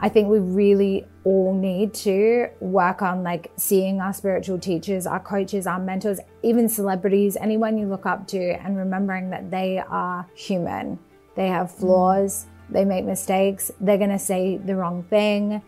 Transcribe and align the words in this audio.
I 0.00 0.08
think 0.08 0.28
we 0.28 0.38
really 0.38 1.06
all 1.24 1.54
need 1.54 1.94
to 1.94 2.48
work 2.60 3.02
on 3.02 3.22
like 3.22 3.50
seeing 3.56 4.00
our 4.00 4.12
spiritual 4.12 4.58
teachers, 4.58 5.06
our 5.06 5.20
coaches, 5.20 5.66
our 5.66 5.78
mentors, 5.78 6.20
even 6.42 6.68
celebrities, 6.68 7.36
anyone 7.40 7.78
you 7.78 7.86
look 7.86 8.06
up 8.06 8.26
to, 8.28 8.38
and 8.38 8.76
remembering 8.76 9.30
that 9.30 9.50
they 9.50 9.78
are 9.78 10.26
human. 10.34 10.98
They 11.34 11.48
have 11.48 11.68
mm. 11.70 11.80
flaws, 11.80 12.46
they 12.70 12.84
make 12.84 13.04
mistakes, 13.04 13.70
they're 13.80 13.98
gonna 13.98 14.18
say 14.18 14.58
the 14.58 14.76
wrong 14.76 15.02
thing. 15.04 15.62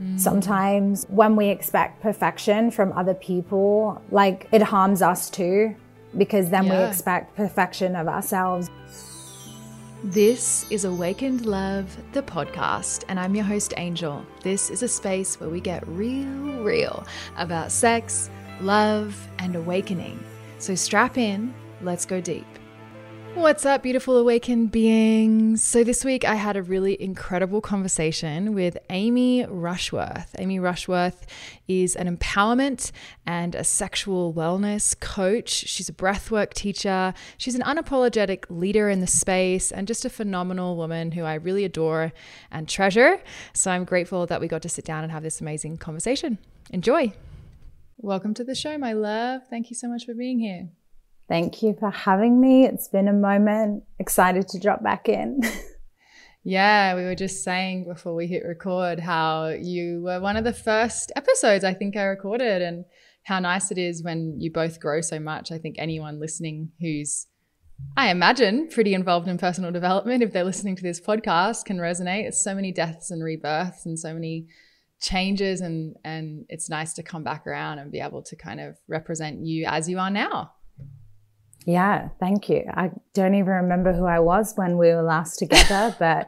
Mm. 0.00 0.18
Sometimes 0.18 1.04
when 1.08 1.36
we 1.36 1.48
expect 1.48 2.02
perfection 2.02 2.70
from 2.70 2.92
other 2.92 3.14
people, 3.14 4.00
like 4.10 4.48
it 4.52 4.62
harms 4.62 5.02
us 5.02 5.28
too, 5.28 5.74
because 6.16 6.50
then 6.50 6.68
we 6.68 6.76
expect 6.76 7.34
perfection 7.36 7.96
of 7.96 8.08
ourselves. 8.08 8.70
This 10.04 10.66
is 10.68 10.84
Awakened 10.84 11.46
Love, 11.46 11.96
the 12.12 12.24
podcast, 12.24 13.04
and 13.06 13.20
I'm 13.20 13.36
your 13.36 13.44
host, 13.44 13.72
Angel. 13.76 14.26
This 14.42 14.68
is 14.68 14.82
a 14.82 14.88
space 14.88 15.38
where 15.38 15.48
we 15.48 15.60
get 15.60 15.86
real, 15.86 16.26
real 16.60 17.06
about 17.36 17.70
sex, 17.70 18.28
love, 18.60 19.16
and 19.38 19.54
awakening. 19.54 20.18
So 20.58 20.74
strap 20.74 21.18
in, 21.18 21.54
let's 21.82 22.04
go 22.04 22.20
deep. 22.20 22.44
What's 23.34 23.64
up, 23.64 23.82
beautiful 23.82 24.18
awakened 24.18 24.70
beings? 24.72 25.62
So, 25.62 25.82
this 25.82 26.04
week 26.04 26.22
I 26.22 26.34
had 26.34 26.54
a 26.54 26.62
really 26.62 27.00
incredible 27.02 27.62
conversation 27.62 28.54
with 28.54 28.76
Amy 28.90 29.46
Rushworth. 29.46 30.34
Amy 30.38 30.58
Rushworth 30.60 31.26
is 31.66 31.96
an 31.96 32.14
empowerment 32.14 32.92
and 33.26 33.54
a 33.54 33.64
sexual 33.64 34.34
wellness 34.34 34.98
coach. 35.00 35.48
She's 35.48 35.88
a 35.88 35.94
breathwork 35.94 36.52
teacher. 36.52 37.14
She's 37.38 37.54
an 37.54 37.62
unapologetic 37.62 38.44
leader 38.50 38.90
in 38.90 39.00
the 39.00 39.06
space 39.06 39.72
and 39.72 39.88
just 39.88 40.04
a 40.04 40.10
phenomenal 40.10 40.76
woman 40.76 41.12
who 41.12 41.24
I 41.24 41.34
really 41.34 41.64
adore 41.64 42.12
and 42.50 42.68
treasure. 42.68 43.18
So, 43.54 43.70
I'm 43.70 43.84
grateful 43.84 44.26
that 44.26 44.42
we 44.42 44.46
got 44.46 44.60
to 44.62 44.68
sit 44.68 44.84
down 44.84 45.04
and 45.04 45.10
have 45.10 45.22
this 45.22 45.40
amazing 45.40 45.78
conversation. 45.78 46.36
Enjoy. 46.70 47.12
Welcome 47.96 48.34
to 48.34 48.44
the 48.44 48.54
show, 48.54 48.76
my 48.76 48.92
love. 48.92 49.42
Thank 49.48 49.70
you 49.70 49.74
so 49.74 49.88
much 49.88 50.04
for 50.04 50.12
being 50.12 50.38
here. 50.38 50.68
Thank 51.28 51.62
you 51.62 51.76
for 51.78 51.90
having 51.90 52.40
me. 52.40 52.66
It's 52.66 52.88
been 52.88 53.08
a 53.08 53.12
moment. 53.12 53.84
Excited 53.98 54.48
to 54.48 54.58
drop 54.58 54.82
back 54.82 55.08
in. 55.08 55.40
Yeah, 56.44 56.96
we 56.96 57.04
were 57.04 57.14
just 57.14 57.44
saying 57.44 57.84
before 57.84 58.16
we 58.16 58.26
hit 58.26 58.44
record 58.44 58.98
how 58.98 59.48
you 59.48 60.02
were 60.02 60.20
one 60.20 60.36
of 60.36 60.42
the 60.42 60.52
first 60.52 61.12
episodes 61.14 61.62
I 61.62 61.72
think 61.72 61.96
I 61.96 62.02
recorded, 62.02 62.62
and 62.62 62.84
how 63.24 63.38
nice 63.38 63.70
it 63.70 63.78
is 63.78 64.02
when 64.02 64.40
you 64.40 64.50
both 64.50 64.80
grow 64.80 65.00
so 65.00 65.20
much. 65.20 65.52
I 65.52 65.58
think 65.58 65.76
anyone 65.78 66.18
listening 66.18 66.72
who's, 66.80 67.28
I 67.96 68.10
imagine, 68.10 68.68
pretty 68.68 68.92
involved 68.92 69.28
in 69.28 69.38
personal 69.38 69.70
development, 69.70 70.24
if 70.24 70.32
they're 70.32 70.42
listening 70.42 70.74
to 70.76 70.82
this 70.82 71.00
podcast, 71.00 71.64
can 71.64 71.78
resonate. 71.78 72.26
It's 72.26 72.42
so 72.42 72.56
many 72.56 72.72
deaths 72.72 73.12
and 73.12 73.22
rebirths 73.22 73.86
and 73.86 73.96
so 73.96 74.12
many 74.12 74.48
changes, 75.00 75.60
and 75.60 75.94
and 76.02 76.44
it's 76.48 76.68
nice 76.68 76.92
to 76.94 77.04
come 77.04 77.22
back 77.22 77.46
around 77.46 77.78
and 77.78 77.92
be 77.92 78.00
able 78.00 78.22
to 78.22 78.34
kind 78.34 78.58
of 78.58 78.76
represent 78.88 79.46
you 79.46 79.66
as 79.68 79.88
you 79.88 80.00
are 80.00 80.10
now. 80.10 80.50
Yeah, 81.64 82.08
thank 82.18 82.48
you. 82.48 82.64
I 82.72 82.90
don't 83.14 83.34
even 83.34 83.52
remember 83.52 83.92
who 83.92 84.04
I 84.06 84.18
was 84.20 84.54
when 84.56 84.76
we 84.78 84.88
were 84.88 85.02
last 85.02 85.38
together, 85.38 85.94
but 86.00 86.26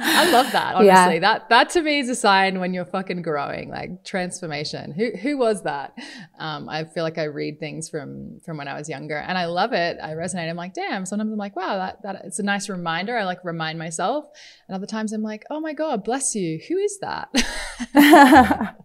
I 0.00 0.30
love 0.30 0.50
that. 0.52 0.74
Honestly, 0.76 0.86
Yeah. 1.14 1.18
that 1.20 1.48
that 1.50 1.70
to 1.70 1.82
me 1.82 1.98
is 2.00 2.08
a 2.08 2.14
sign 2.14 2.58
when 2.60 2.72
you're 2.72 2.84
fucking 2.86 3.22
growing, 3.22 3.68
like 3.68 4.04
transformation. 4.04 4.92
Who 4.92 5.10
who 5.16 5.36
was 5.38 5.62
that? 5.64 5.94
Um, 6.38 6.68
I 6.68 6.84
feel 6.84 7.02
like 7.04 7.18
I 7.18 7.24
read 7.24 7.58
things 7.60 7.88
from 7.88 8.40
from 8.44 8.56
when 8.56 8.68
I 8.68 8.74
was 8.78 8.88
younger, 8.88 9.16
and 9.18 9.36
I 9.36 9.46
love 9.46 9.72
it. 9.72 9.98
I 10.02 10.10
resonate. 10.14 10.48
I'm 10.48 10.56
like, 10.56 10.74
damn. 10.74 11.04
Sometimes 11.04 11.30
I'm 11.32 11.38
like, 11.38 11.56
wow, 11.56 11.76
that 11.76 12.02
that 12.02 12.24
it's 12.24 12.38
a 12.38 12.42
nice 12.44 12.68
reminder. 12.68 13.16
I 13.16 13.24
like 13.24 13.44
remind 13.44 13.78
myself, 13.78 14.24
and 14.68 14.74
other 14.76 14.86
times 14.86 15.12
I'm 15.12 15.22
like, 15.22 15.44
oh 15.50 15.60
my 15.60 15.72
god, 15.74 16.04
bless 16.04 16.34
you. 16.34 16.60
Who 16.68 16.76
is 16.78 16.98
that? 17.00 17.28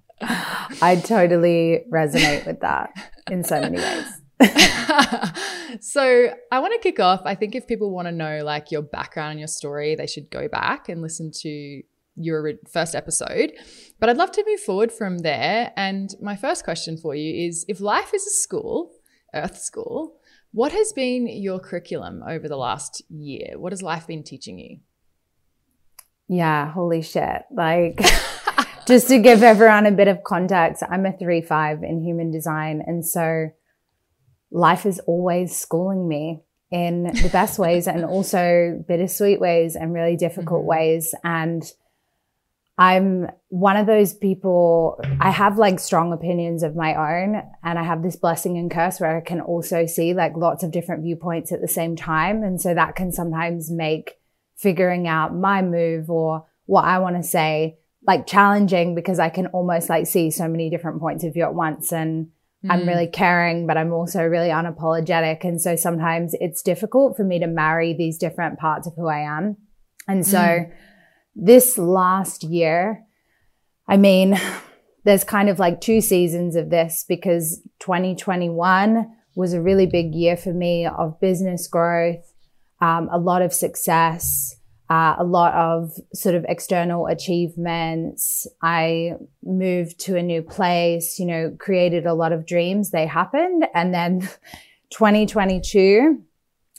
I 0.82 1.02
totally 1.06 1.86
resonate 1.92 2.46
with 2.46 2.62
that 2.62 2.92
in 3.30 3.44
so 3.44 3.60
many 3.62 3.78
ways. 3.78 4.06
so 5.80 6.30
I 6.52 6.60
want 6.60 6.74
to 6.74 6.80
kick 6.80 7.00
off. 7.00 7.22
I 7.26 7.36
think 7.36 7.56
if 7.56 7.68
people 7.68 7.92
want 7.92 8.08
to 8.08 8.12
know 8.12 8.42
like 8.44 8.72
your 8.72 8.82
background 8.82 9.32
and 9.32 9.40
your 9.40 9.48
story, 9.48 9.96
they 9.96 10.08
should 10.08 10.30
go 10.30 10.48
back 10.48 10.90
and 10.90 11.02
listen 11.02 11.32
to 11.42 11.82
your 12.16 12.54
first 12.72 12.96
episode. 12.96 13.54
But 14.00 14.10
I'd 14.10 14.18
love 14.18 14.32
to 14.34 14.44
move 14.46 14.60
forward 14.60 14.92
from 14.92 15.20
there. 15.20 15.72
And 15.76 16.14
my 16.22 16.36
first 16.36 16.64
question 16.64 16.98
for 16.98 17.16
you 17.16 17.48
is 17.48 17.66
if 17.68 17.80
life 17.80 18.14
is 18.14 18.26
a 18.26 18.32
school, 18.32 18.92
Earth 19.34 19.58
School, 19.58 20.20
what 20.52 20.72
has 20.72 20.94
been 20.94 21.28
your 21.28 21.60
curriculum 21.60 22.24
over 22.28 22.48
the 22.48 22.58
last 22.58 23.02
year? 23.10 23.58
What 23.58 23.72
has 23.72 23.82
life 23.82 24.06
been 24.06 24.24
teaching 24.24 24.60
you? 24.60 24.80
Yeah, 26.28 26.72
holy 26.72 27.02
shit. 27.02 27.44
Like, 27.52 28.00
just 28.88 29.08
to 29.08 29.20
give 29.20 29.44
everyone 29.44 29.86
a 29.86 29.92
bit 29.92 30.08
of 30.08 30.24
context, 30.24 30.84
I'm 30.88 31.06
a 31.06 31.12
3 31.12 31.42
5 31.42 31.84
in 31.84 32.04
human 32.04 32.32
design. 32.32 32.84
And 32.86 33.06
so 33.06 33.50
life 34.54 34.86
is 34.86 35.00
always 35.08 35.54
schooling 35.56 36.08
me 36.08 36.42
in 36.72 37.04
the 37.04 37.30
best 37.32 37.60
ways 37.60 37.88
and 37.88 38.06
also 38.06 38.84
bittersweet 38.88 39.40
ways 39.40 39.76
and 39.76 39.94
really 39.94 40.16
difficult 40.16 40.64
Mhm. 40.64 40.68
ways. 40.68 41.16
And 41.24 41.64
I'm 42.78 43.30
one 43.50 43.78
of 43.78 43.86
those 43.86 44.14
people, 44.14 45.00
I 45.20 45.30
have 45.30 45.58
like 45.60 45.80
strong 45.80 46.12
opinions 46.12 46.64
of 46.64 46.76
my 46.76 46.96
own, 46.96 47.42
and 47.64 47.78
I 47.78 47.84
have 47.84 48.02
this 48.02 48.16
blessing 48.16 48.58
and 48.58 48.72
curse 48.72 49.00
where 49.00 49.18
I 49.18 49.22
can 49.22 49.42
also 49.42 49.86
see 49.86 50.14
like 50.16 50.36
lots 50.36 50.64
of 50.64 50.72
different 50.72 51.04
viewpoints 51.04 51.52
at 51.52 51.62
the 51.62 51.68
same 51.68 51.96
time. 51.96 52.44
And 52.44 52.60
so 52.60 52.74
that 52.74 52.96
can 52.96 53.12
sometimes 53.12 53.70
make 53.70 54.18
figuring 54.56 55.08
out 55.08 55.36
my 55.36 55.62
move 55.62 56.10
or 56.10 56.46
what 56.66 56.86
I 56.86 56.98
want 57.00 57.16
to 57.18 57.24
say 57.24 57.78
like 58.06 58.28
challenging 58.28 58.96
because 58.96 59.20
I 59.20 59.30
can 59.30 59.48
almost 59.48 59.90
like 59.90 60.08
see 60.08 60.30
so 60.30 60.48
many 60.48 60.70
different 60.70 61.00
points 61.00 61.24
of 61.24 61.34
view 61.34 61.44
at 61.44 61.56
once. 61.56 61.94
And 61.94 62.30
I'm 62.70 62.82
Mm. 62.82 62.88
really 62.88 63.08
caring, 63.08 63.68
but 63.68 63.78
I'm 63.78 63.92
also 63.92 64.24
really 64.24 64.50
unapologetic. 64.50 65.44
And 65.44 65.62
so 65.62 65.76
sometimes 65.76 66.34
it's 66.40 66.62
difficult 66.62 67.18
for 67.18 67.24
me 67.24 67.40
to 67.40 67.48
marry 67.48 67.94
these 67.94 68.18
different 68.18 68.58
parts 68.58 68.88
of 68.88 68.94
who 68.96 69.08
I 69.08 69.20
am. 69.20 69.58
And 70.08 70.26
so 70.26 70.38
Mm. 70.40 70.72
this 71.36 71.78
last 71.78 72.44
year, 72.44 73.04
I 73.88 73.98
mean, 73.98 74.38
there's 75.04 75.24
kind 75.26 75.50
of 75.50 75.60
like 75.60 75.82
two 75.82 76.00
seasons 76.00 76.56
of 76.56 76.70
this 76.70 77.04
because 77.08 77.62
2021 77.80 79.08
was 79.36 79.54
a 79.54 79.62
really 79.62 79.86
big 79.86 80.14
year 80.16 80.38
for 80.38 80.54
me 80.54 80.86
of 80.86 81.20
business 81.20 81.68
growth, 81.68 82.34
um, 82.80 83.10
a 83.12 83.18
lot 83.18 83.42
of 83.42 83.52
success, 83.54 84.56
uh, 84.90 85.16
a 85.18 85.24
lot 85.24 85.54
of 85.54 85.92
sort 86.14 86.36
of 86.36 86.46
external 86.50 87.08
achievements. 87.08 88.46
I 88.62 89.14
moved 89.44 90.00
to 90.02 90.18
a 90.18 90.24
new 90.24 90.42
place, 90.42 91.18
you 91.20 91.26
know, 91.26 91.56
created 91.60 92.06
a 92.06 92.14
lot 92.14 92.32
of 92.34 92.46
dreams. 92.46 92.92
They 92.92 93.06
happened. 93.08 93.66
And 93.74 93.94
then 93.94 94.28
2022 94.92 96.22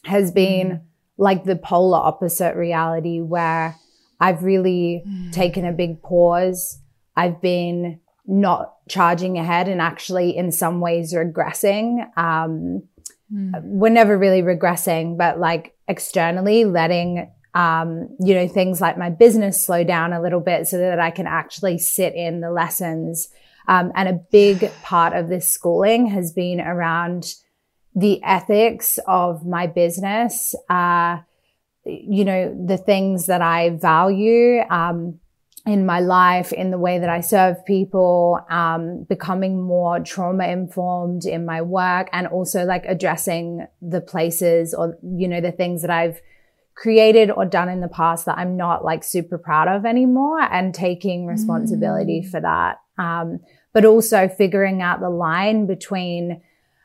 has 0.05 0.31
been 0.33 0.69
Mm. 0.69 0.81
like 1.19 1.45
the 1.45 1.57
polar 1.57 1.99
opposite 1.99 2.57
reality 2.57 3.21
where 3.21 3.77
I've 4.21 4.43
really 4.45 5.03
Mm. 5.07 5.33
taken 5.33 5.65
a 5.67 5.73
big 5.73 6.03
pause. 6.03 6.81
I've 7.17 7.41
been 7.41 8.01
not 8.27 8.75
charging 8.89 9.39
ahead 9.39 9.69
and 9.69 9.81
actually 9.81 10.37
in 10.37 10.51
some 10.51 10.81
ways 10.81 11.15
regressing. 11.15 12.07
Um, 12.17 12.83
Mm. 13.33 13.63
we're 13.65 13.89
never 13.91 14.17
really 14.19 14.43
regressing, 14.43 15.17
but 15.17 15.39
like 15.41 15.75
externally 15.89 16.65
letting, 16.65 17.31
um, 17.55 18.09
you 18.21 18.35
know, 18.35 18.49
things 18.49 18.81
like 18.81 18.99
my 18.99 19.11
business 19.11 19.65
slow 19.65 19.85
down 19.85 20.13
a 20.13 20.21
little 20.21 20.41
bit 20.41 20.67
so 20.67 20.79
that 20.79 20.99
I 20.99 21.11
can 21.11 21.27
actually 21.27 21.79
sit 21.79 22.15
in 22.15 22.41
the 22.41 22.51
lessons. 22.51 23.29
Um, 23.69 23.93
and 23.95 24.09
a 24.09 24.21
big 24.31 24.71
part 24.83 25.15
of 25.15 25.29
this 25.29 25.49
schooling 25.49 26.07
has 26.09 26.33
been 26.33 26.61
around 26.61 27.35
the 27.95 28.23
ethics 28.25 28.99
of 29.07 29.47
my 29.47 29.69
business, 29.69 30.55
uh, 30.69 31.19
you 31.85 32.25
know, 32.25 32.55
the 32.67 32.77
things 32.77 33.27
that 33.27 33.41
I 33.41 33.71
value, 33.71 34.61
um, 34.69 35.21
in 35.67 35.87
my 35.87 36.01
life, 36.01 36.53
in 36.53 36.71
the 36.71 36.79
way 36.79 36.99
that 36.99 37.09
I 37.09 37.21
serve 37.21 37.65
people, 37.65 38.39
um, 38.51 39.05
becoming 39.05 39.63
more 39.63 39.99
trauma 40.01 40.47
informed 40.47 41.25
in 41.25 41.47
my 41.47 41.63
work 41.63 42.11
and 42.13 42.27
also 42.27 42.65
like 42.65 42.85
addressing 42.85 43.67
the 43.81 44.03
places 44.03 44.75
or, 44.75 44.99
you 45.03 45.27
know, 45.27 45.41
the 45.41 45.53
things 45.53 45.81
that 45.83 45.91
I've 45.91 46.21
created 46.75 47.31
or 47.31 47.45
done 47.45 47.69
in 47.69 47.81
the 47.81 47.89
past 47.89 48.27
that 48.27 48.39
I'm 48.39 48.57
not 48.57 48.85
like 48.85 49.05
super 49.05 49.39
proud 49.39 49.69
of 49.69 49.85
anymore 49.85 50.41
and 50.41 50.75
taking 50.75 51.27
responsibility 51.27 52.23
Mm. 52.25 52.31
for 52.31 52.41
that. 52.41 52.79
Um, 52.99 53.41
but 53.73 53.85
also 53.85 54.29
figuring 54.29 54.83
out 54.83 55.01
the 55.01 55.11
line 55.11 55.67
between, 55.67 56.43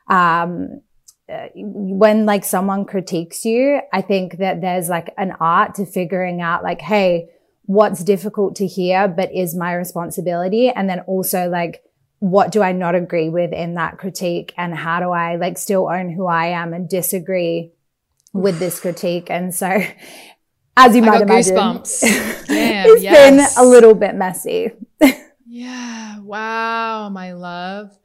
um, 0.08 0.80
uh, 1.28 1.46
when 1.54 2.26
like 2.26 2.44
someone 2.44 2.84
critiques 2.84 3.44
you, 3.44 3.80
I 3.92 4.00
think 4.00 4.38
that 4.38 4.60
there's 4.60 4.88
like 4.88 5.12
an 5.16 5.32
art 5.38 5.76
to 5.76 5.86
figuring 5.86 6.40
out 6.40 6.64
like, 6.64 6.80
hey, 6.80 7.28
what's 7.66 8.02
difficult 8.02 8.56
to 8.56 8.66
hear, 8.66 9.06
but 9.06 9.32
is 9.32 9.54
my 9.54 9.74
responsibility. 9.74 10.70
And 10.70 10.88
then 10.88 11.00
also 11.00 11.48
like, 11.48 11.82
what 12.18 12.50
do 12.50 12.62
I 12.62 12.72
not 12.72 12.94
agree 12.94 13.28
with 13.28 13.52
in 13.52 13.74
that 13.74 13.98
critique? 13.98 14.52
And 14.56 14.74
how 14.74 15.00
do 15.00 15.10
I 15.10 15.36
like 15.36 15.56
still 15.56 15.88
own 15.88 16.10
who 16.12 16.26
I 16.26 16.46
am 16.46 16.74
and 16.74 16.88
disagree 16.88 17.72
with 18.32 18.58
this 18.58 18.80
critique? 18.80 19.30
And 19.30 19.54
so 19.54 19.82
as 20.76 20.96
you 20.96 21.02
might 21.02 21.22
imagine. 21.22 21.54
Damn, 21.54 21.76
it's 21.82 23.02
yes. 23.02 23.54
been 23.56 23.64
a 23.64 23.68
little 23.68 23.94
bit 23.94 24.14
messy. 24.14 24.72
yeah. 25.46 26.18
Wow, 26.20 27.08
my 27.10 27.32
love. 27.32 27.96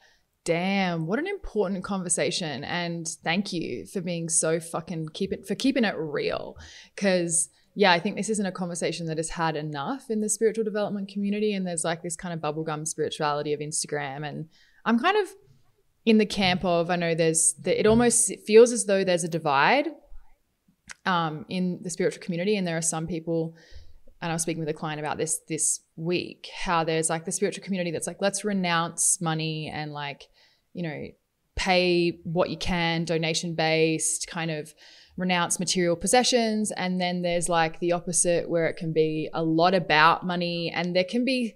Damn, 0.44 1.08
what 1.08 1.18
an 1.18 1.28
important 1.28 1.84
conversation. 1.84 2.64
And 2.64 3.08
thank 3.24 3.52
you 3.52 3.86
for 3.88 4.02
being 4.02 4.30
so 4.30 4.60
fucking 4.60 5.10
keep 5.10 5.34
it 5.34 5.48
for 5.48 5.56
keeping 5.56 5.84
it 5.84 5.96
real. 5.98 6.58
Cause 6.96 7.50
yeah, 7.74 7.92
I 7.92 8.00
think 8.00 8.16
this 8.16 8.30
isn't 8.30 8.46
a 8.46 8.52
conversation 8.52 9.08
that 9.08 9.20
is 9.20 9.32
had 9.32 9.56
enough 9.56 10.10
in 10.10 10.22
the 10.22 10.30
spiritual 10.30 10.64
development 10.64 11.10
community. 11.10 11.54
And 11.54 11.68
there's 11.68 11.84
like 11.84 12.04
this 12.04 12.16
kind 12.16 12.34
of 12.34 12.40
bubblegum 12.40 12.88
spirituality 12.88 13.54
of 13.54 13.60
Instagram. 13.60 14.26
And 14.28 14.48
I'm 14.86 14.98
kind 14.98 15.18
of 15.18 15.28
in 16.06 16.20
the 16.20 16.26
camp 16.26 16.64
of, 16.64 16.90
I 16.90 16.96
know 16.96 17.16
there's, 17.16 17.56
it 17.66 17.86
almost 17.86 18.32
it 18.32 18.42
feels 18.46 18.72
as 18.72 18.86
though 18.86 19.04
there's 19.04 19.26
a 19.26 19.28
divide 19.28 19.88
um, 21.06 21.46
in 21.50 21.80
the 21.82 21.90
spiritual 21.90 22.24
community. 22.24 22.58
And 22.58 22.66
there 22.66 22.78
are 22.78 22.82
some 22.82 23.08
people, 23.08 23.56
and 24.22 24.32
I 24.32 24.36
was 24.36 24.42
speaking 24.42 24.60
with 24.60 24.70
a 24.70 24.74
client 24.74 25.00
about 25.00 25.18
this 25.18 25.40
this 25.48 25.82
week, 25.96 26.50
how 26.64 26.84
there's 26.84 27.10
like 27.10 27.26
the 27.26 27.32
spiritual 27.32 27.64
community 27.64 27.92
that's 27.92 28.08
like, 28.08 28.22
let's 28.22 28.44
renounce 28.44 29.22
money 29.22 29.72
and 29.74 29.94
like, 29.94 30.24
you 30.74 30.84
know, 30.84 31.08
pay 31.56 32.20
what 32.24 32.50
you 32.50 32.58
can, 32.58 33.06
donation 33.06 33.56
based, 33.56 34.28
kind 34.28 34.52
of 34.52 34.74
renounce 35.18 35.60
material 35.60 35.96
possessions. 35.96 36.72
And 36.72 37.00
then 37.00 37.22
there's 37.22 37.48
like 37.48 37.80
the 37.80 37.94
opposite 37.94 38.50
where 38.50 38.68
it 38.68 38.76
can 38.76 38.92
be 38.92 39.30
a 39.34 39.44
lot 39.44 39.74
about 39.74 40.26
money 40.26 40.72
and 40.76 40.96
there 40.96 41.06
can 41.06 41.24
be 41.24 41.56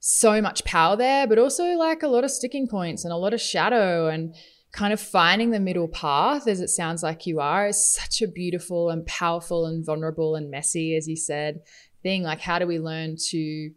so 0.00 0.40
much 0.40 0.64
power 0.64 0.96
there, 0.96 1.26
but 1.26 1.38
also 1.38 1.64
like 1.74 2.02
a 2.02 2.08
lot 2.08 2.24
of 2.24 2.30
sticking 2.30 2.66
points 2.66 3.04
and 3.04 3.12
a 3.12 3.16
lot 3.16 3.34
of 3.34 3.40
shadow 3.40 4.08
and 4.08 4.34
kind 4.76 4.92
of 4.92 5.00
finding 5.00 5.50
the 5.50 5.58
middle 5.58 5.88
path 5.88 6.46
as 6.46 6.60
it 6.60 6.68
sounds 6.68 7.02
like 7.02 7.26
you 7.26 7.40
are 7.40 7.66
is 7.66 7.94
such 7.94 8.20
a 8.20 8.28
beautiful 8.28 8.90
and 8.90 9.06
powerful 9.06 9.64
and 9.64 9.84
vulnerable 9.84 10.36
and 10.36 10.50
messy, 10.50 10.94
as 10.94 11.08
you 11.08 11.16
said, 11.16 11.60
thing. 12.02 12.22
Like, 12.22 12.40
how 12.40 12.58
do 12.58 12.66
we 12.66 12.78
learn 12.78 13.16
to 13.30 13.70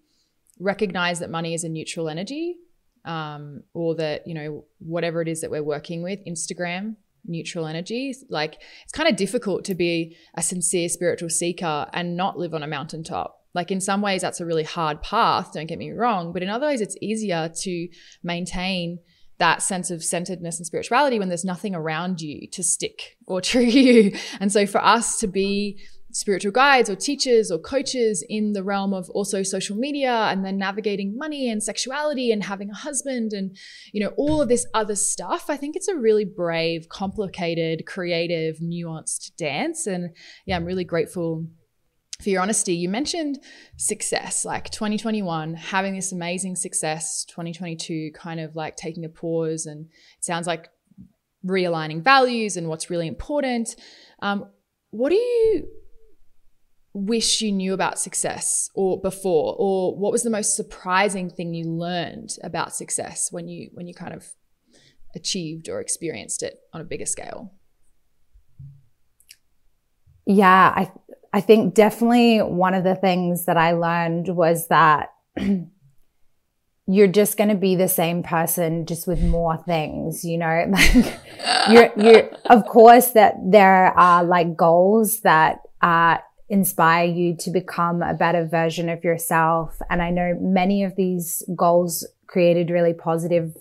recognize 0.59 1.19
that 1.19 1.29
money 1.29 1.53
is 1.53 1.63
a 1.63 1.69
neutral 1.69 2.09
energy 2.09 2.57
um, 3.05 3.63
or 3.73 3.95
that, 3.95 4.27
you 4.27 4.33
know, 4.33 4.65
whatever 4.79 5.21
it 5.21 5.29
is 5.29 5.39
that 5.39 5.49
we're 5.49 5.63
working 5.63 6.03
with, 6.03 6.19
Instagram, 6.25 6.97
neutral 7.25 7.65
energy. 7.65 8.13
Like 8.29 8.61
it's 8.83 8.91
kind 8.91 9.07
of 9.07 9.15
difficult 9.15 9.63
to 9.65 9.75
be 9.75 10.17
a 10.35 10.41
sincere 10.41 10.89
spiritual 10.89 11.29
seeker 11.29 11.87
and 11.93 12.17
not 12.17 12.37
live 12.37 12.53
on 12.53 12.61
a 12.61 12.67
mountaintop. 12.67 13.37
Like 13.53 13.71
in 13.71 13.79
some 13.79 14.01
ways, 14.01 14.21
that's 14.21 14.41
a 14.41 14.45
really 14.45 14.63
hard 14.63 15.01
path, 15.01 15.53
don't 15.53 15.65
get 15.65 15.79
me 15.79 15.91
wrong. 15.91 16.33
But 16.33 16.43
in 16.43 16.49
other 16.49 16.67
ways, 16.67 16.81
it's 16.81 16.97
easier 17.01 17.49
to 17.61 17.87
maintain 18.21 18.99
that 19.39 19.61
sense 19.61 19.89
of 19.89 20.03
centeredness 20.03 20.57
and 20.57 20.67
spirituality 20.67 21.17
when 21.17 21.29
there's 21.29 21.45
nothing 21.45 21.73
around 21.73 22.21
you 22.21 22.47
to 22.51 22.63
stick 22.63 23.17
or 23.25 23.41
true 23.49 23.61
you. 23.61 24.15
And 24.39 24.51
so 24.51 24.65
for 24.65 24.83
us 24.83 25.19
to 25.19 25.27
be 25.27 25.81
spiritual 26.11 26.51
guides 26.51 26.89
or 26.89 26.95
teachers 26.95 27.51
or 27.51 27.59
coaches 27.59 28.25
in 28.27 28.53
the 28.53 28.63
realm 28.63 28.93
of 28.93 29.09
also 29.11 29.43
social 29.43 29.77
media 29.77 30.11
and 30.11 30.43
then 30.43 30.57
navigating 30.57 31.15
money 31.15 31.49
and 31.49 31.61
sexuality 31.61 32.31
and 32.31 32.43
having 32.43 32.69
a 32.71 32.75
husband 32.75 33.31
and 33.31 33.55
you 33.93 34.03
know 34.03 34.11
all 34.17 34.41
of 34.41 34.49
this 34.49 34.65
other 34.73 34.95
stuff 34.95 35.49
i 35.49 35.55
think 35.55 35.75
it's 35.75 35.87
a 35.87 35.95
really 35.95 36.25
brave 36.25 36.89
complicated 36.89 37.85
creative 37.85 38.57
nuanced 38.57 39.35
dance 39.37 39.85
and 39.85 40.09
yeah 40.47 40.55
i'm 40.55 40.65
really 40.65 40.83
grateful 40.83 41.45
for 42.21 42.29
your 42.29 42.41
honesty 42.41 42.73
you 42.73 42.89
mentioned 42.89 43.39
success 43.77 44.43
like 44.43 44.69
2021 44.71 45.53
having 45.53 45.95
this 45.95 46.11
amazing 46.11 46.55
success 46.55 47.23
2022 47.25 48.11
kind 48.13 48.39
of 48.39 48.55
like 48.55 48.75
taking 48.75 49.05
a 49.05 49.09
pause 49.09 49.65
and 49.65 49.85
it 50.17 50.25
sounds 50.25 50.45
like 50.45 50.69
realigning 51.45 52.03
values 52.03 52.57
and 52.57 52.67
what's 52.67 52.89
really 52.89 53.07
important. 53.07 53.75
Um, 54.21 54.49
what 54.91 55.09
do 55.09 55.15
you 55.15 55.67
wish 56.93 57.41
you 57.41 57.51
knew 57.51 57.73
about 57.73 57.99
success 57.99 58.69
or 58.73 58.99
before? 58.99 59.55
Or 59.57 59.95
what 59.97 60.11
was 60.11 60.23
the 60.23 60.29
most 60.29 60.55
surprising 60.55 61.29
thing 61.29 61.53
you 61.53 61.65
learned 61.65 62.31
about 62.43 62.75
success 62.75 63.31
when 63.31 63.47
you 63.47 63.69
when 63.73 63.87
you 63.87 63.93
kind 63.93 64.13
of 64.13 64.27
achieved 65.15 65.69
or 65.69 65.79
experienced 65.79 66.43
it 66.43 66.59
on 66.73 66.81
a 66.81 66.85
bigger 66.85 67.05
scale? 67.05 67.53
Yeah 70.25 70.73
i 70.75 70.91
i 71.33 71.41
think 71.41 71.73
definitely 71.73 72.39
one 72.39 72.73
of 72.73 72.83
the 72.83 72.95
things 72.95 73.45
that 73.45 73.57
i 73.57 73.71
learned 73.71 74.27
was 74.29 74.67
that 74.67 75.13
you're 76.87 77.07
just 77.07 77.37
going 77.37 77.49
to 77.49 77.55
be 77.55 77.75
the 77.75 77.87
same 77.87 78.23
person 78.23 78.85
just 78.85 79.07
with 79.07 79.21
more 79.21 79.57
things 79.65 80.23
you 80.23 80.37
know 80.37 80.65
like 80.69 81.19
you're 81.69 81.91
you're 81.97 82.29
of 82.45 82.65
course 82.65 83.11
that 83.11 83.35
there 83.45 83.87
are 83.97 84.23
like 84.23 84.55
goals 84.55 85.21
that 85.21 85.59
are 85.81 86.21
inspire 86.49 87.05
you 87.05 87.35
to 87.37 87.51
become 87.51 88.01
a 88.01 88.13
better 88.13 88.45
version 88.45 88.89
of 88.89 89.03
yourself. 89.03 89.77
And 89.89 90.01
I 90.01 90.09
know 90.09 90.35
many 90.41 90.83
of 90.83 90.95
these 90.95 91.43
goals 91.55 92.07
created 92.27 92.71
really 92.71 92.93
positive 92.93 93.55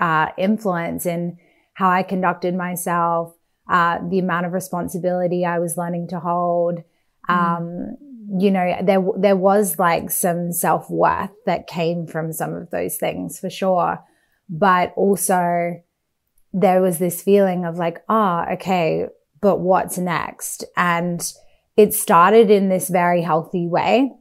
uh, 0.00 0.28
influence 0.36 1.06
in 1.06 1.38
how 1.74 1.90
I 1.90 2.02
conducted 2.02 2.54
myself, 2.54 3.34
uh, 3.68 3.98
the 4.08 4.18
amount 4.18 4.46
of 4.46 4.52
responsibility 4.52 5.44
I 5.44 5.58
was 5.58 5.76
learning 5.76 6.08
to 6.08 6.20
hold. 6.20 6.82
Mm. 7.28 7.34
Um, 7.34 7.96
you 8.38 8.50
know, 8.50 8.76
there 8.82 9.04
there 9.16 9.36
was 9.36 9.78
like 9.78 10.10
some 10.10 10.52
self 10.52 10.90
worth 10.90 11.30
that 11.46 11.66
came 11.66 12.06
from 12.06 12.32
some 12.32 12.54
of 12.54 12.70
those 12.70 12.96
things 12.96 13.38
for 13.38 13.50
sure, 13.50 13.98
but 14.48 14.92
also 14.96 15.82
there 16.52 16.80
was 16.80 16.98
this 16.98 17.22
feeling 17.22 17.64
of 17.64 17.76
like, 17.76 17.98
ah, 18.08 18.44
oh, 18.46 18.52
okay, 18.54 19.06
but 19.40 19.60
what's 19.60 19.98
next? 19.98 20.64
And 20.76 21.20
it 21.76 21.94
started 21.94 22.50
in 22.50 22.68
this 22.68 22.88
very 22.88 23.22
healthy 23.22 23.66
way 23.66 24.12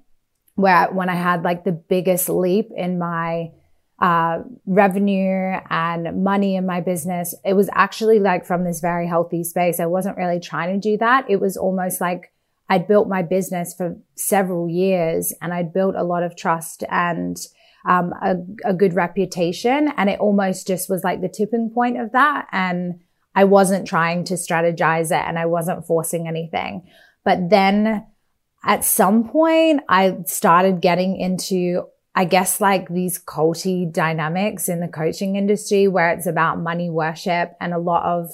where 0.55 0.87
when 0.91 1.09
I 1.09 1.15
had 1.15 1.43
like 1.43 1.63
the 1.63 1.71
biggest 1.71 2.29
leap 2.29 2.69
in 2.75 2.97
my 2.97 3.51
uh, 3.99 4.39
revenue 4.65 5.59
and 5.69 6.23
money 6.23 6.55
in 6.55 6.65
my 6.65 6.81
business, 6.81 7.33
it 7.43 7.53
was 7.53 7.69
actually 7.73 8.19
like 8.19 8.45
from 8.45 8.63
this 8.63 8.79
very 8.79 9.07
healthy 9.07 9.43
space. 9.43 9.79
I 9.79 9.87
wasn't 9.87 10.17
really 10.17 10.39
trying 10.39 10.79
to 10.79 10.89
do 10.89 10.97
that. 10.97 11.25
It 11.29 11.41
was 11.41 11.57
almost 11.57 11.99
like 11.99 12.31
I'd 12.69 12.87
built 12.87 13.07
my 13.07 13.23
business 13.23 13.73
for 13.73 13.97
several 14.15 14.69
years 14.69 15.33
and 15.41 15.53
I'd 15.53 15.73
built 15.73 15.95
a 15.95 16.03
lot 16.03 16.23
of 16.23 16.35
trust 16.35 16.83
and 16.89 17.37
um, 17.87 18.13
a, 18.21 18.35
a 18.65 18.73
good 18.73 18.93
reputation. 18.93 19.91
And 19.97 20.09
it 20.09 20.19
almost 20.19 20.67
just 20.67 20.89
was 20.89 21.03
like 21.03 21.21
the 21.21 21.29
tipping 21.29 21.71
point 21.73 21.99
of 21.99 22.11
that. 22.11 22.47
And 22.51 22.99
I 23.33 23.45
wasn't 23.45 23.87
trying 23.87 24.25
to 24.25 24.33
strategize 24.33 25.07
it 25.07 25.25
and 25.25 25.39
I 25.39 25.45
wasn't 25.45 25.85
forcing 25.85 26.27
anything. 26.27 26.87
But 27.23 27.49
then 27.49 28.05
at 28.65 28.83
some 28.83 29.29
point, 29.29 29.81
I 29.87 30.17
started 30.25 30.81
getting 30.81 31.15
into, 31.17 31.83
I 32.17 32.25
guess, 32.25 32.59
like 32.59 32.89
these 32.89 33.23
culty 33.23 33.93
dynamics 33.93 34.69
in 34.69 34.79
the 34.79 34.87
coaching 34.87 35.35
industry 35.35 35.87
where 35.87 36.09
it's 36.09 36.25
about 36.25 36.59
money 36.59 36.89
worship 36.89 37.55
and 37.61 37.75
a 37.75 37.77
lot 37.77 38.05
of 38.05 38.31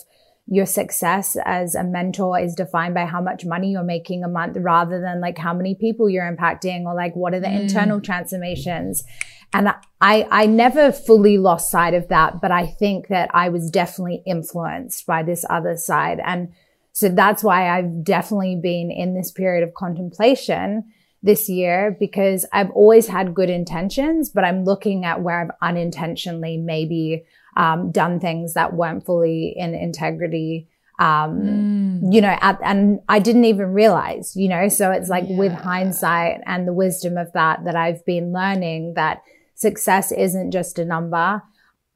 your 0.47 0.65
success 0.65 1.35
as 1.43 1.75
a 1.75 1.83
mentor 1.83 2.39
is 2.39 2.55
defined 2.55 2.93
by 2.93 3.03
how 3.03 3.19
much 3.19 3.43
money 3.43 3.71
you're 3.71 3.83
making 3.83 4.23
a 4.23 4.29
month 4.29 4.55
rather 4.57 5.01
than 5.01 5.19
like 5.19 5.37
how 5.37 5.53
many 5.53 5.75
people 5.75 6.09
you're 6.09 6.23
impacting 6.23 6.85
or 6.85 6.95
like 6.95 7.13
what 7.17 7.33
are 7.33 7.41
the 7.41 7.47
mm. 7.47 7.59
internal 7.59 7.99
transformations. 7.99 9.03
And 9.51 9.67
I, 9.99 10.29
I 10.31 10.45
never 10.45 10.93
fully 10.93 11.37
lost 11.37 11.69
sight 11.69 11.93
of 11.93 12.07
that, 12.07 12.39
but 12.39 12.51
I 12.51 12.67
think 12.67 13.09
that 13.09 13.31
I 13.33 13.49
was 13.49 13.69
definitely 13.69 14.23
influenced 14.25 15.05
by 15.05 15.23
this 15.23 15.43
other 15.49 15.75
side. 15.75 16.21
And 16.23 16.53
so 16.93 17.09
that's 17.09 17.43
why 17.43 17.67
I've 17.67 18.05
definitely 18.05 18.55
been 18.55 18.91
in 18.91 19.13
this 19.13 19.29
period 19.29 19.67
of 19.67 19.73
contemplation 19.73 20.85
this 21.23 21.47
year 21.47 21.95
because 21.99 22.45
I've 22.51 22.69
always 22.71 23.07
had 23.07 23.33
good 23.33 23.49
intentions, 23.49 24.29
but 24.29 24.43
I'm 24.43 24.65
looking 24.65 25.05
at 25.05 25.21
where 25.21 25.39
I've 25.39 25.55
unintentionally 25.61 26.57
maybe 26.57 27.23
um, 27.55 27.91
done 27.91 28.19
things 28.19 28.53
that 28.55 28.73
weren't 28.73 29.05
fully 29.05 29.53
in 29.55 29.73
integrity. 29.73 30.67
Um, 30.99 31.41
mm. 31.41 32.13
you 32.13 32.21
know, 32.21 32.37
at, 32.39 32.59
and 32.63 32.99
I 33.09 33.19
didn't 33.19 33.45
even 33.45 33.73
realize, 33.73 34.35
you 34.35 34.47
know, 34.47 34.67
so 34.67 34.91
it's 34.91 35.09
like 35.09 35.25
yeah. 35.27 35.37
with 35.37 35.53
hindsight 35.53 36.41
and 36.45 36.67
the 36.67 36.73
wisdom 36.73 37.17
of 37.17 37.31
that, 37.33 37.63
that 37.65 37.75
I've 37.75 38.05
been 38.05 38.31
learning 38.31 38.93
that 38.95 39.23
success 39.55 40.11
isn't 40.11 40.51
just 40.51 40.77
a 40.77 40.85
number. 40.85 41.41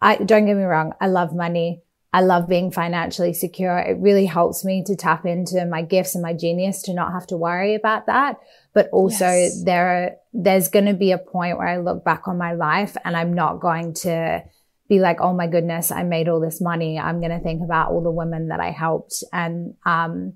I 0.01 0.15
don't 0.15 0.45
get 0.45 0.55
me 0.55 0.63
wrong. 0.63 0.93
I 1.01 1.07
love 1.07 1.35
money. 1.35 1.81
I 2.13 2.21
love 2.21 2.47
being 2.47 2.71
financially 2.71 3.33
secure. 3.33 3.77
It 3.77 3.97
really 3.99 4.25
helps 4.25 4.63
me 4.63 4.83
to 4.85 4.95
tap 4.95 5.25
into 5.25 5.65
my 5.65 5.81
gifts 5.81 6.15
and 6.15 6.21
my 6.21 6.33
genius 6.33 6.81
to 6.83 6.93
not 6.93 7.11
have 7.11 7.27
to 7.27 7.37
worry 7.37 7.75
about 7.75 8.05
that. 8.07 8.37
But 8.77 8.89
also 8.91 9.25
yes. 9.25 9.63
there 9.63 9.87
are, 9.87 10.11
there's 10.33 10.67
going 10.67 10.85
to 10.85 10.93
be 10.93 11.11
a 11.11 11.17
point 11.17 11.57
where 11.57 11.67
I 11.67 11.77
look 11.77 12.05
back 12.05 12.27
on 12.27 12.37
my 12.37 12.53
life 12.53 12.95
and 13.03 13.17
I'm 13.17 13.33
not 13.33 13.59
going 13.59 13.95
to 14.05 14.43
be 14.87 14.99
like, 14.99 15.19
oh 15.19 15.33
my 15.33 15.47
goodness, 15.47 15.91
I 15.91 16.03
made 16.03 16.29
all 16.29 16.39
this 16.39 16.61
money. 16.61 16.99
I'm 16.99 17.19
going 17.19 17.31
to 17.31 17.39
think 17.39 17.63
about 17.63 17.89
all 17.89 18.03
the 18.03 18.11
women 18.11 18.49
that 18.49 18.59
I 18.59 18.69
helped 18.69 19.23
and, 19.33 19.73
um, 19.83 20.33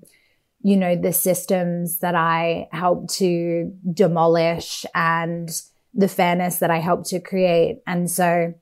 you 0.60 0.76
know, 0.76 0.96
the 0.96 1.12
systems 1.12 2.00
that 2.00 2.16
I 2.16 2.66
helped 2.72 3.14
to 3.18 3.72
demolish 3.92 4.84
and 4.92 5.48
the 5.94 6.08
fairness 6.08 6.58
that 6.58 6.70
I 6.72 6.80
helped 6.80 7.10
to 7.10 7.20
create. 7.20 7.82
And 7.86 8.10
so 8.10 8.54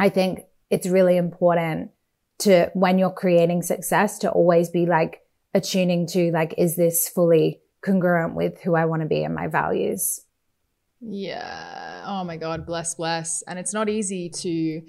I 0.00 0.08
think 0.08 0.40
it's 0.68 0.88
really 0.88 1.16
important 1.16 1.92
to 2.40 2.72
when 2.74 2.98
you're 2.98 3.10
creating 3.10 3.62
success 3.62 4.18
to 4.18 4.32
always 4.32 4.68
be 4.68 4.84
like 4.84 5.20
attuning 5.54 6.08
to 6.08 6.32
like, 6.32 6.56
is 6.58 6.74
this 6.74 7.08
fully 7.08 7.61
congruent 7.84 8.34
with 8.34 8.60
who 8.62 8.74
I 8.74 8.84
want 8.84 9.02
to 9.02 9.08
be 9.08 9.24
and 9.24 9.34
my 9.34 9.48
values. 9.48 10.20
Yeah. 11.00 12.04
Oh 12.06 12.24
my 12.24 12.36
God. 12.36 12.64
Bless, 12.64 12.94
bless. 12.94 13.42
And 13.42 13.58
it's 13.58 13.74
not 13.74 13.88
easy 13.88 14.30
to 14.30 14.82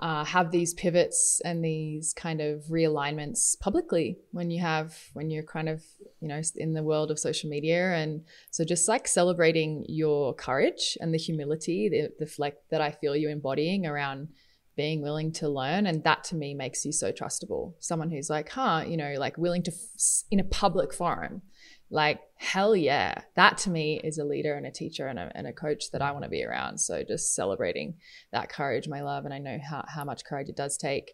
uh, 0.00 0.24
have 0.24 0.50
these 0.50 0.74
pivots 0.74 1.40
and 1.44 1.64
these 1.64 2.12
kind 2.12 2.40
of 2.40 2.64
realignments 2.64 3.58
publicly 3.60 4.18
when 4.32 4.50
you 4.50 4.60
have 4.60 4.98
when 5.12 5.30
you're 5.30 5.44
kind 5.44 5.68
of 5.68 5.84
you 6.20 6.26
know 6.26 6.40
in 6.56 6.74
the 6.74 6.82
world 6.82 7.10
of 7.10 7.18
social 7.18 7.48
media 7.48 7.92
and 7.92 8.22
so 8.50 8.64
just 8.64 8.88
like 8.88 9.06
celebrating 9.06 9.84
your 9.88 10.34
courage 10.34 10.98
and 11.00 11.14
the 11.14 11.18
humility 11.18 11.88
the, 11.88 12.24
the 12.24 12.30
like 12.38 12.56
that 12.70 12.80
i 12.80 12.90
feel 12.90 13.14
you 13.14 13.28
embodying 13.28 13.86
around 13.86 14.28
being 14.76 15.00
willing 15.00 15.30
to 15.30 15.48
learn 15.48 15.86
and 15.86 16.02
that 16.02 16.24
to 16.24 16.34
me 16.34 16.54
makes 16.54 16.84
you 16.84 16.90
so 16.90 17.12
trustable 17.12 17.74
someone 17.78 18.10
who's 18.10 18.28
like 18.28 18.48
huh 18.48 18.82
you 18.84 18.96
know 18.96 19.14
like 19.16 19.38
willing 19.38 19.62
to 19.62 19.72
in 20.30 20.40
a 20.40 20.44
public 20.44 20.92
forum 20.92 21.40
like 21.90 22.20
hell 22.36 22.74
yeah. 22.74 23.22
That 23.36 23.58
to 23.58 23.70
me 23.70 24.00
is 24.02 24.18
a 24.18 24.24
leader 24.24 24.54
and 24.54 24.66
a 24.66 24.70
teacher 24.70 25.06
and 25.06 25.18
a, 25.18 25.30
and 25.34 25.46
a 25.46 25.52
coach 25.52 25.90
that 25.92 26.02
i 26.02 26.12
want 26.12 26.24
to 26.24 26.30
be 26.30 26.44
around. 26.44 26.78
So 26.78 27.02
just 27.02 27.34
celebrating 27.34 27.94
that 28.32 28.48
courage 28.48 28.88
my 28.88 29.02
love 29.02 29.24
and 29.24 29.34
i 29.34 29.38
know 29.38 29.58
how, 29.58 29.84
how 29.86 30.04
much 30.04 30.24
courage 30.24 30.48
it 30.48 30.56
does 30.56 30.76
take. 30.76 31.12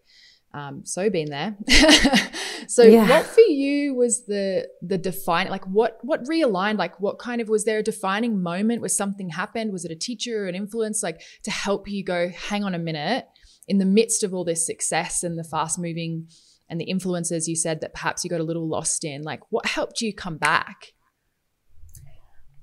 Um, 0.52 0.84
so 0.84 1.08
been 1.10 1.30
there. 1.30 1.56
So 2.70 2.82
yeah. 2.82 3.08
what 3.08 3.26
for 3.26 3.40
you 3.40 3.94
was 3.94 4.26
the 4.26 4.68
the 4.80 4.98
define 4.98 5.48
like 5.48 5.66
what 5.66 5.98
what 6.02 6.24
realigned 6.24 6.78
like 6.78 7.00
what 7.00 7.18
kind 7.18 7.40
of 7.40 7.48
was 7.48 7.64
there 7.64 7.78
a 7.78 7.82
defining 7.82 8.42
moment 8.42 8.80
where 8.80 8.88
something 8.88 9.30
happened? 9.30 9.72
Was 9.72 9.84
it 9.84 9.90
a 9.90 9.96
teacher 9.96 10.44
or 10.44 10.48
an 10.48 10.54
influence? 10.54 11.02
Like 11.02 11.22
to 11.44 11.50
help 11.50 11.88
you 11.88 12.04
go 12.04 12.28
hang 12.28 12.64
on 12.64 12.74
a 12.74 12.78
minute. 12.78 13.26
In 13.66 13.78
the 13.78 13.84
midst 13.84 14.24
of 14.24 14.34
all 14.34 14.44
this 14.44 14.66
success 14.66 15.22
and 15.22 15.38
the 15.38 15.44
fast 15.44 15.78
moving 15.78 16.28
and 16.70 16.80
the 16.80 16.84
influences 16.84 17.48
you 17.48 17.56
said 17.56 17.80
that 17.82 17.92
perhaps 17.92 18.24
you 18.24 18.30
got 18.30 18.40
a 18.40 18.44
little 18.44 18.66
lost 18.66 19.04
in 19.04 19.22
like 19.22 19.40
what 19.50 19.66
helped 19.66 20.00
you 20.00 20.14
come 20.14 20.38
back 20.38 20.94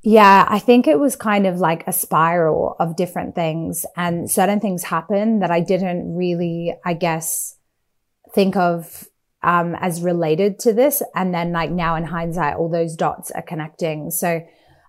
yeah, 0.03 0.45
I 0.47 0.59
think 0.59 0.87
it 0.87 0.99
was 0.99 1.17
kind 1.17 1.45
of 1.45 1.57
like 1.57 1.85
a 1.85 1.91
spiral 1.91 2.77
of 2.79 2.95
different 2.95 3.35
things 3.35 3.85
and 3.97 4.31
certain 4.31 4.61
things 4.61 4.83
happened 4.83 5.41
that 5.41 5.51
I 5.51 5.59
didn't 5.59 6.15
really, 6.15 6.73
I 6.85 6.93
guess, 6.93 7.57
think 8.33 8.55
of 8.55 9.05
um, 9.43 9.75
as 9.75 10.01
related 10.01 10.59
to 10.59 10.71
this. 10.71 11.03
And 11.13 11.33
then 11.33 11.51
like 11.51 11.71
now 11.71 11.95
in 11.95 12.05
hindsight, 12.05 12.55
all 12.55 12.69
those 12.69 12.95
dots 12.95 13.31
are 13.31 13.41
connecting. 13.41 14.11
So 14.11 14.45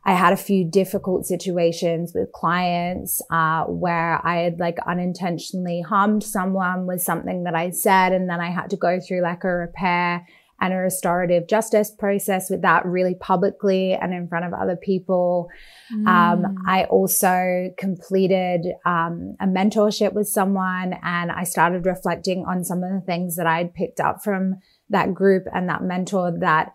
I 0.09 0.15
had 0.15 0.33
a 0.33 0.39
few 0.39 0.65
difficult 0.65 1.27
situations 1.27 2.13
with 2.15 2.33
clients 2.33 3.21
uh, 3.31 3.65
where 3.65 4.27
I 4.27 4.37
had 4.37 4.59
like 4.59 4.79
unintentionally 4.87 5.83
harmed 5.83 6.25
someone 6.25 6.87
with 6.87 7.03
something 7.03 7.45
that 7.45 7.55
I 7.55 7.69
said, 7.73 8.15
and 8.15 8.27
then 8.27 8.41
I 8.41 8.51
had 8.51 8.71
to 8.71 8.77
go 8.77 9.01
through 9.01 9.21
like 9.21 9.45
a 9.45 9.49
repair 9.49 10.27
and 10.63 10.73
a 10.73 10.77
restorative 10.77 11.47
justice 11.47 11.91
process 11.91 12.49
with 12.49 12.63
that 12.63 12.87
really 12.87 13.17
publicly 13.17 13.93
and 13.93 14.15
in 14.15 14.29
front 14.29 14.47
of 14.47 14.55
other 14.55 14.77
people. 14.77 15.51
Mm. 15.95 16.09
Um, 16.09 16.57
I 16.67 16.85
also 16.85 17.75
completed 17.77 18.67
um, 18.87 19.37
a 19.41 19.47
mentorship 19.47 20.15
with 20.15 20.27
someone 20.27 20.95
and 21.03 21.31
I 21.31 21.45
started 21.45 21.85
reflecting 21.85 22.47
on 22.49 22.65
some 22.65 22.83
of 22.83 22.91
the 22.91 23.03
things 23.05 23.37
that 23.37 23.47
I'd 23.47 23.75
picked 23.75 24.01
up 24.01 24.25
from 24.25 24.57
that 24.89 25.13
group 25.13 25.45
and 25.53 25.69
that 25.69 25.83
mentor 25.83 26.33
that 26.41 26.75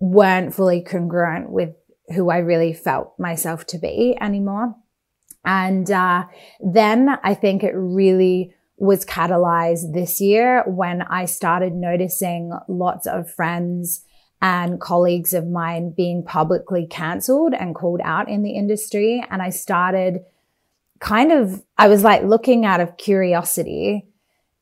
weren't 0.00 0.54
fully 0.54 0.80
congruent 0.80 1.50
with 1.50 1.74
who 2.12 2.30
I 2.30 2.38
really 2.38 2.72
felt 2.72 3.18
myself 3.18 3.66
to 3.66 3.78
be 3.78 4.16
anymore. 4.20 4.74
And 5.44 5.90
uh, 5.90 6.24
then 6.60 7.08
I 7.22 7.34
think 7.34 7.62
it 7.62 7.72
really 7.74 8.54
was 8.76 9.04
catalyzed 9.04 9.92
this 9.92 10.20
year 10.20 10.64
when 10.66 11.02
I 11.02 11.26
started 11.26 11.74
noticing 11.74 12.52
lots 12.68 13.06
of 13.06 13.30
friends 13.30 14.04
and 14.42 14.80
colleagues 14.80 15.34
of 15.34 15.46
mine 15.46 15.92
being 15.94 16.24
publicly 16.24 16.86
cancelled 16.86 17.52
and 17.52 17.74
called 17.74 18.00
out 18.02 18.28
in 18.28 18.42
the 18.42 18.52
industry. 18.52 19.22
And 19.30 19.42
I 19.42 19.50
started 19.50 20.20
kind 20.98 21.30
of, 21.30 21.62
I 21.76 21.88
was 21.88 22.02
like 22.02 22.22
looking 22.22 22.64
out 22.64 22.80
of 22.80 22.96
curiosity. 22.96 24.06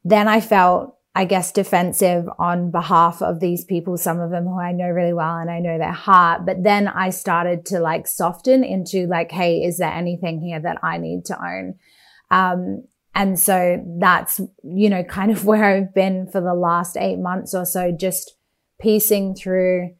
Then 0.05 0.27
I 0.27 0.41
felt 0.41 0.98
I 1.15 1.25
guess, 1.25 1.51
defensive 1.51 2.27
on 2.39 2.71
behalf 2.71 3.23
of 3.23 3.41
these 3.41 3.65
people, 3.65 3.97
some 3.97 4.21
of 4.21 4.31
them 4.31 4.45
who 4.45 4.59
I 4.59 4.73
know 4.73 4.89
really 4.89 5.13
well 5.13 5.37
and 5.37 5.51
I 5.51 5.59
know 5.59 5.79
their 5.79 5.91
heart. 5.91 6.47
But 6.47 6.63
then 6.63 6.87
I 6.87 7.11
started 7.11 7.67
to 7.67 7.81
like 7.81 8.07
soften 8.07 8.63
into 8.63 9.07
like, 9.07 9.33
Hey, 9.33 9.63
is 9.65 9.79
there 9.79 9.93
anything 9.93 10.41
here 10.41 10.61
that 10.61 10.79
I 10.83 10.99
need 10.99 11.25
to 11.27 11.37
own? 11.43 11.75
Um, 12.31 12.85
and 13.15 13.39
so 13.39 13.85
that's, 13.99 14.41
you 14.63 14.89
know, 14.89 15.03
kind 15.03 15.33
of 15.33 15.45
where 15.45 15.65
I've 15.65 15.95
been 15.95 16.29
for 16.31 16.41
the 16.41 16.55
last 16.55 16.97
eight 16.97 17.19
months 17.19 17.55
or 17.55 17.65
so, 17.65 17.91
just 17.91 18.37
piecing 18.81 19.35
through, 19.35 19.95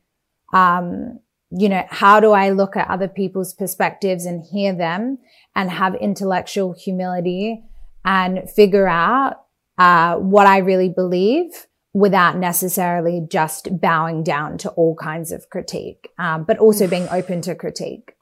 um, 0.53 1.19
you 1.51 1.69
know, 1.69 1.85
how 1.89 2.21
do 2.21 2.31
I 2.31 2.51
look 2.51 2.77
at 2.77 2.89
other 2.89 3.09
people's 3.09 3.55
perspectives 3.55 4.25
and 4.25 4.45
hear 4.45 4.73
them 4.73 5.19
and 5.57 5.71
have 5.71 5.95
intellectual 5.97 6.75
humility 6.79 7.65
and 8.05 8.49
figure 8.49 8.87
out 8.87 9.48
uh, 9.79 10.17
what 10.17 10.47
I 10.47 10.59
really 10.59 10.89
believe 10.89 11.67
without 11.95 12.37
necessarily 12.37 13.27
just 13.31 13.81
bowing 13.81 14.23
down 14.23 14.59
to 14.59 14.71
all 14.71 14.95
kinds 14.95 15.33
of 15.33 15.49
critique, 15.51 16.11
um, 16.19 16.45
but 16.45 16.59
also 16.59 16.87
being 16.87 17.09
open 17.11 17.41
to 17.43 17.55
critique. 17.55 18.15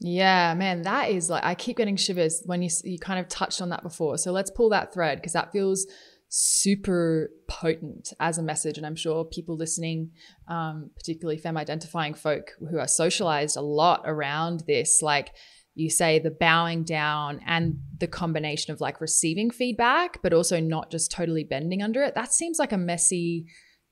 Yeah, 0.00 0.54
man, 0.54 0.82
that 0.82 1.10
is 1.10 1.30
like 1.30 1.44
I 1.44 1.54
keep 1.54 1.76
getting 1.76 1.96
shivers 1.96 2.42
when 2.44 2.60
you 2.60 2.70
you 2.82 2.98
kind 2.98 3.20
of 3.20 3.28
touched 3.28 3.62
on 3.62 3.68
that 3.68 3.82
before. 3.82 4.18
So 4.18 4.32
let's 4.32 4.50
pull 4.50 4.70
that 4.70 4.92
thread 4.92 5.18
because 5.18 5.32
that 5.34 5.52
feels 5.52 5.86
super 6.28 7.30
potent 7.46 8.12
as 8.18 8.38
a 8.38 8.42
message, 8.42 8.78
and 8.78 8.86
I'm 8.86 8.96
sure 8.96 9.24
people 9.24 9.56
listening, 9.56 10.10
um, 10.48 10.90
particularly 10.96 11.38
femme 11.38 11.56
identifying 11.56 12.14
folk 12.14 12.52
who 12.70 12.78
are 12.78 12.88
socialized 12.88 13.56
a 13.56 13.60
lot 13.60 14.02
around 14.04 14.64
this, 14.66 15.02
like 15.02 15.34
you 15.74 15.88
say 15.88 16.18
the 16.18 16.30
bowing 16.30 16.84
down 16.84 17.40
and 17.46 17.78
the 17.98 18.06
combination 18.06 18.72
of 18.72 18.80
like 18.80 19.00
receiving 19.00 19.50
feedback, 19.50 20.20
but 20.22 20.32
also 20.32 20.60
not 20.60 20.90
just 20.90 21.10
totally 21.10 21.44
bending 21.44 21.82
under 21.82 22.02
it. 22.02 22.14
That 22.14 22.32
seems 22.32 22.58
like 22.58 22.72
a 22.72 22.78
messy, 22.78 23.46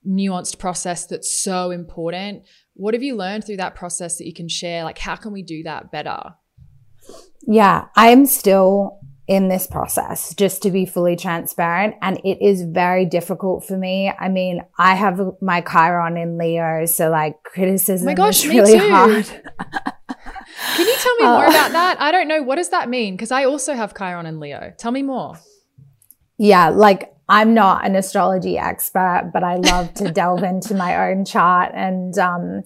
nuanced 0.07 0.59
process 0.59 1.05
that's 1.07 1.43
so 1.43 1.71
important. 1.71 2.43
What 2.73 2.93
have 2.93 3.03
you 3.03 3.15
learned 3.15 3.45
through 3.45 3.57
that 3.57 3.75
process 3.75 4.17
that 4.17 4.27
you 4.27 4.33
can 4.33 4.47
share? 4.47 4.83
Like, 4.83 4.99
how 4.99 5.15
can 5.15 5.33
we 5.33 5.41
do 5.41 5.63
that 5.63 5.91
better? 5.91 6.21
Yeah, 7.47 7.85
I'm 7.95 8.27
still 8.27 8.99
in 9.27 9.47
this 9.47 9.65
process, 9.65 10.35
just 10.35 10.61
to 10.63 10.71
be 10.71 10.85
fully 10.85 11.15
transparent. 11.15 11.95
And 12.01 12.19
it 12.23 12.41
is 12.41 12.63
very 12.63 13.05
difficult 13.05 13.65
for 13.65 13.77
me. 13.77 14.11
I 14.19 14.27
mean, 14.27 14.61
I 14.77 14.93
have 14.93 15.21
my 15.41 15.61
Chiron 15.61 16.17
in 16.17 16.37
Leo, 16.37 16.85
so 16.85 17.09
like 17.09 17.41
criticism 17.43 18.07
oh 18.07 18.11
my 18.11 18.13
gosh, 18.13 18.43
is 18.43 18.49
really 18.49 18.77
hard. 18.77 19.25
Can 20.75 20.87
you 20.87 20.95
tell 20.99 21.15
me 21.17 21.23
more 21.25 21.45
uh, 21.45 21.49
about 21.49 21.71
that? 21.71 21.97
I 21.99 22.11
don't 22.11 22.27
know. 22.27 22.43
What 22.43 22.55
does 22.55 22.69
that 22.69 22.89
mean? 22.89 23.15
Because 23.15 23.31
I 23.31 23.45
also 23.45 23.73
have 23.73 23.95
Chiron 23.97 24.25
and 24.25 24.39
Leo. 24.39 24.73
Tell 24.77 24.91
me 24.91 25.01
more. 25.01 25.39
Yeah, 26.37 26.69
like 26.69 27.13
I'm 27.29 27.53
not 27.53 27.85
an 27.85 27.95
astrology 27.95 28.57
expert, 28.57 29.31
but 29.33 29.43
I 29.43 29.55
love 29.55 29.93
to 29.95 30.11
delve 30.13 30.43
into 30.43 30.73
my 30.73 31.09
own 31.09 31.23
chart. 31.23 31.71
And 31.73 32.17
um, 32.17 32.63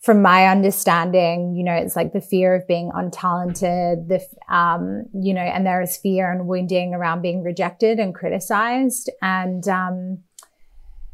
from 0.00 0.22
my 0.22 0.46
understanding, 0.46 1.54
you 1.54 1.64
know, 1.64 1.74
it's 1.74 1.96
like 1.96 2.12
the 2.12 2.20
fear 2.20 2.54
of 2.54 2.66
being 2.66 2.90
untalented, 2.92 4.08
the, 4.08 4.20
um, 4.54 5.04
you 5.12 5.34
know, 5.34 5.42
and 5.42 5.66
there 5.66 5.82
is 5.82 5.96
fear 5.96 6.32
and 6.32 6.46
wounding 6.46 6.94
around 6.94 7.20
being 7.20 7.42
rejected 7.42 7.98
and 7.98 8.14
criticized. 8.14 9.10
And, 9.20 9.66
um, 9.68 10.18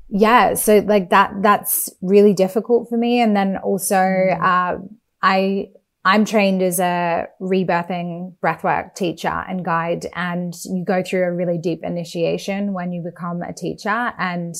yeah, 0.09 0.54
so 0.54 0.78
like 0.78 1.11
that, 1.11 1.33
that's 1.40 1.88
really 2.02 2.35
difficult 2.35 2.88
for 2.88 2.97
me. 2.97 3.21
And 3.21 3.35
then 3.35 3.57
also, 3.57 3.97
mm. 3.97 4.42
uh, 4.42 4.78
I, 5.23 5.71
I'm 6.04 6.25
trained 6.25 6.62
as 6.62 6.80
a 6.80 7.26
rebirthing 7.40 8.35
breathwork 8.42 8.95
teacher 8.95 9.28
and 9.28 9.64
guide, 9.64 10.07
and 10.14 10.54
you 10.64 10.83
go 10.85 11.02
through 11.02 11.25
a 11.25 11.33
really 11.33 11.59
deep 11.59 11.80
initiation 11.83 12.73
when 12.73 12.92
you 12.92 13.02
become 13.02 13.42
a 13.42 13.52
teacher. 13.52 14.12
And 14.19 14.54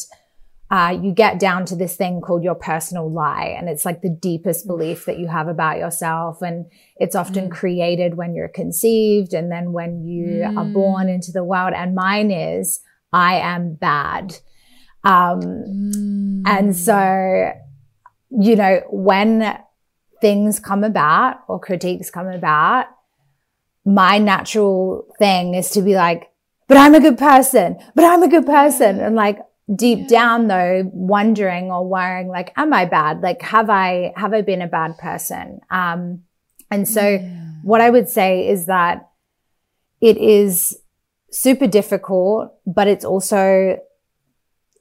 uh, 0.71 0.97
you 1.03 1.13
get 1.13 1.41
down 1.41 1.65
to 1.65 1.75
this 1.75 1.97
thing 1.97 2.21
called 2.21 2.45
your 2.45 2.55
personal 2.55 3.11
lie. 3.11 3.57
And 3.59 3.69
it's 3.69 3.85
like 3.85 4.03
the 4.03 4.11
deepest 4.11 4.67
belief 4.69 5.05
that 5.07 5.19
you 5.19 5.27
have 5.27 5.49
about 5.49 5.79
yourself. 5.79 6.43
And 6.43 6.67
it's 6.97 7.17
often 7.17 7.49
mm. 7.49 7.51
created 7.51 8.15
when 8.15 8.35
you're 8.35 8.49
conceived 8.49 9.35
and 9.35 9.51
then 9.51 9.73
when 9.73 10.05
you 10.05 10.45
mm. 10.45 10.57
are 10.57 10.67
born 10.67 11.09
into 11.09 11.33
the 11.33 11.43
world. 11.43 11.73
And 11.75 11.97
mine 11.97 12.31
is, 12.31 12.81
I 13.13 13.37
am 13.37 13.75
bad. 13.75 14.37
Um, 15.03 15.41
mm. 15.41 16.43
and 16.47 16.77
so, 16.77 17.53
you 18.31 18.55
know, 18.55 18.83
when 18.91 19.59
things 20.21 20.61
come 20.61 20.85
about 20.85 21.41
or 21.49 21.59
critiques 21.59 22.11
come 22.11 22.29
about, 22.29 22.87
my 23.85 24.19
natural 24.19 25.07
thing 25.19 25.55
is 25.55 25.71
to 25.71 25.83
be 25.83 25.95
like, 25.95 26.31
but 26.69 26.77
I'm 26.77 26.95
a 26.95 27.01
good 27.01 27.19
person, 27.19 27.79
but 27.95 28.05
I'm 28.05 28.23
a 28.23 28.29
good 28.29 28.47
person. 28.47 29.01
And 29.01 29.17
like 29.17 29.39
deep 29.75 30.09
down 30.09 30.49
though, 30.49 30.89
wondering 30.93 31.71
or 31.71 31.87
worrying, 31.87 32.29
like, 32.29 32.53
am 32.57 32.73
I 32.73 32.85
bad? 32.85 33.21
Like, 33.21 33.43
have 33.43 33.71
I, 33.71 34.13
have 34.17 34.33
I 34.33 34.43
been 34.43 34.63
a 34.63 34.69
bad 34.69 34.99
person? 34.99 35.61
Um, 35.71 36.23
and 36.71 36.89
so 36.89 37.09
yeah. 37.09 37.53
what 37.63 37.81
I 37.81 37.91
would 37.91 38.09
say 38.09 38.49
is 38.49 38.67
that 38.67 39.09
it 40.01 40.17
is 40.17 40.79
super 41.31 41.67
difficult, 41.67 42.55
but 42.67 42.87
it's 42.89 43.05
also, 43.05 43.79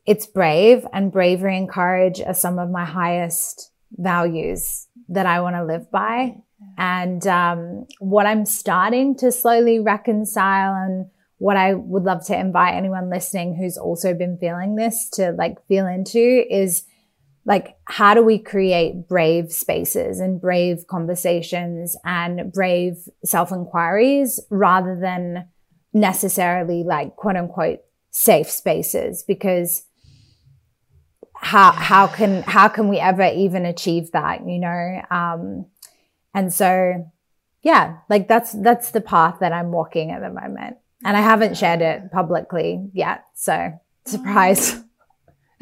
it's 0.05 0.25
brave 0.25 0.86
and 0.93 1.12
bravery 1.12 1.58
and 1.58 1.69
courage 1.69 2.22
are 2.22 2.34
some 2.34 2.60
of 2.60 2.69
my 2.69 2.86
highest 2.86 3.69
values 3.98 4.88
that 5.10 5.25
I 5.25 5.41
want 5.41 5.55
to 5.55 5.65
live 5.65 5.89
by. 5.91 6.36
And 6.77 7.25
um, 7.27 7.86
what 8.00 8.25
I'm 8.25 8.46
starting 8.46 9.15
to 9.17 9.31
slowly 9.31 9.79
reconcile 9.79 10.74
and 10.75 11.08
what 11.38 11.55
I 11.58 11.74
would 11.74 12.03
love 12.03 12.25
to 12.27 12.38
invite 12.38 12.75
anyone 12.75 13.10
listening 13.10 13.55
who's 13.55 13.77
also 13.77 14.13
been 14.13 14.38
feeling 14.38 14.75
this 14.75 15.10
to 15.13 15.31
like 15.31 15.65
feel 15.67 15.88
into 15.88 16.46
is 16.50 16.84
like, 17.46 17.77
how 17.86 18.13
do 18.13 18.22
we 18.22 18.38
create 18.38 19.08
brave 19.08 19.51
spaces 19.51 20.19
and 20.19 20.39
brave 20.39 20.86
conversations 20.88 21.96
and 22.05 22.51
brave 22.51 22.98
self 23.24 23.51
inquiries 23.51 24.39
rather 24.50 25.00
than 25.01 25.48
necessarily 25.93 26.84
like 26.84 27.15
quote 27.15 27.38
unquote 27.38 27.79
safe 28.12 28.50
spaces? 28.50 29.24
Because 29.25 29.84
how, 31.41 31.72
how 31.72 32.08
can, 32.08 32.43
how 32.43 32.67
can 32.67 32.89
we 32.89 33.00
ever 33.00 33.25
even 33.25 33.65
achieve 33.65 34.12
that, 34.12 34.48
you 34.48 34.60
know? 34.60 35.01
Um, 35.10 35.65
and 36.34 36.53
so, 36.53 37.10
yeah, 37.63 37.98
like 38.10 38.27
that's, 38.27 38.51
that's 38.51 38.91
the 38.91 39.01
path 39.01 39.38
that 39.39 39.53
I'm 39.53 39.72
walking 39.72 40.12
at 40.12 40.22
the 40.22 40.29
moment. 40.29 40.77
And 41.03 41.15
I 41.15 41.22
haven't 41.22 41.58
shared 41.58 41.81
it 41.81 42.12
publicly 42.12 42.89
yet. 42.93 43.24
So 43.36 43.72
surprise. 44.05 44.84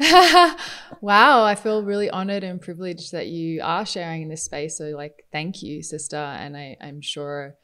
wow, 1.00 1.44
I 1.44 1.56
feel 1.56 1.82
really 1.82 2.08
honored 2.10 2.44
and 2.44 2.60
privileged 2.60 3.12
that 3.12 3.26
you 3.26 3.60
are 3.62 3.84
sharing 3.84 4.22
in 4.22 4.28
this 4.28 4.44
space. 4.44 4.78
So, 4.78 4.86
like, 4.90 5.24
thank 5.32 5.62
you, 5.62 5.82
sister. 5.82 6.16
And 6.16 6.56
I, 6.56 6.76
I'm 6.80 7.00
sure 7.00 7.56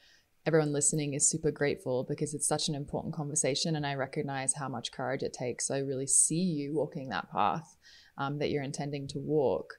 everyone 0.47 0.73
listening 0.73 1.14
is 1.14 1.28
super 1.28 1.50
grateful 1.52 2.04
because 2.09 2.35
it's 2.35 2.49
such 2.49 2.68
an 2.68 2.75
important 2.75 3.14
conversation. 3.14 3.76
And 3.76 3.87
I 3.87 3.94
recognize 3.94 4.54
how 4.54 4.68
much 4.68 4.90
courage 4.90 5.23
it 5.23 5.33
takes. 5.33 5.68
So, 5.68 5.76
I 5.76 5.78
really 5.78 6.09
see 6.09 6.42
you 6.42 6.75
walking 6.75 7.11
that 7.11 7.30
path 7.30 7.76
um, 8.18 8.38
that 8.38 8.50
you're 8.50 8.62
intending 8.62 9.09
to 9.09 9.18
walk. 9.18 9.75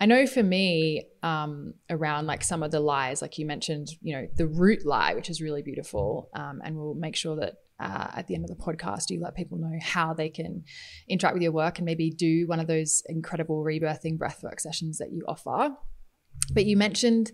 I 0.00 0.06
know 0.06 0.26
for 0.26 0.42
me, 0.42 1.06
um, 1.22 1.74
around 1.88 2.26
like 2.26 2.42
some 2.42 2.62
of 2.62 2.70
the 2.70 2.80
lies, 2.80 3.22
like 3.22 3.38
you 3.38 3.46
mentioned, 3.46 3.90
you 4.02 4.16
know, 4.16 4.26
the 4.36 4.48
root 4.48 4.84
lie, 4.84 5.14
which 5.14 5.30
is 5.30 5.40
really 5.40 5.62
beautiful. 5.62 6.30
Um, 6.34 6.60
and 6.64 6.76
we'll 6.76 6.94
make 6.94 7.14
sure 7.14 7.36
that 7.36 7.54
uh, 7.78 8.08
at 8.16 8.26
the 8.26 8.34
end 8.34 8.44
of 8.44 8.50
the 8.50 8.62
podcast, 8.62 9.10
you 9.10 9.20
let 9.20 9.34
people 9.34 9.58
know 9.58 9.78
how 9.80 10.14
they 10.14 10.28
can 10.28 10.64
interact 11.08 11.34
with 11.34 11.42
your 11.42 11.52
work 11.52 11.78
and 11.78 11.86
maybe 11.86 12.10
do 12.10 12.46
one 12.46 12.60
of 12.60 12.66
those 12.66 13.02
incredible 13.06 13.62
rebirthing 13.64 14.18
breathwork 14.18 14.60
sessions 14.60 14.98
that 14.98 15.12
you 15.12 15.24
offer 15.28 15.74
but 16.52 16.66
you 16.66 16.76
mentioned 16.76 17.32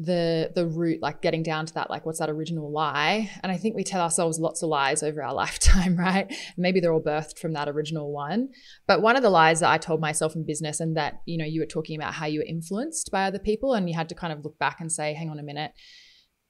the 0.00 0.52
the 0.54 0.66
root 0.66 1.02
like 1.02 1.22
getting 1.22 1.42
down 1.42 1.66
to 1.66 1.74
that 1.74 1.90
like 1.90 2.06
what's 2.06 2.20
that 2.20 2.30
original 2.30 2.70
lie 2.70 3.28
and 3.42 3.50
i 3.50 3.56
think 3.56 3.74
we 3.74 3.82
tell 3.82 4.00
ourselves 4.00 4.38
lots 4.38 4.62
of 4.62 4.68
lies 4.68 5.02
over 5.02 5.22
our 5.22 5.34
lifetime 5.44 5.96
right? 5.96 6.32
Maybe 6.56 6.80
they're 6.80 6.92
all 6.92 7.02
birthed 7.02 7.38
from 7.38 7.52
that 7.54 7.68
original 7.68 8.12
one. 8.12 8.50
But 8.86 9.02
one 9.02 9.16
of 9.16 9.22
the 9.22 9.30
lies 9.30 9.60
that 9.60 9.70
i 9.70 9.78
told 9.78 10.00
myself 10.00 10.36
in 10.36 10.46
business 10.46 10.80
and 10.80 10.96
that 10.96 11.20
you 11.26 11.36
know 11.36 11.44
you 11.44 11.60
were 11.60 11.66
talking 11.66 11.96
about 11.98 12.14
how 12.14 12.26
you 12.26 12.40
were 12.40 12.46
influenced 12.46 13.10
by 13.10 13.24
other 13.24 13.38
people 13.38 13.74
and 13.74 13.88
you 13.88 13.96
had 13.96 14.08
to 14.10 14.14
kind 14.14 14.32
of 14.32 14.44
look 14.44 14.58
back 14.58 14.80
and 14.80 14.92
say 14.92 15.14
hang 15.14 15.30
on 15.30 15.38
a 15.38 15.42
minute. 15.42 15.72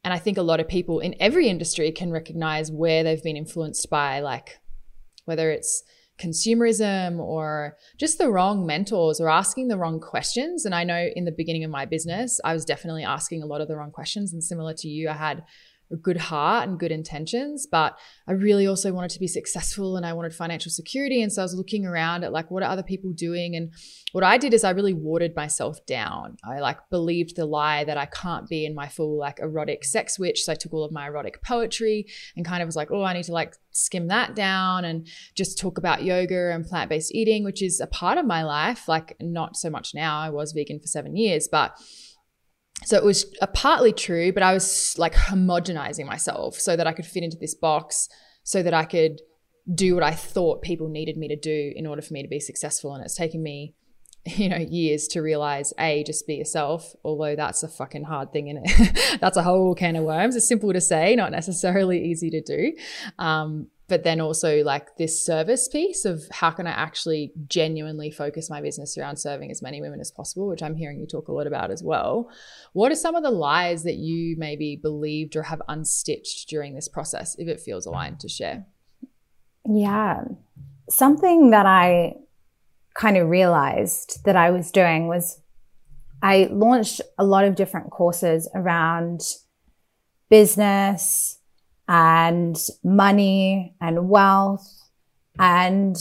And 0.04 0.12
i 0.12 0.18
think 0.18 0.36
a 0.36 0.42
lot 0.42 0.60
of 0.60 0.68
people 0.68 1.00
in 1.00 1.14
every 1.20 1.48
industry 1.48 1.90
can 1.90 2.10
recognize 2.10 2.70
where 2.70 3.02
they've 3.02 3.22
been 3.22 3.36
influenced 3.36 3.88
by 3.90 4.20
like 4.20 4.58
whether 5.24 5.50
it's 5.50 5.82
consumerism 6.18 7.18
or 7.18 7.76
just 7.98 8.18
the 8.18 8.30
wrong 8.30 8.66
mentors 8.66 9.20
or 9.20 9.28
asking 9.28 9.68
the 9.68 9.78
wrong 9.78 10.00
questions. 10.00 10.64
And 10.64 10.74
I 10.74 10.84
know 10.84 11.08
in 11.14 11.24
the 11.24 11.32
beginning 11.32 11.64
of 11.64 11.70
my 11.70 11.84
business, 11.84 12.40
I 12.44 12.52
was 12.52 12.64
definitely 12.64 13.04
asking 13.04 13.42
a 13.42 13.46
lot 13.46 13.60
of 13.60 13.68
the 13.68 13.76
wrong 13.76 13.90
questions. 13.90 14.32
And 14.32 14.42
similar 14.42 14.74
to 14.74 14.88
you, 14.88 15.08
I 15.08 15.14
had 15.14 15.44
good 15.96 16.16
heart 16.16 16.68
and 16.68 16.78
good 16.78 16.92
intentions, 16.92 17.66
but 17.66 17.98
I 18.26 18.32
really 18.32 18.66
also 18.66 18.92
wanted 18.92 19.10
to 19.10 19.20
be 19.20 19.26
successful 19.26 19.96
and 19.96 20.04
I 20.04 20.12
wanted 20.12 20.34
financial 20.34 20.70
security. 20.70 21.22
And 21.22 21.32
so 21.32 21.42
I 21.42 21.44
was 21.44 21.54
looking 21.54 21.86
around 21.86 22.24
at 22.24 22.32
like, 22.32 22.50
what 22.50 22.62
are 22.62 22.70
other 22.70 22.82
people 22.82 23.12
doing? 23.12 23.56
And 23.56 23.72
what 24.12 24.24
I 24.24 24.36
did 24.36 24.52
is 24.52 24.64
I 24.64 24.70
really 24.70 24.92
watered 24.92 25.34
myself 25.34 25.84
down. 25.86 26.36
I 26.44 26.60
like 26.60 26.78
believed 26.90 27.36
the 27.36 27.46
lie 27.46 27.84
that 27.84 27.96
I 27.96 28.06
can't 28.06 28.48
be 28.48 28.66
in 28.66 28.74
my 28.74 28.88
full 28.88 29.18
like 29.18 29.40
erotic 29.40 29.84
sex 29.84 30.18
witch. 30.18 30.44
So 30.44 30.52
I 30.52 30.56
took 30.56 30.74
all 30.74 30.84
of 30.84 30.92
my 30.92 31.06
erotic 31.06 31.42
poetry 31.42 32.06
and 32.36 32.44
kind 32.44 32.62
of 32.62 32.66
was 32.66 32.76
like, 32.76 32.90
oh, 32.90 33.02
I 33.02 33.14
need 33.14 33.24
to 33.24 33.32
like 33.32 33.56
skim 33.70 34.08
that 34.08 34.34
down 34.34 34.84
and 34.84 35.06
just 35.34 35.58
talk 35.58 35.78
about 35.78 36.02
yoga 36.02 36.52
and 36.52 36.66
plant 36.66 36.90
based 36.90 37.14
eating, 37.14 37.44
which 37.44 37.62
is 37.62 37.80
a 37.80 37.86
part 37.86 38.18
of 38.18 38.26
my 38.26 38.42
life. 38.42 38.88
Like, 38.88 39.16
not 39.20 39.56
so 39.56 39.70
much 39.70 39.94
now. 39.94 40.18
I 40.20 40.30
was 40.30 40.52
vegan 40.52 40.80
for 40.80 40.86
seven 40.86 41.16
years, 41.16 41.48
but 41.50 41.76
so 42.84 42.96
it 42.96 43.04
was 43.04 43.26
a 43.40 43.46
partly 43.46 43.92
true, 43.92 44.32
but 44.32 44.42
I 44.42 44.54
was 44.54 44.94
like 44.98 45.14
homogenizing 45.14 46.06
myself 46.06 46.54
so 46.54 46.76
that 46.76 46.86
I 46.86 46.92
could 46.92 47.06
fit 47.06 47.22
into 47.22 47.36
this 47.36 47.54
box, 47.54 48.08
so 48.44 48.62
that 48.62 48.74
I 48.74 48.84
could 48.84 49.20
do 49.74 49.94
what 49.94 50.02
I 50.02 50.12
thought 50.12 50.62
people 50.62 50.88
needed 50.88 51.16
me 51.16 51.28
to 51.28 51.36
do 51.36 51.72
in 51.74 51.86
order 51.86 52.02
for 52.02 52.14
me 52.14 52.22
to 52.22 52.28
be 52.28 52.40
successful. 52.40 52.94
And 52.94 53.04
it's 53.04 53.16
taken 53.16 53.42
me, 53.42 53.74
you 54.24 54.48
know, 54.48 54.56
years 54.56 55.08
to 55.08 55.20
realize 55.20 55.72
a 55.78 56.04
just 56.04 56.26
be 56.26 56.36
yourself. 56.36 56.94
Although 57.04 57.36
that's 57.36 57.62
a 57.62 57.68
fucking 57.68 58.04
hard 58.04 58.32
thing, 58.32 58.48
in 58.48 58.62
it. 58.64 59.18
that's 59.20 59.36
a 59.36 59.42
whole 59.42 59.74
can 59.74 59.96
of 59.96 60.04
worms. 60.04 60.36
It's 60.36 60.48
simple 60.48 60.72
to 60.72 60.80
say, 60.80 61.14
not 61.16 61.32
necessarily 61.32 62.04
easy 62.04 62.30
to 62.30 62.40
do. 62.40 62.72
Um, 63.18 63.68
but 63.88 64.04
then 64.04 64.20
also 64.20 64.62
like 64.62 64.96
this 64.96 65.24
service 65.24 65.66
piece 65.66 66.04
of 66.04 66.22
how 66.30 66.50
can 66.50 66.66
I 66.66 66.72
actually 66.72 67.32
genuinely 67.46 68.10
focus 68.10 68.50
my 68.50 68.60
business 68.60 68.98
around 68.98 69.16
serving 69.16 69.50
as 69.50 69.62
many 69.62 69.80
women 69.80 69.98
as 69.98 70.10
possible, 70.10 70.46
which 70.46 70.62
I'm 70.62 70.76
hearing 70.76 71.00
you 71.00 71.06
talk 71.06 71.28
a 71.28 71.32
lot 71.32 71.46
about 71.46 71.70
as 71.70 71.82
well. 71.82 72.30
What 72.74 72.92
are 72.92 72.96
some 72.96 73.14
of 73.14 73.22
the 73.22 73.30
lies 73.30 73.84
that 73.84 73.96
you 73.96 74.36
maybe 74.36 74.76
believed 74.76 75.36
or 75.36 75.44
have 75.44 75.62
unstitched 75.68 76.46
during 76.48 76.74
this 76.74 76.88
process, 76.88 77.34
if 77.38 77.48
it 77.48 77.60
feels 77.60 77.86
aligned 77.86 78.20
to 78.20 78.28
share? 78.28 78.66
Yeah. 79.66 80.24
Something 80.90 81.50
that 81.50 81.64
I 81.64 82.14
kind 82.94 83.16
of 83.16 83.28
realized 83.28 84.24
that 84.24 84.36
I 84.36 84.50
was 84.50 84.70
doing 84.70 85.08
was 85.08 85.40
I 86.22 86.48
launched 86.50 87.00
a 87.16 87.24
lot 87.24 87.44
of 87.44 87.54
different 87.54 87.90
courses 87.90 88.50
around 88.54 89.22
business, 90.28 91.37
and 91.88 92.56
money 92.84 93.74
and 93.80 94.08
wealth. 94.08 94.90
And 95.38 95.96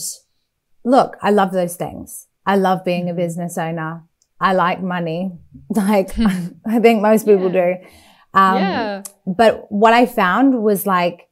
look, 0.83 1.15
I 1.21 1.31
love 1.31 1.51
those 1.53 1.75
things. 1.75 2.27
I 2.45 2.55
love 2.57 2.83
being 2.83 3.09
a 3.09 3.11
mm-hmm. 3.11 3.21
business 3.21 3.57
owner. 3.57 4.03
I 4.39 4.53
like 4.53 4.81
money. 4.81 5.31
Like 5.69 6.17
I 6.65 6.79
think 6.79 7.01
most 7.01 7.25
people 7.25 7.51
yeah. 7.51 7.75
do. 7.75 7.87
Um, 8.33 8.57
yeah. 8.57 9.03
but 9.25 9.71
what 9.71 9.93
I 9.93 10.05
found 10.05 10.61
was 10.61 10.85
like, 10.85 11.27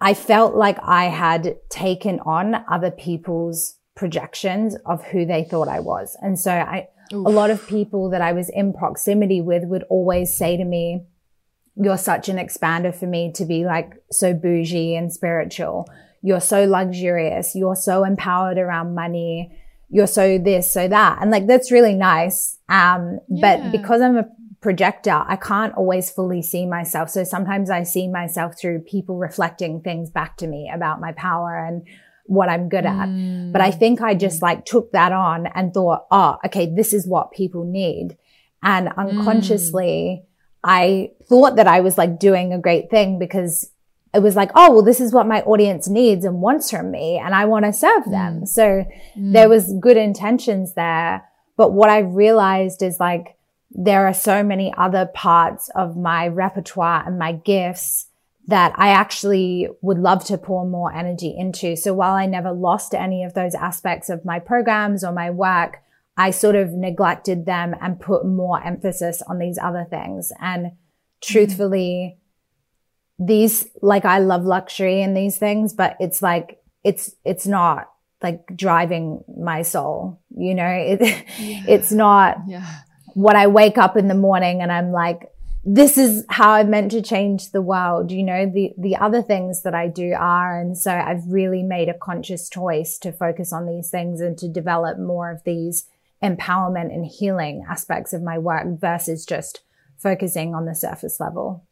I 0.00 0.14
felt 0.14 0.54
like 0.54 0.78
I 0.82 1.04
had 1.04 1.56
taken 1.68 2.20
on 2.20 2.64
other 2.70 2.90
people's 2.90 3.76
projections 3.94 4.76
of 4.86 5.04
who 5.04 5.26
they 5.26 5.44
thought 5.44 5.68
I 5.68 5.80
was. 5.80 6.16
And 6.22 6.38
so 6.38 6.52
I, 6.52 6.88
Oof. 7.12 7.26
a 7.26 7.28
lot 7.28 7.50
of 7.50 7.66
people 7.68 8.08
that 8.10 8.22
I 8.22 8.32
was 8.32 8.48
in 8.48 8.72
proximity 8.72 9.40
with 9.42 9.64
would 9.64 9.84
always 9.90 10.34
say 10.34 10.56
to 10.56 10.64
me, 10.64 11.04
you're 11.76 11.98
such 11.98 12.28
an 12.28 12.36
expander 12.36 12.94
for 12.94 13.06
me 13.06 13.32
to 13.34 13.44
be 13.44 13.64
like 13.64 13.92
so 14.10 14.34
bougie 14.34 14.94
and 14.96 15.12
spiritual. 15.12 15.88
You're 16.22 16.40
so 16.40 16.64
luxurious. 16.64 17.54
You're 17.54 17.76
so 17.76 18.04
empowered 18.04 18.58
around 18.58 18.94
money. 18.94 19.56
You're 19.88 20.06
so 20.06 20.38
this, 20.38 20.72
so 20.72 20.88
that. 20.88 21.18
And 21.20 21.30
like, 21.30 21.46
that's 21.46 21.72
really 21.72 21.94
nice. 21.94 22.58
Um, 22.68 23.20
yeah. 23.28 23.40
but 23.40 23.72
because 23.72 24.00
I'm 24.02 24.16
a 24.16 24.28
projector, 24.60 25.24
I 25.26 25.36
can't 25.36 25.74
always 25.74 26.10
fully 26.10 26.42
see 26.42 26.66
myself. 26.66 27.10
So 27.10 27.24
sometimes 27.24 27.70
I 27.70 27.82
see 27.84 28.08
myself 28.08 28.58
through 28.60 28.80
people 28.80 29.16
reflecting 29.16 29.80
things 29.80 30.10
back 30.10 30.36
to 30.38 30.46
me 30.46 30.70
about 30.72 31.00
my 31.00 31.12
power 31.12 31.64
and 31.66 31.86
what 32.26 32.48
I'm 32.48 32.68
good 32.68 32.86
at. 32.86 33.08
Mm. 33.08 33.52
But 33.52 33.62
I 33.62 33.70
think 33.70 34.02
I 34.02 34.14
just 34.14 34.42
like 34.42 34.64
took 34.64 34.92
that 34.92 35.12
on 35.12 35.46
and 35.54 35.72
thought, 35.72 36.06
oh, 36.10 36.36
okay, 36.44 36.72
this 36.72 36.92
is 36.92 37.06
what 37.06 37.32
people 37.32 37.64
need. 37.64 38.16
And 38.62 38.88
unconsciously, 38.88 40.22
mm 40.22 40.26
I 40.62 41.12
thought 41.24 41.56
that 41.56 41.66
I 41.66 41.80
was 41.80 41.96
like 41.96 42.18
doing 42.18 42.52
a 42.52 42.58
great 42.58 42.90
thing 42.90 43.18
because 43.18 43.70
it 44.12 44.20
was 44.20 44.36
like, 44.36 44.50
oh, 44.54 44.72
well, 44.72 44.82
this 44.82 45.00
is 45.00 45.12
what 45.12 45.26
my 45.26 45.40
audience 45.42 45.88
needs 45.88 46.24
and 46.24 46.40
wants 46.40 46.70
from 46.70 46.90
me 46.90 47.18
and 47.18 47.34
I 47.34 47.44
want 47.44 47.64
to 47.64 47.72
serve 47.72 48.04
them. 48.06 48.42
Mm. 48.42 48.48
So 48.48 48.84
mm. 49.16 49.32
there 49.32 49.48
was 49.48 49.72
good 49.80 49.96
intentions 49.96 50.74
there. 50.74 51.24
But 51.56 51.72
what 51.72 51.90
I 51.90 52.00
realized 52.00 52.82
is 52.82 52.98
like, 52.98 53.36
there 53.70 54.06
are 54.08 54.14
so 54.14 54.42
many 54.42 54.74
other 54.76 55.06
parts 55.06 55.70
of 55.76 55.96
my 55.96 56.26
repertoire 56.26 57.04
and 57.06 57.18
my 57.18 57.32
gifts 57.32 58.06
that 58.48 58.72
I 58.76 58.88
actually 58.88 59.68
would 59.80 59.98
love 59.98 60.24
to 60.24 60.36
pour 60.36 60.66
more 60.66 60.92
energy 60.92 61.32
into. 61.36 61.76
So 61.76 61.94
while 61.94 62.14
I 62.14 62.26
never 62.26 62.50
lost 62.50 62.94
any 62.94 63.22
of 63.22 63.34
those 63.34 63.54
aspects 63.54 64.10
of 64.10 64.24
my 64.24 64.40
programs 64.40 65.04
or 65.04 65.12
my 65.12 65.30
work, 65.30 65.82
I 66.20 66.32
sort 66.32 66.54
of 66.54 66.72
neglected 66.72 67.46
them 67.46 67.74
and 67.80 67.98
put 67.98 68.26
more 68.26 68.62
emphasis 68.62 69.22
on 69.26 69.38
these 69.38 69.56
other 69.56 69.86
things. 69.88 70.30
And 70.38 70.72
truthfully, 71.22 72.18
mm-hmm. 73.18 73.26
these, 73.26 73.66
like, 73.80 74.04
I 74.04 74.18
love 74.18 74.44
luxury 74.44 75.00
and 75.00 75.16
these 75.16 75.38
things, 75.38 75.72
but 75.72 75.96
it's 75.98 76.20
like, 76.20 76.62
it's, 76.84 77.14
it's 77.24 77.46
not 77.46 77.90
like 78.22 78.54
driving 78.54 79.24
my 79.34 79.62
soul, 79.62 80.20
you 80.36 80.54
know, 80.54 80.68
it, 80.68 81.00
yeah. 81.38 81.64
it's 81.66 81.90
not 81.90 82.36
yeah. 82.46 82.80
what 83.14 83.34
I 83.34 83.46
wake 83.46 83.78
up 83.78 83.96
in 83.96 84.08
the 84.08 84.14
morning 84.14 84.60
and 84.60 84.70
I'm 84.70 84.92
like, 84.92 85.32
this 85.64 85.96
is 85.96 86.26
how 86.28 86.50
I'm 86.50 86.68
meant 86.68 86.90
to 86.90 87.00
change 87.00 87.52
the 87.52 87.62
world. 87.62 88.12
You 88.12 88.24
know, 88.24 88.44
the, 88.44 88.74
the 88.76 88.96
other 88.96 89.22
things 89.22 89.62
that 89.62 89.74
I 89.74 89.88
do 89.88 90.12
are. 90.12 90.60
And 90.60 90.76
so 90.76 90.90
I've 90.90 91.26
really 91.26 91.62
made 91.62 91.88
a 91.88 91.94
conscious 91.94 92.50
choice 92.50 92.98
to 92.98 93.10
focus 93.10 93.54
on 93.54 93.64
these 93.64 93.88
things 93.88 94.20
and 94.20 94.36
to 94.36 94.48
develop 94.48 94.98
more 94.98 95.30
of 95.30 95.44
these 95.44 95.86
empowerment 96.22 96.94
and 96.94 97.06
healing 97.06 97.64
aspects 97.68 98.12
of 98.12 98.22
my 98.22 98.38
work 98.38 98.66
versus 98.78 99.24
just 99.24 99.60
focusing 99.98 100.54
on 100.54 100.66
the 100.66 100.74
surface 100.74 101.18
level. 101.20 101.64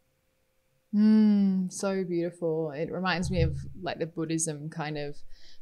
Mm, 0.93 1.71
so 1.71 2.03
beautiful. 2.03 2.71
It 2.71 2.91
reminds 2.91 3.29
me 3.29 3.41
of 3.43 3.59
like 3.81 3.99
the 3.99 4.07
Buddhism 4.07 4.69
kind 4.69 4.97
of 4.97 5.17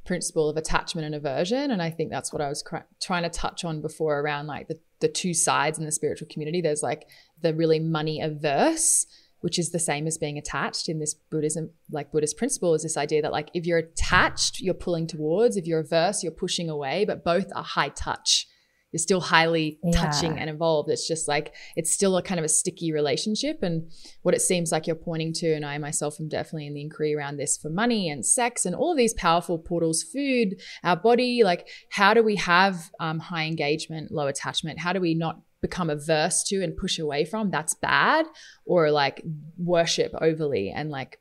principle 0.06 0.50
of 0.50 0.56
attachment 0.56 1.06
and 1.06 1.16
aversion. 1.16 1.70
And 1.72 1.82
I 1.82 1.90
think 1.90 2.10
that's 2.10 2.32
what 2.32 2.42
I 2.42 2.48
was 2.48 2.64
cr- 2.64 2.78
trying 3.02 3.24
to 3.24 3.30
touch 3.30 3.66
on 3.66 3.82
before 3.82 4.20
around 4.20 4.48
like 4.48 4.70
the, 4.70 4.80
the 5.02 5.10
two 5.10 5.34
sides 5.34 5.78
in 5.78 5.86
the 5.86 5.92
spiritual 5.92 6.30
community. 6.32 6.62
There's 6.62 6.84
like 6.84 7.10
the 7.42 7.54
really 7.54 7.80
money 7.80 8.22
averse, 8.22 9.06
which 9.42 9.60
is 9.60 9.72
the 9.72 9.80
same 9.80 10.08
as 10.08 10.18
being 10.18 10.38
attached 10.38 10.88
in 10.88 11.00
this 11.00 11.14
Buddhism, 11.14 11.72
like 11.92 12.12
Buddhist 12.12 12.38
principle, 12.38 12.74
is 12.74 12.84
this 12.84 12.96
idea 12.96 13.22
that 13.22 13.34
like 13.34 13.50
if 13.54 13.66
you're 13.66 13.80
attached, 13.80 14.62
you're 14.62 14.74
pulling 14.74 15.08
towards, 15.08 15.58
if 15.58 15.68
you're 15.68 15.82
averse, 15.82 16.24
you're 16.24 16.32
pushing 16.32 16.70
away, 16.70 17.04
but 17.04 17.26
both 17.26 17.52
are 17.54 17.64
high 17.64 17.90
touch 17.90 18.48
you're 18.92 19.00
still 19.00 19.20
highly 19.20 19.80
yeah. 19.84 20.00
touching 20.00 20.40
and 20.40 20.50
involved. 20.50 20.90
It's 20.90 21.08
just 21.08 21.28
like 21.28 21.54
it's 21.76 21.92
still 21.92 22.16
a 22.18 22.22
kind 22.24 22.40
of 22.40 22.46
a 22.46 22.50
sticky 22.50 22.94
relationship. 22.94 23.62
And 23.62 23.92
what 24.22 24.34
it 24.34 24.42
seems 24.42 24.72
like 24.72 24.88
you're 24.88 24.96
pointing 24.96 25.34
to, 25.34 25.54
and 25.54 25.66
I 25.66 25.78
myself 25.78 26.20
am 26.20 26.30
definitely 26.30 26.68
in 26.68 26.74
the 26.74 26.82
inquiry 26.82 27.14
around 27.14 27.38
this 27.38 27.58
for 27.58 27.70
money 27.70 28.10
and 28.10 28.26
sex 28.26 28.66
and 28.66 28.76
all 28.76 28.92
of 28.92 28.98
these 28.98 29.14
powerful 29.14 29.58
portals, 29.58 30.04
food, 30.04 30.62
our 30.84 30.96
body. 30.96 31.44
Like, 31.44 31.68
how 31.92 32.14
do 32.14 32.24
we 32.24 32.38
have 32.38 32.90
um, 33.00 33.20
high 33.20 33.46
engagement, 33.46 34.12
low 34.12 34.28
attachment? 34.28 34.80
How 34.80 34.94
do 34.94 35.02
we 35.02 35.14
not 35.14 35.42
become 35.62 35.90
averse 35.90 36.44
to 36.44 36.64
and 36.64 36.78
push 36.78 36.98
away 36.98 37.26
from? 37.26 37.52
That's 37.52 37.74
bad, 37.74 38.26
or 38.66 38.90
like 38.90 39.22
worship 39.58 40.14
overly 40.22 40.70
and 40.70 40.90
like 40.90 41.20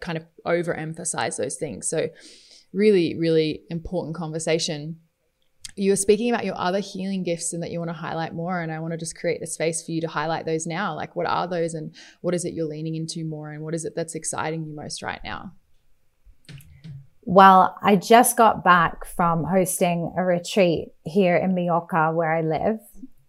kind 0.00 0.16
of 0.16 0.24
overemphasize 0.46 1.36
those 1.36 1.56
things. 1.56 1.88
So, 1.88 2.08
really, 2.72 3.16
really 3.16 3.62
important 3.68 4.14
conversation 4.14 5.00
you 5.78 5.92
were 5.92 5.96
speaking 5.96 6.30
about 6.30 6.44
your 6.44 6.58
other 6.58 6.80
healing 6.80 7.22
gifts 7.22 7.52
and 7.52 7.62
that 7.62 7.70
you 7.70 7.78
want 7.78 7.90
to 7.90 7.96
highlight 7.96 8.34
more. 8.34 8.60
And 8.60 8.72
I 8.72 8.80
want 8.80 8.92
to 8.92 8.98
just 8.98 9.16
create 9.16 9.40
the 9.40 9.46
space 9.46 9.84
for 9.84 9.92
you 9.92 10.00
to 10.00 10.08
highlight 10.08 10.44
those 10.44 10.66
now. 10.66 10.94
Like, 10.94 11.16
what 11.16 11.26
are 11.26 11.46
those 11.46 11.74
and 11.74 11.94
what 12.20 12.34
is 12.34 12.44
it 12.44 12.54
you're 12.54 12.66
leaning 12.66 12.94
into 12.94 13.24
more? 13.24 13.50
And 13.50 13.62
what 13.62 13.74
is 13.74 13.84
it 13.84 13.94
that's 13.94 14.14
exciting 14.14 14.64
you 14.64 14.74
most 14.74 15.02
right 15.02 15.20
now? 15.24 15.52
Well, 17.22 17.76
I 17.82 17.96
just 17.96 18.36
got 18.36 18.64
back 18.64 19.04
from 19.04 19.44
hosting 19.44 20.14
a 20.16 20.24
retreat 20.24 20.88
here 21.04 21.36
in 21.36 21.54
Mallorca 21.54 22.10
where 22.12 22.32
I 22.32 22.40
live. 22.40 22.78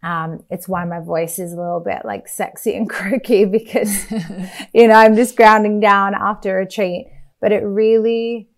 Um, 0.01 0.45
it's 0.49 0.69
why 0.69 0.85
my 0.85 1.01
voice 1.01 1.38
is 1.38 1.51
a 1.51 1.57
little 1.57 1.81
bit 1.81 2.03
like 2.05 2.29
sexy 2.29 2.75
and 2.77 2.89
croaky 2.89 3.43
because, 3.43 4.09
you 4.73 4.88
know, 4.88 4.93
I'm 4.93 5.15
just 5.15 5.35
grounding 5.35 5.81
down 5.81 6.15
after 6.15 6.57
a 6.57 6.62
retreat. 6.62 7.07
But 7.41 7.51
it 7.51 7.63
really, 7.63 8.49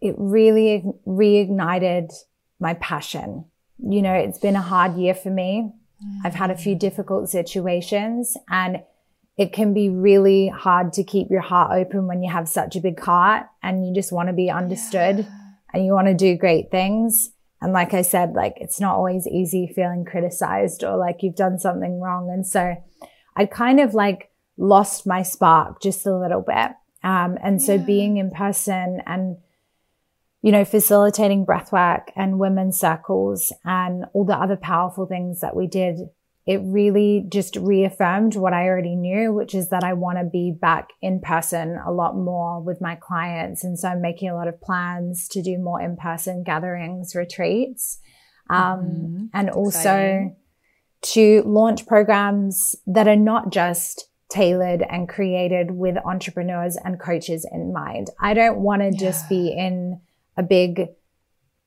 it 0.00 0.14
really 0.18 0.84
reignited 1.06 2.12
my 2.60 2.74
passion. 2.74 3.44
You 3.78 4.02
know, 4.02 4.14
it's 4.14 4.38
been 4.38 4.56
a 4.56 4.62
hard 4.62 4.96
year 4.96 5.14
for 5.14 5.30
me. 5.30 5.72
Mm-hmm. 6.02 6.26
I've 6.26 6.34
had 6.34 6.50
a 6.50 6.56
few 6.56 6.74
difficult 6.74 7.28
situations 7.28 8.36
and 8.50 8.82
it 9.36 9.52
can 9.52 9.72
be 9.72 9.88
really 9.88 10.48
hard 10.48 10.92
to 10.94 11.04
keep 11.04 11.30
your 11.30 11.40
heart 11.40 11.72
open 11.72 12.08
when 12.08 12.22
you 12.22 12.30
have 12.30 12.48
such 12.48 12.74
a 12.74 12.80
big 12.80 12.98
heart 12.98 13.46
and 13.62 13.86
you 13.86 13.94
just 13.94 14.12
want 14.12 14.28
to 14.28 14.32
be 14.32 14.50
understood 14.50 15.18
yeah. 15.18 15.30
and 15.72 15.84
you 15.84 15.92
want 15.92 16.08
to 16.08 16.14
do 16.14 16.36
great 16.36 16.70
things. 16.72 17.30
And 17.60 17.72
like 17.72 17.94
I 17.94 18.02
said, 18.02 18.34
like 18.34 18.54
it's 18.56 18.80
not 18.80 18.96
always 18.96 19.26
easy 19.28 19.72
feeling 19.74 20.04
criticized 20.04 20.82
or 20.82 20.96
like 20.96 21.22
you've 21.22 21.36
done 21.36 21.58
something 21.58 22.00
wrong. 22.00 22.30
And 22.30 22.46
so 22.46 22.76
I 23.36 23.46
kind 23.46 23.78
of 23.78 23.94
like 23.94 24.30
lost 24.56 25.06
my 25.06 25.22
spark 25.22 25.80
just 25.80 26.04
a 26.04 26.16
little 26.16 26.42
bit. 26.42 26.72
Um, 27.04 27.38
and 27.42 27.62
so 27.62 27.78
being 27.78 28.16
in 28.16 28.32
person 28.32 29.02
and 29.06 29.36
you 30.42 30.52
know, 30.52 30.64
facilitating 30.64 31.44
breathwork 31.44 32.10
and 32.14 32.38
women's 32.38 32.78
circles 32.78 33.52
and 33.64 34.04
all 34.12 34.24
the 34.24 34.36
other 34.36 34.56
powerful 34.56 35.06
things 35.06 35.40
that 35.40 35.56
we 35.56 35.66
did, 35.66 35.98
it 36.46 36.60
really 36.62 37.26
just 37.28 37.56
reaffirmed 37.56 38.36
what 38.36 38.52
I 38.52 38.68
already 38.68 38.94
knew, 38.94 39.32
which 39.32 39.54
is 39.54 39.68
that 39.68 39.84
I 39.84 39.92
want 39.94 40.18
to 40.18 40.24
be 40.24 40.52
back 40.58 40.88
in 41.02 41.20
person 41.20 41.78
a 41.84 41.92
lot 41.92 42.16
more 42.16 42.62
with 42.62 42.80
my 42.80 42.94
clients. 42.94 43.64
And 43.64 43.78
so 43.78 43.88
I'm 43.88 44.00
making 44.00 44.30
a 44.30 44.34
lot 44.34 44.48
of 44.48 44.60
plans 44.60 45.28
to 45.28 45.42
do 45.42 45.58
more 45.58 45.80
in 45.80 45.96
person 45.96 46.44
gatherings, 46.44 47.14
retreats, 47.14 47.98
um, 48.48 48.80
mm-hmm. 48.80 49.24
and 49.34 49.50
also 49.50 50.34
to 51.00 51.42
launch 51.44 51.86
programs 51.86 52.76
that 52.86 53.08
are 53.08 53.16
not 53.16 53.50
just 53.50 54.08
tailored 54.30 54.84
and 54.88 55.08
created 55.08 55.72
with 55.72 55.96
entrepreneurs 56.04 56.76
and 56.82 57.00
coaches 57.00 57.46
in 57.50 57.72
mind. 57.72 58.08
I 58.20 58.34
don't 58.34 58.58
want 58.58 58.82
to 58.82 58.90
yeah. 58.90 58.98
just 58.98 59.28
be 59.28 59.48
in 59.48 60.00
a 60.38 60.42
big 60.42 60.86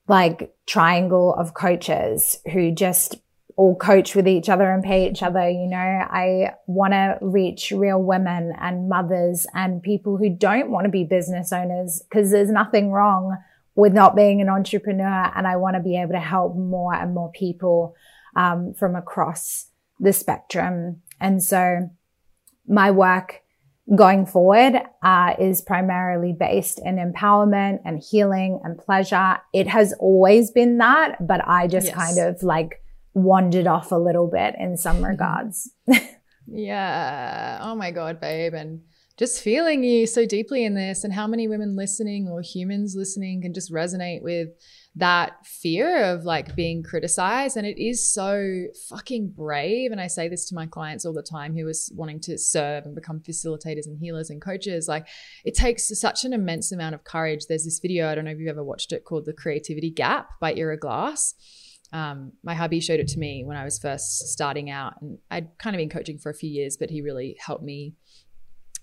like 0.07 0.55
triangle 0.65 1.35
of 1.35 1.53
coaches 1.53 2.39
who 2.51 2.71
just 2.71 3.15
all 3.57 3.75
coach 3.75 4.15
with 4.15 4.27
each 4.27 4.49
other 4.49 4.71
and 4.71 4.83
pay 4.83 5.07
each 5.09 5.21
other. 5.21 5.47
You 5.47 5.67
know, 5.67 5.77
I 5.77 6.53
want 6.65 6.93
to 6.93 7.17
reach 7.21 7.71
real 7.71 8.01
women 8.01 8.53
and 8.59 8.89
mothers 8.89 9.45
and 9.53 9.83
people 9.83 10.17
who 10.17 10.29
don't 10.29 10.71
want 10.71 10.85
to 10.85 10.89
be 10.89 11.03
business 11.03 11.51
owners 11.53 12.01
because 12.09 12.31
there's 12.31 12.49
nothing 12.49 12.91
wrong 12.91 13.37
with 13.75 13.93
not 13.93 14.15
being 14.15 14.41
an 14.41 14.49
entrepreneur. 14.49 15.31
And 15.35 15.45
I 15.45 15.57
want 15.57 15.75
to 15.75 15.81
be 15.81 15.97
able 15.97 16.13
to 16.13 16.19
help 16.19 16.55
more 16.55 16.93
and 16.93 17.13
more 17.13 17.31
people 17.31 17.95
um, 18.35 18.73
from 18.73 18.95
across 18.95 19.67
the 19.99 20.13
spectrum. 20.13 21.01
And 21.19 21.43
so 21.43 21.89
my 22.67 22.89
work 22.89 23.41
going 23.95 24.25
forward 24.25 24.81
uh, 25.03 25.33
is 25.39 25.61
primarily 25.61 26.33
based 26.33 26.79
in 26.83 26.95
empowerment 26.95 27.79
and 27.83 28.01
healing 28.01 28.59
and 28.63 28.77
pleasure. 28.77 29.39
It 29.53 29.67
has 29.67 29.93
always 29.99 30.51
been 30.51 30.77
that, 30.77 31.25
but 31.25 31.41
I 31.47 31.67
just 31.67 31.87
yes. 31.87 31.95
kind 31.95 32.17
of 32.19 32.41
like 32.43 32.81
wandered 33.13 33.67
off 33.67 33.91
a 33.91 33.95
little 33.95 34.27
bit 34.27 34.55
in 34.59 34.77
some 34.77 34.97
mm-hmm. 34.97 35.05
regards. 35.05 35.71
yeah. 36.47 37.59
Oh 37.61 37.75
my 37.75 37.91
God, 37.91 38.21
babe. 38.21 38.53
And 38.53 38.81
just 39.17 39.41
feeling 39.41 39.83
you 39.83 40.07
so 40.07 40.25
deeply 40.25 40.63
in 40.63 40.73
this, 40.73 41.03
and 41.03 41.13
how 41.13 41.27
many 41.27 41.47
women 41.47 41.75
listening 41.75 42.27
or 42.27 42.41
humans 42.41 42.95
listening 42.95 43.41
can 43.41 43.53
just 43.53 43.71
resonate 43.71 44.23
with 44.23 44.49
that 44.95 45.45
fear 45.45 46.03
of 46.03 46.25
like 46.25 46.55
being 46.55 46.83
criticized. 46.83 47.55
And 47.55 47.65
it 47.65 47.81
is 47.81 48.13
so 48.13 48.65
fucking 48.89 49.29
brave. 49.29 49.91
And 49.91 50.01
I 50.01 50.07
say 50.07 50.27
this 50.27 50.49
to 50.49 50.55
my 50.55 50.65
clients 50.65 51.05
all 51.05 51.13
the 51.13 51.23
time 51.23 51.55
who 51.55 51.67
is 51.67 51.91
wanting 51.95 52.19
to 52.21 52.37
serve 52.37 52.85
and 52.85 52.93
become 52.93 53.21
facilitators 53.21 53.85
and 53.85 53.97
healers 53.97 54.29
and 54.29 54.41
coaches. 54.41 54.87
Like 54.89 55.07
it 55.45 55.55
takes 55.55 55.87
such 55.97 56.25
an 56.25 56.33
immense 56.33 56.71
amount 56.71 56.95
of 56.95 57.05
courage. 57.05 57.45
There's 57.47 57.63
this 57.63 57.79
video, 57.79 58.09
I 58.09 58.15
don't 58.15 58.25
know 58.25 58.31
if 58.31 58.39
you've 58.39 58.49
ever 58.49 58.63
watched 58.63 58.91
it 58.91 59.05
called 59.05 59.25
The 59.25 59.33
Creativity 59.33 59.91
Gap 59.91 60.31
by 60.41 60.53
Ira 60.53 60.77
Glass. 60.77 61.35
Um, 61.93 62.33
my 62.43 62.53
hubby 62.53 62.79
showed 62.79 62.99
it 63.01 63.09
to 63.09 63.19
me 63.19 63.43
when 63.45 63.57
I 63.57 63.65
was 63.65 63.77
first 63.77 64.29
starting 64.29 64.69
out, 64.69 64.93
and 65.01 65.17
I'd 65.29 65.57
kind 65.57 65.75
of 65.75 65.77
been 65.77 65.89
coaching 65.89 66.17
for 66.17 66.29
a 66.29 66.33
few 66.33 66.49
years, 66.49 66.77
but 66.77 66.89
he 66.89 67.01
really 67.01 67.35
helped 67.45 67.65
me 67.65 67.95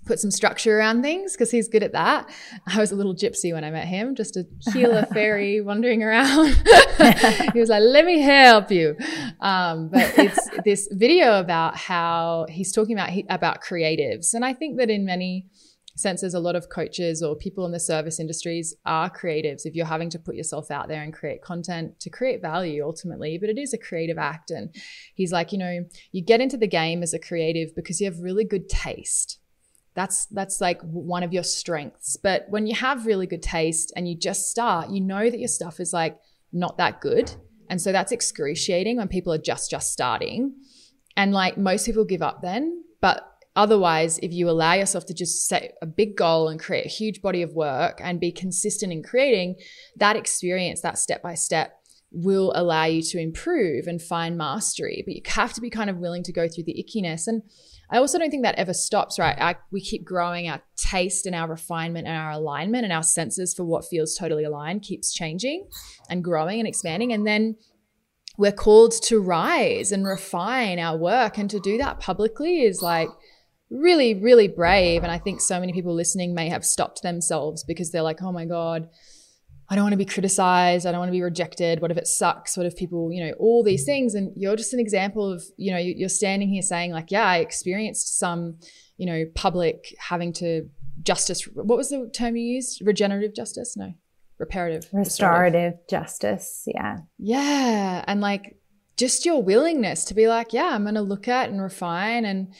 put 0.08 0.18
some 0.18 0.30
structure 0.30 0.78
around 0.78 1.02
things 1.02 1.34
because 1.34 1.50
he's 1.50 1.68
good 1.68 1.82
at 1.82 1.92
that. 1.92 2.28
I 2.66 2.80
was 2.80 2.90
a 2.90 2.96
little 2.96 3.14
gypsy 3.14 3.52
when 3.52 3.62
I 3.62 3.70
met 3.70 3.86
him, 3.86 4.14
just 4.16 4.36
a 4.36 4.46
healer 4.72 5.06
fairy 5.12 5.60
wandering 5.60 6.02
around. 6.02 6.48
he 7.52 7.60
was 7.60 7.68
like, 7.68 7.82
"Let 7.82 8.04
me 8.04 8.20
help 8.20 8.70
you." 8.72 8.96
Um, 9.40 9.90
but 9.90 10.18
it's 10.18 10.48
this 10.64 10.88
video 10.90 11.38
about 11.38 11.76
how 11.76 12.46
he's 12.48 12.72
talking 12.72 12.98
about 12.98 13.10
about 13.28 13.62
creatives, 13.62 14.34
and 14.34 14.44
I 14.44 14.54
think 14.54 14.78
that 14.78 14.90
in 14.90 15.04
many 15.04 15.46
senses, 15.94 16.32
a 16.32 16.40
lot 16.40 16.56
of 16.56 16.68
coaches 16.68 17.22
or 17.22 17.36
people 17.36 17.66
in 17.66 17.72
the 17.72 17.80
service 17.80 18.18
industries 18.20 18.74
are 18.86 19.10
creatives. 19.10 19.66
If 19.66 19.74
you're 19.74 19.84
having 19.84 20.10
to 20.10 20.18
put 20.18 20.36
yourself 20.36 20.70
out 20.70 20.88
there 20.88 21.02
and 21.02 21.12
create 21.12 21.42
content 21.42 21.98
to 22.00 22.08
create 22.08 22.40
value, 22.40 22.84
ultimately, 22.84 23.36
but 23.36 23.50
it 23.50 23.58
is 23.58 23.74
a 23.74 23.78
creative 23.78 24.16
act. 24.16 24.52
And 24.52 24.72
he's 25.14 25.32
like, 25.32 25.50
you 25.50 25.58
know, 25.58 25.84
you 26.12 26.24
get 26.24 26.40
into 26.40 26.56
the 26.56 26.68
game 26.68 27.02
as 27.02 27.12
a 27.12 27.18
creative 27.18 27.74
because 27.74 28.00
you 28.00 28.06
have 28.06 28.20
really 28.20 28.44
good 28.44 28.68
taste 28.68 29.40
that's 29.98 30.26
that's 30.26 30.60
like 30.60 30.80
one 30.82 31.24
of 31.24 31.32
your 31.32 31.42
strengths. 31.42 32.16
But 32.16 32.46
when 32.48 32.68
you 32.68 32.74
have 32.76 33.04
really 33.04 33.26
good 33.26 33.42
taste 33.42 33.92
and 33.96 34.08
you 34.08 34.16
just 34.16 34.48
start 34.48 34.90
you 34.90 35.00
know 35.00 35.28
that 35.28 35.40
your 35.40 35.48
stuff 35.48 35.80
is 35.80 35.92
like 35.92 36.16
not 36.52 36.78
that 36.78 37.00
good. 37.00 37.34
And 37.68 37.82
so 37.82 37.90
that's 37.90 38.12
excruciating 38.12 38.96
when 38.96 39.08
people 39.08 39.32
are 39.32 39.38
just 39.38 39.70
just 39.70 39.92
starting. 39.92 40.54
And 41.16 41.32
like 41.32 41.58
most 41.58 41.84
people 41.84 42.04
give 42.04 42.22
up 42.22 42.42
then. 42.42 42.84
But 43.00 43.28
otherwise 43.56 44.18
if 44.22 44.32
you 44.32 44.48
allow 44.48 44.74
yourself 44.74 45.04
to 45.06 45.14
just 45.14 45.48
set 45.48 45.74
a 45.82 45.86
big 45.86 46.16
goal 46.16 46.48
and 46.48 46.60
create 46.60 46.86
a 46.86 46.88
huge 46.88 47.20
body 47.20 47.42
of 47.42 47.54
work 47.54 48.00
and 48.00 48.20
be 48.20 48.30
consistent 48.30 48.92
in 48.92 49.02
creating 49.02 49.56
that 49.96 50.14
experience 50.14 50.80
that 50.80 50.96
step 50.96 51.22
by 51.22 51.34
step 51.34 51.72
will 52.12 52.52
allow 52.54 52.84
you 52.84 53.02
to 53.02 53.18
improve 53.18 53.86
and 53.86 54.00
find 54.00 54.38
mastery. 54.38 55.02
But 55.04 55.14
you 55.14 55.22
have 55.26 55.52
to 55.54 55.60
be 55.60 55.70
kind 55.70 55.90
of 55.90 55.98
willing 55.98 56.22
to 56.22 56.32
go 56.32 56.48
through 56.48 56.64
the 56.64 56.84
ickiness. 56.84 57.26
And 57.26 57.42
I 57.90 57.98
also 57.98 58.18
don't 58.18 58.30
think 58.30 58.42
that 58.42 58.56
ever 58.56 58.74
stops, 58.74 59.18
right? 59.18 59.36
I, 59.40 59.56
we 59.70 59.80
keep 59.80 60.04
growing 60.04 60.48
our 60.48 60.60
taste 60.76 61.26
and 61.26 61.34
our 61.34 61.48
refinement 61.48 62.06
and 62.06 62.16
our 62.16 62.32
alignment 62.32 62.84
and 62.84 62.92
our 62.92 63.02
senses 63.02 63.54
for 63.54 63.64
what 63.64 63.86
feels 63.86 64.14
totally 64.14 64.44
aligned 64.44 64.82
keeps 64.82 65.12
changing 65.12 65.68
and 66.10 66.22
growing 66.22 66.58
and 66.58 66.68
expanding. 66.68 67.12
And 67.12 67.26
then 67.26 67.56
we're 68.36 68.52
called 68.52 68.92
to 69.04 69.20
rise 69.20 69.90
and 69.90 70.06
refine 70.06 70.78
our 70.78 70.96
work. 70.96 71.38
And 71.38 71.48
to 71.50 71.58
do 71.60 71.78
that 71.78 71.98
publicly 71.98 72.62
is 72.62 72.82
like 72.82 73.08
really, 73.70 74.14
really 74.14 74.48
brave. 74.48 75.02
And 75.02 75.10
I 75.10 75.18
think 75.18 75.40
so 75.40 75.58
many 75.58 75.72
people 75.72 75.94
listening 75.94 76.34
may 76.34 76.48
have 76.48 76.64
stopped 76.64 77.02
themselves 77.02 77.64
because 77.64 77.90
they're 77.90 78.02
like, 78.02 78.22
oh 78.22 78.32
my 78.32 78.44
God, 78.44 78.88
I 79.70 79.74
don't 79.74 79.84
want 79.84 79.92
to 79.92 79.98
be 79.98 80.06
criticized. 80.06 80.86
I 80.86 80.92
don't 80.92 81.00
want 81.00 81.10
to 81.10 81.12
be 81.12 81.22
rejected. 81.22 81.80
What 81.80 81.90
if 81.90 81.98
it 81.98 82.06
sucks? 82.06 82.56
What 82.56 82.64
if 82.64 82.74
people, 82.74 83.12
you 83.12 83.24
know, 83.24 83.32
all 83.38 83.62
these 83.62 83.84
things? 83.84 84.14
And 84.14 84.32
you're 84.34 84.56
just 84.56 84.72
an 84.72 84.80
example 84.80 85.30
of, 85.30 85.42
you 85.56 85.72
know, 85.72 85.78
you're 85.78 86.08
standing 86.08 86.48
here 86.48 86.62
saying, 86.62 86.92
like, 86.92 87.10
yeah, 87.10 87.26
I 87.26 87.38
experienced 87.38 88.18
some, 88.18 88.56
you 88.96 89.04
know, 89.04 89.24
public 89.34 89.94
having 89.98 90.32
to 90.34 90.70
justice. 91.02 91.44
What 91.44 91.76
was 91.76 91.90
the 91.90 92.10
term 92.14 92.36
you 92.36 92.44
used? 92.54 92.80
Regenerative 92.84 93.34
justice? 93.34 93.76
No, 93.76 93.92
reparative. 94.38 94.88
Restorative, 94.92 95.54
restorative. 95.54 95.88
justice. 95.88 96.62
Yeah. 96.66 96.96
Yeah. 97.18 98.04
And 98.06 98.22
like 98.22 98.56
just 98.96 99.26
your 99.26 99.42
willingness 99.42 100.04
to 100.06 100.14
be 100.14 100.28
like, 100.28 100.52
yeah, 100.52 100.70
I'm 100.72 100.84
going 100.84 100.94
to 100.94 101.02
look 101.02 101.28
at 101.28 101.50
and 101.50 101.60
refine. 101.60 102.24
And 102.24 102.54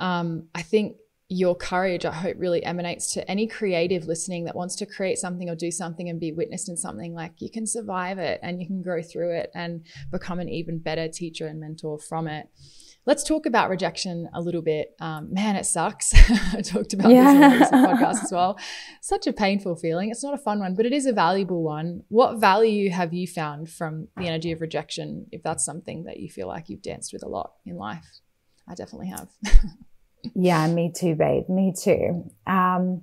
um, 0.00 0.48
I 0.54 0.62
think 0.62 0.96
your 1.28 1.54
courage, 1.54 2.06
I 2.06 2.12
hope, 2.12 2.36
really 2.38 2.64
emanates 2.64 3.12
to 3.12 3.30
any 3.30 3.46
creative 3.46 4.06
listening 4.06 4.44
that 4.44 4.56
wants 4.56 4.74
to 4.76 4.86
create 4.86 5.18
something 5.18 5.50
or 5.50 5.54
do 5.54 5.70
something 5.70 6.08
and 6.08 6.18
be 6.18 6.32
witnessed 6.32 6.70
in 6.70 6.76
something. 6.76 7.14
Like 7.14 7.32
you 7.38 7.50
can 7.50 7.66
survive 7.66 8.18
it 8.18 8.40
and 8.42 8.60
you 8.60 8.66
can 8.66 8.82
grow 8.82 9.02
through 9.02 9.36
it 9.36 9.50
and 9.54 9.84
become 10.10 10.40
an 10.40 10.48
even 10.48 10.78
better 10.78 11.06
teacher 11.06 11.46
and 11.46 11.60
mentor 11.60 11.98
from 11.98 12.28
it. 12.28 12.48
Let's 13.04 13.24
talk 13.24 13.46
about 13.46 13.70
rejection 13.70 14.28
a 14.34 14.40
little 14.40 14.62
bit. 14.62 14.94
Um, 15.00 15.32
man, 15.32 15.56
it 15.56 15.64
sucks. 15.64 16.12
I 16.54 16.62
talked 16.62 16.92
about 16.94 17.10
yeah. 17.10 17.32
this 17.32 17.42
in 17.42 17.60
recent 17.60 17.86
podcast 17.86 18.24
as 18.24 18.32
well. 18.32 18.58
Such 19.02 19.26
a 19.26 19.32
painful 19.32 19.76
feeling. 19.76 20.10
It's 20.10 20.22
not 20.22 20.34
a 20.34 20.38
fun 20.38 20.60
one, 20.60 20.74
but 20.74 20.86
it 20.86 20.92
is 20.92 21.06
a 21.06 21.12
valuable 21.12 21.62
one. 21.62 22.04
What 22.08 22.38
value 22.38 22.90
have 22.90 23.14
you 23.14 23.26
found 23.26 23.70
from 23.70 24.08
the 24.16 24.26
energy 24.26 24.52
of 24.52 24.60
rejection, 24.60 25.26
if 25.30 25.42
that's 25.42 25.64
something 25.64 26.04
that 26.04 26.18
you 26.18 26.28
feel 26.30 26.48
like 26.48 26.68
you've 26.68 26.82
danced 26.82 27.12
with 27.12 27.22
a 27.22 27.28
lot 27.28 27.52
in 27.64 27.76
life? 27.76 28.20
I 28.66 28.74
definitely 28.74 29.08
have. 29.08 29.28
Yeah, 30.34 30.66
me 30.68 30.92
too, 30.94 31.14
babe. 31.14 31.48
Me 31.48 31.72
too. 31.78 32.30
Um, 32.46 33.02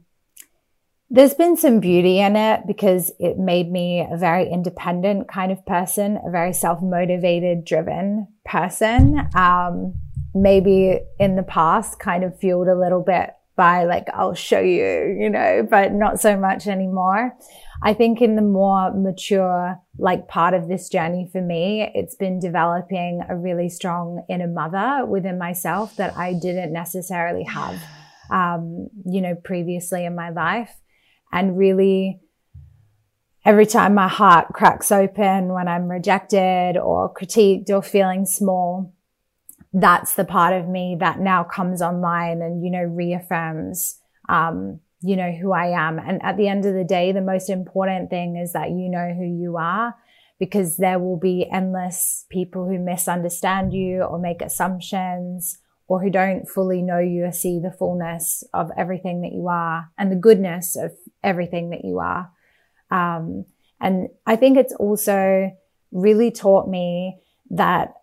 there's 1.10 1.34
been 1.34 1.56
some 1.56 1.80
beauty 1.80 2.20
in 2.20 2.36
it 2.36 2.62
because 2.66 3.12
it 3.20 3.38
made 3.38 3.72
me 3.72 4.06
a 4.10 4.18
very 4.18 4.50
independent 4.50 5.28
kind 5.28 5.52
of 5.52 5.66
person, 5.66 6.20
a 6.26 6.32
very 6.32 6.52
self 6.52 6.82
motivated, 6.82 7.64
driven 7.64 8.28
person. 8.44 9.28
Um, 9.36 9.96
maybe 10.34 11.00
in 11.20 11.36
the 11.36 11.44
past, 11.44 12.00
kind 12.00 12.24
of 12.24 12.38
fueled 12.40 12.68
a 12.68 12.78
little 12.78 13.02
bit 13.02 13.32
by 13.56 13.86
like, 13.86 14.08
I'll 14.14 14.34
show 14.34 14.60
you, 14.60 15.16
you 15.18 15.30
know, 15.30 15.66
but 15.70 15.94
not 15.94 16.20
so 16.20 16.38
much 16.38 16.68
anymore. 16.68 17.34
I 17.86 17.94
think 17.94 18.20
in 18.20 18.36
the 18.36 18.42
more 18.42 18.92
mature, 18.96 19.80
like 20.00 20.28
part 20.28 20.56
of 20.56 20.68
this 20.68 20.90
journey 20.90 21.30
for 21.32 21.40
me, 21.40 21.88
it's 21.94 22.16
been 22.16 22.40
developing 22.40 23.22
a 23.30 23.38
really 23.38 23.70
strong 23.70 24.26
inner 24.28 24.48
mother 24.48 25.06
within 25.06 25.38
myself 25.38 25.96
that 25.98 26.18
I 26.18 26.34
didn't 26.34 26.74
necessarily 26.74 27.44
have, 27.44 27.80
um, 28.32 28.88
you 29.06 29.22
know, 29.22 29.36
previously 29.36 30.04
in 30.04 30.16
my 30.16 30.32
life. 30.32 30.76
And 31.32 31.60
really, 31.60 32.22
every 33.46 33.68
time 33.68 33.94
my 33.94 34.08
heart 34.08 34.48
cracks 34.52 34.92
open 34.92 35.50
when 35.50 35.68
I'm 35.68 35.88
rejected 35.88 36.78
or 36.78 37.14
critiqued 37.14 37.70
or 37.70 37.84
feeling 37.84 38.26
small, 38.26 38.96
that's 39.74 40.16
the 40.16 40.26
part 40.26 40.54
of 40.54 40.68
me 40.68 40.98
that 41.02 41.20
now 41.20 41.44
comes 41.44 41.84
online 41.84 42.42
and, 42.42 42.66
you 42.66 42.72
know, 42.72 42.82
reaffirms, 42.82 44.00
um, 44.28 44.80
you 45.06 45.16
know 45.16 45.32
who 45.32 45.54
I 45.54 45.68
am. 45.68 46.00
And 46.00 46.22
at 46.24 46.38
the 46.38 46.48
end 46.48 46.66
of 46.66 46.74
the 46.74 46.84
day, 46.84 47.12
the 47.12 47.22
most 47.22 47.50
important 47.50 48.10
thing 48.10 48.38
is 48.38 48.54
that 48.54 48.70
you 48.70 48.90
know 48.90 49.14
who 49.14 49.26
you 49.26 49.58
are 49.58 49.96
because 50.40 50.78
there 50.78 51.00
will 51.00 51.18
be 51.18 51.48
endless 51.52 52.26
people 52.30 52.66
who 52.66 52.78
misunderstand 52.80 53.74
you 53.74 54.02
or 54.02 54.20
make 54.20 54.42
assumptions 54.42 55.60
or 55.88 56.02
who 56.02 56.10
don't 56.10 56.48
fully 56.50 56.82
know 56.82 57.00
you 57.00 57.26
or 57.26 57.32
see 57.32 57.60
the 57.60 57.72
fullness 57.72 58.44
of 58.54 58.72
everything 58.78 59.22
that 59.22 59.32
you 59.32 59.48
are 59.48 59.92
and 59.98 60.12
the 60.12 60.16
goodness 60.16 60.76
of 60.76 60.92
everything 61.24 61.70
that 61.70 61.86
you 61.86 62.00
are. 62.00 62.32
Um, 62.90 63.46
and 63.80 64.10
I 64.26 64.36
think 64.36 64.58
it's 64.58 64.74
also 64.74 65.52
really 65.92 66.32
taught 66.32 66.68
me 66.68 67.20
that 67.52 67.94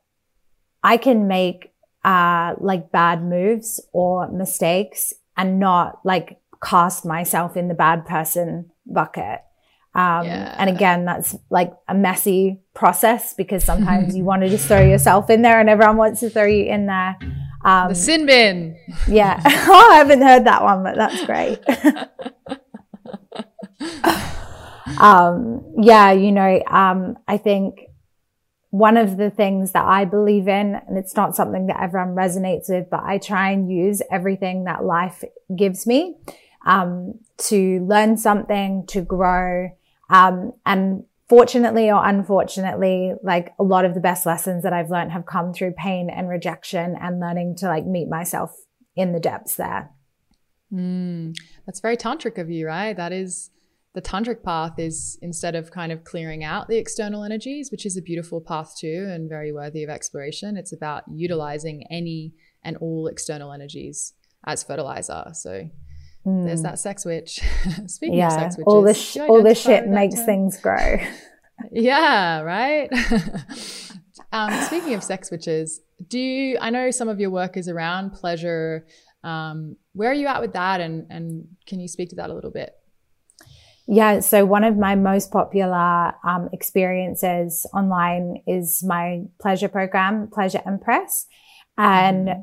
I 0.83 0.97
can 0.97 1.27
make 1.27 1.73
uh, 2.05 2.55
like 2.59 2.93
bad 2.93 3.23
moves 3.23 3.81
or 3.93 4.29
mistakes 4.31 5.13
and 5.37 5.59
not 5.59 6.01
like 6.05 6.39
cast 6.63 7.05
myself 7.05 7.57
in 7.57 7.69
the 7.69 7.75
bad 7.75 8.07
person 8.07 8.71
bucket. 8.87 9.41
Um, 9.95 10.25
yeah. 10.25 10.55
And 10.57 10.71
again, 10.71 11.05
that's 11.05 11.37
like 11.51 11.73
a 11.89 11.95
messy 11.95 12.63
process 12.75 13.35
because 13.35 13.63
sometimes 13.63 14.17
you 14.17 14.25
want 14.25 14.43
to 14.43 14.49
just 14.49 14.67
throw 14.67 14.81
yourself 14.81 15.29
in 15.29 15.43
there 15.43 15.61
and 15.61 15.69
everyone 15.69 15.97
wants 15.97 16.21
to 16.21 16.31
throw 16.31 16.47
you 16.47 16.65
in 16.65 16.87
there. 16.87 17.19
Um, 17.65 17.91
the 17.91 17.95
sin 17.95 18.27
bin. 18.27 18.77
Yeah. 19.07 19.41
oh, 19.45 19.89
I 19.93 19.97
haven't 19.97 20.23
heard 20.23 20.45
that 20.47 20.63
one, 20.63 20.83
but 20.83 20.97
that's 20.97 21.25
great. 21.27 21.59
um, 24.99 25.75
yeah, 25.79 26.13
you 26.13 26.33
know, 26.33 26.63
um, 26.67 27.19
I 27.29 27.37
think 27.37 27.81
one 28.71 28.97
of 28.97 29.19
the 29.19 29.29
things 29.29 29.73
that 29.73 29.85
I 29.85 30.07
believe 30.07 30.49
in, 30.49 30.75
and 30.75 30.97
it's 30.97 31.15
not 31.15 31.37
something 31.37 31.67
that 31.67 31.81
everyone 31.81 32.15
resonates 32.17 32.71
with, 32.71 32.89
but 32.91 33.03
I 33.05 33.19
try 33.19 33.51
and 33.51 33.71
use 33.71 34.01
everything 34.11 34.65
that 34.65 34.83
life 34.83 35.23
gives 35.55 35.87
me 35.87 36.17
um, 36.67 37.19
to 37.39 37.85
learn 37.87 38.17
something, 38.17 38.87
to 38.89 39.03
grow. 39.03 39.71
Um, 40.11 40.53
and 40.67 41.05
fortunately 41.29 41.91
or 41.91 42.05
unfortunately, 42.05 43.15
like 43.23 43.55
a 43.59 43.63
lot 43.63 43.85
of 43.85 43.95
the 43.95 44.01
best 44.01 44.27
lessons 44.27 44.63
that 44.63 44.73
I've 44.73 44.91
learned 44.91 45.13
have 45.13 45.27
come 45.27 45.53
through 45.53 45.73
pain 45.73 46.11
and 46.11 46.29
rejection 46.29 46.97
and 47.01 47.21
learning 47.21 47.57
to 47.57 47.67
like 47.67 47.87
meet 47.87 48.09
myself 48.09 48.55
in 48.95 49.13
the 49.13 49.21
depths 49.21 49.55
there. 49.57 49.91
Mm, 50.73 51.35
that's 51.67 51.81
very 51.81 51.97
tantric 51.97 52.39
of 52.39 52.51
you, 52.51 52.67
right? 52.67 52.97
That 52.97 53.13
is 53.13 53.51
the 53.95 54.03
tantric 54.03 54.43
path 54.43 54.79
is 54.79 55.19
instead 55.21 55.55
of 55.55 55.71
kind 55.71 55.93
of 55.93 56.05
clearing 56.05 56.45
out 56.45 56.69
the 56.69 56.79
external 56.79 57.25
energies, 57.25 57.71
which 57.71 57.85
is 57.85 57.97
a 57.97 58.03
beautiful 58.03 58.41
path 58.41 58.75
too 58.79 59.07
and 59.11 59.29
very 59.29 59.53
worthy 59.53 59.85
of 59.85 59.91
exploration. 59.91 60.57
It's 60.57 60.73
about 60.73 61.05
utilizing 61.11 61.85
any 61.91 62.33
and 62.65 62.77
all 62.79 63.07
external 63.07 63.53
energies 63.53 64.15
as 64.47 64.63
fertilizer. 64.63 65.31
So 65.35 65.69
Mm. 66.27 66.47
There's 66.47 66.63
that 66.63 66.79
sex 66.79 67.05
witch. 67.05 67.41
Speaking 67.87 68.19
yeah, 68.19 68.29
of 68.29 68.33
sex 68.33 68.57
witches, 68.57 68.67
all 68.67 68.83
the 68.83 68.95
sh- 68.95 69.17
all 69.19 69.43
the 69.43 69.55
shit 69.55 69.89
makes 69.89 70.15
term? 70.17 70.27
things 70.27 70.61
grow. 70.61 70.99
yeah, 71.73 72.41
right. 72.41 72.89
um, 74.33 74.53
speaking 74.65 74.95
of 74.95 75.03
sex 75.03 75.31
witches, 75.31 75.81
do 76.09 76.19
you, 76.19 76.59
I 76.61 76.71
know 76.71 76.91
some 76.91 77.09
of 77.09 77.19
your 77.19 77.31
work 77.31 77.57
is 77.57 77.69
around 77.69 78.11
pleasure. 78.13 78.87
Um, 79.25 79.77
where 79.93 80.11
are 80.11 80.15
you 80.15 80.27
at 80.29 80.41
with 80.41 80.53
that, 80.53 80.81
and 80.81 81.07
and 81.11 81.49
can 81.67 81.81
you 81.81 81.89
speak 81.89 82.11
to 82.11 82.17
that 82.17 82.31
a 82.31 82.35
little 82.35 82.53
bit? 82.53 82.73
Yeah, 83.89 84.21
so 84.21 84.45
one 84.45 84.63
of 84.63 84.77
my 84.77 84.95
most 84.95 85.33
popular 85.33 86.15
um, 86.25 86.49
experiences 86.53 87.67
online 87.75 88.37
is 88.47 88.85
my 88.85 89.23
pleasure 89.41 89.69
program, 89.69 90.29
Pleasure 90.33 90.63
Empress. 90.65 91.27
And 91.77 92.29
mm 92.29 92.43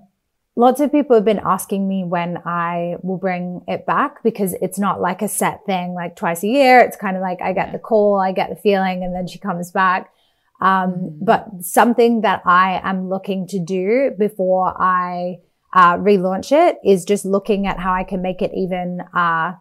lots 0.59 0.81
of 0.81 0.91
people 0.91 1.15
have 1.15 1.23
been 1.23 1.39
asking 1.39 1.87
me 1.87 2.03
when 2.03 2.37
I 2.45 2.95
will 3.01 3.17
bring 3.17 3.61
it 3.65 3.85
back 3.85 4.21
because 4.23 4.53
it's 4.61 4.77
not 4.77 4.99
like 4.99 5.21
a 5.21 5.29
set 5.29 5.65
thing, 5.65 5.93
like 5.93 6.17
twice 6.17 6.43
a 6.43 6.47
year. 6.47 6.81
It's 6.81 6.97
kind 6.97 7.15
of 7.15 7.21
like 7.21 7.41
I 7.41 7.53
get 7.53 7.71
the 7.71 7.79
call, 7.79 8.19
I 8.19 8.33
get 8.33 8.49
the 8.49 8.57
feeling, 8.57 9.01
and 9.01 9.15
then 9.15 9.25
she 9.25 9.39
comes 9.39 9.71
back. 9.71 10.11
Um, 10.59 10.91
mm-hmm. 10.91 11.23
but 11.23 11.45
something 11.61 12.21
that 12.21 12.41
I 12.45 12.81
am 12.83 13.07
looking 13.07 13.47
to 13.47 13.59
do 13.59 14.11
before 14.19 14.75
I 14.77 15.37
uh, 15.73 15.95
relaunch 15.95 16.51
it 16.51 16.77
is 16.83 17.05
just 17.05 17.23
looking 17.23 17.65
at 17.65 17.79
how 17.79 17.93
I 17.93 18.03
can 18.03 18.21
make 18.21 18.41
it 18.41 18.51
even 18.53 18.99
uh, 19.15 19.53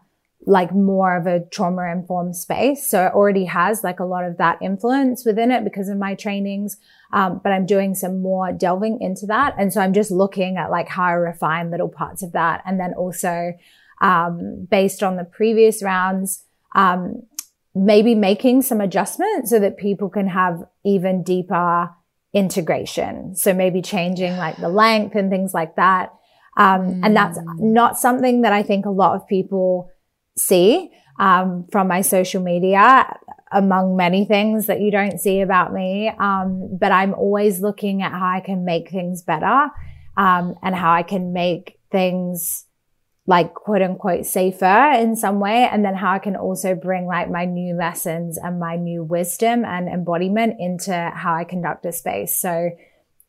like 0.45 0.73
more 0.73 1.17
of 1.17 1.27
a 1.27 1.41
trauma 1.51 1.91
informed 1.91 2.35
space. 2.35 2.89
So 2.89 3.05
it 3.05 3.13
already 3.13 3.45
has 3.45 3.83
like 3.83 3.99
a 3.99 4.05
lot 4.05 4.23
of 4.23 4.37
that 4.37 4.57
influence 4.61 5.25
within 5.25 5.51
it 5.51 5.63
because 5.63 5.89
of 5.89 5.97
my 5.97 6.15
trainings. 6.15 6.77
Um, 7.11 7.41
but 7.43 7.51
I'm 7.51 7.65
doing 7.65 7.93
some 7.93 8.21
more 8.21 8.51
delving 8.51 9.01
into 9.01 9.25
that. 9.27 9.55
And 9.57 9.73
so 9.73 9.81
I'm 9.81 9.93
just 9.93 10.11
looking 10.11 10.57
at 10.57 10.71
like 10.71 10.87
how 10.87 11.03
I 11.03 11.11
refine 11.11 11.71
little 11.71 11.89
parts 11.89 12.23
of 12.23 12.31
that. 12.31 12.63
And 12.65 12.79
then 12.79 12.93
also, 12.93 13.53
um, 14.01 14.65
based 14.69 15.03
on 15.03 15.17
the 15.17 15.25
previous 15.25 15.83
rounds, 15.83 16.45
um, 16.73 17.23
maybe 17.75 18.15
making 18.15 18.61
some 18.61 18.79
adjustments 18.79 19.49
so 19.49 19.59
that 19.59 19.77
people 19.77 20.09
can 20.09 20.27
have 20.27 20.63
even 20.85 21.21
deeper 21.21 21.89
integration. 22.33 23.35
So 23.35 23.53
maybe 23.53 23.81
changing 23.81 24.37
like 24.37 24.57
the 24.57 24.69
length 24.69 25.15
and 25.15 25.29
things 25.29 25.53
like 25.53 25.75
that. 25.75 26.13
Um, 26.57 26.81
mm. 26.81 27.05
and 27.05 27.15
that's 27.15 27.37
mm. 27.37 27.59
not 27.59 27.97
something 27.97 28.41
that 28.41 28.53
I 28.53 28.63
think 28.63 28.85
a 28.85 28.91
lot 28.91 29.15
of 29.15 29.27
people 29.27 29.91
see 30.39 30.91
um, 31.19 31.65
from 31.71 31.87
my 31.87 32.01
social 32.01 32.41
media 32.41 33.05
among 33.51 33.95
many 33.95 34.25
things 34.25 34.67
that 34.67 34.79
you 34.79 34.91
don't 34.91 35.19
see 35.19 35.41
about 35.41 35.73
me. 35.73 36.09
Um, 36.19 36.77
but 36.79 36.91
I'm 36.91 37.13
always 37.13 37.59
looking 37.59 38.01
at 38.01 38.11
how 38.11 38.27
I 38.27 38.41
can 38.41 38.63
make 38.63 38.89
things 38.89 39.21
better 39.23 39.69
um, 40.17 40.55
and 40.61 40.75
how 40.75 40.93
I 40.93 41.03
can 41.03 41.33
make 41.33 41.79
things 41.91 42.65
like 43.25 43.53
quote 43.53 43.81
unquote 43.81 44.25
safer 44.25 44.91
in 44.95 45.15
some 45.15 45.39
way. 45.39 45.67
And 45.71 45.83
then 45.83 45.95
how 45.95 46.13
I 46.13 46.19
can 46.19 46.35
also 46.35 46.75
bring 46.75 47.05
like 47.05 47.29
my 47.29 47.45
new 47.45 47.75
lessons 47.75 48.37
and 48.37 48.59
my 48.59 48.75
new 48.75 49.03
wisdom 49.03 49.65
and 49.65 49.87
embodiment 49.87 50.55
into 50.59 51.11
how 51.13 51.35
I 51.35 51.43
conduct 51.43 51.85
a 51.85 51.91
space. 51.91 52.39
So 52.39 52.71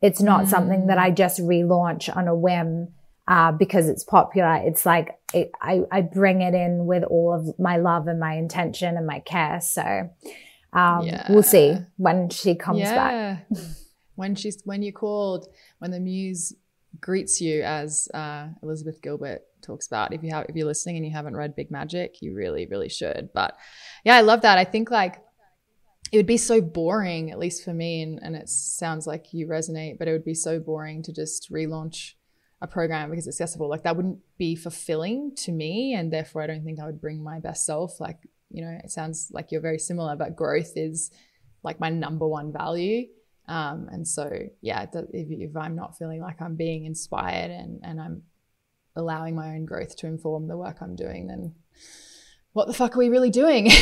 it's 0.02 0.20
not 0.20 0.44
mm. 0.44 0.48
something 0.48 0.86
that 0.86 0.98
I 0.98 1.10
just 1.10 1.40
relaunch 1.40 2.14
on 2.14 2.28
a 2.28 2.34
whim 2.34 2.88
uh, 3.30 3.52
because 3.52 3.88
it's 3.88 4.02
popular. 4.02 4.56
It's 4.56 4.84
like 4.84 5.16
it, 5.32 5.52
I, 5.62 5.82
I 5.92 6.00
bring 6.00 6.42
it 6.42 6.52
in 6.52 6.84
with 6.84 7.04
all 7.04 7.32
of 7.32 7.58
my 7.60 7.76
love 7.76 8.08
and 8.08 8.18
my 8.18 8.34
intention 8.34 8.96
and 8.96 9.06
my 9.06 9.20
care. 9.20 9.60
So 9.60 10.10
um, 10.72 11.06
yeah. 11.06 11.26
we'll 11.30 11.44
see 11.44 11.76
when 11.96 12.28
she 12.30 12.56
comes 12.56 12.80
yeah. 12.80 12.94
back. 12.94 13.46
when 14.16 14.34
she's 14.34 14.60
when 14.64 14.82
you 14.82 14.92
called, 14.92 15.46
when 15.78 15.92
the 15.92 16.00
muse 16.00 16.54
greets 17.00 17.40
you, 17.40 17.62
as 17.62 18.08
uh, 18.12 18.48
Elizabeth 18.64 19.00
Gilbert 19.00 19.42
talks 19.62 19.86
about. 19.86 20.12
If 20.12 20.24
you 20.24 20.30
have 20.32 20.46
if 20.48 20.56
you're 20.56 20.66
listening 20.66 20.96
and 20.96 21.06
you 21.06 21.12
haven't 21.12 21.36
read 21.36 21.54
Big 21.54 21.70
Magic, 21.70 22.20
you 22.20 22.34
really 22.34 22.66
really 22.66 22.88
should. 22.88 23.30
But 23.32 23.56
yeah, 24.04 24.16
I 24.16 24.22
love 24.22 24.40
that. 24.42 24.58
I 24.58 24.64
think 24.64 24.90
like 24.90 25.22
it 26.10 26.16
would 26.16 26.26
be 26.26 26.36
so 26.36 26.60
boring, 26.60 27.30
at 27.30 27.38
least 27.38 27.64
for 27.64 27.72
me, 27.72 28.02
and, 28.02 28.18
and 28.20 28.34
it 28.34 28.48
sounds 28.48 29.06
like 29.06 29.32
you 29.32 29.46
resonate, 29.46 29.98
but 29.98 30.08
it 30.08 30.12
would 30.12 30.24
be 30.24 30.34
so 30.34 30.58
boring 30.58 31.04
to 31.04 31.12
just 31.12 31.52
relaunch 31.52 32.14
a 32.62 32.66
program 32.66 33.10
because 33.10 33.26
it's 33.26 33.40
accessible. 33.40 33.68
Like 33.68 33.84
that 33.84 33.96
wouldn't 33.96 34.18
be 34.38 34.54
fulfilling 34.56 35.34
to 35.36 35.52
me, 35.52 35.94
and 35.94 36.12
therefore 36.12 36.42
I 36.42 36.46
don't 36.46 36.64
think 36.64 36.80
I 36.80 36.86
would 36.86 37.00
bring 37.00 37.22
my 37.22 37.38
best 37.40 37.66
self. 37.66 38.00
Like 38.00 38.18
you 38.50 38.64
know, 38.64 38.78
it 38.82 38.90
sounds 38.90 39.30
like 39.32 39.52
you're 39.52 39.60
very 39.60 39.78
similar, 39.78 40.16
but 40.16 40.36
growth 40.36 40.72
is 40.76 41.10
like 41.62 41.80
my 41.80 41.88
number 41.88 42.26
one 42.26 42.52
value. 42.52 43.06
Um, 43.46 43.88
and 43.90 44.06
so, 44.06 44.30
yeah, 44.60 44.86
if, 44.92 45.06
if, 45.12 45.56
I'm 45.56 45.74
not 45.74 45.98
feeling 45.98 46.20
like 46.20 46.40
I'm 46.40 46.54
being 46.54 46.84
inspired 46.84 47.50
and, 47.50 47.80
and 47.82 48.00
I'm 48.00 48.22
allowing 48.94 49.34
my 49.34 49.48
own 49.54 49.64
growth 49.64 49.96
to 49.98 50.06
inform 50.06 50.46
the 50.46 50.56
work 50.56 50.76
I'm 50.80 50.94
doing, 50.94 51.26
then 51.26 51.54
what 52.52 52.68
the 52.68 52.74
fuck 52.74 52.94
are 52.94 52.98
we 52.98 53.08
really 53.08 53.30
doing? 53.30 53.70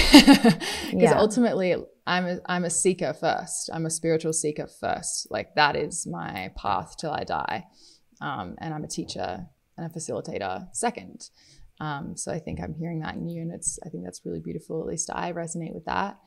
Because 0.88 1.10
yeah. 1.10 1.18
ultimately, 1.18 1.76
I'm 2.06 2.26
a, 2.26 2.38
I'm 2.46 2.64
a 2.64 2.70
seeker 2.70 3.12
first. 3.12 3.68
I'm 3.70 3.84
a 3.84 3.90
spiritual 3.90 4.32
seeker 4.32 4.66
first. 4.66 5.26
Like 5.30 5.54
that 5.56 5.76
is 5.76 6.06
my 6.06 6.50
path 6.56 6.96
till 6.96 7.10
I 7.10 7.24
die. 7.24 7.66
Um, 8.20 8.56
and 8.58 8.74
I'm 8.74 8.84
a 8.84 8.88
teacher 8.88 9.46
and 9.76 9.86
a 9.86 9.98
facilitator 9.98 10.68
second. 10.74 11.30
Um, 11.80 12.16
so 12.16 12.32
I 12.32 12.38
think 12.40 12.60
I'm 12.60 12.74
hearing 12.74 13.00
that 13.00 13.14
in 13.14 13.28
you, 13.28 13.42
and 13.42 13.52
it's 13.52 13.78
I 13.84 13.88
think 13.88 14.04
that's 14.04 14.24
really 14.24 14.40
beautiful. 14.40 14.80
At 14.80 14.88
least 14.88 15.10
I 15.12 15.32
resonate 15.32 15.74
with 15.74 15.84
that. 15.84 16.18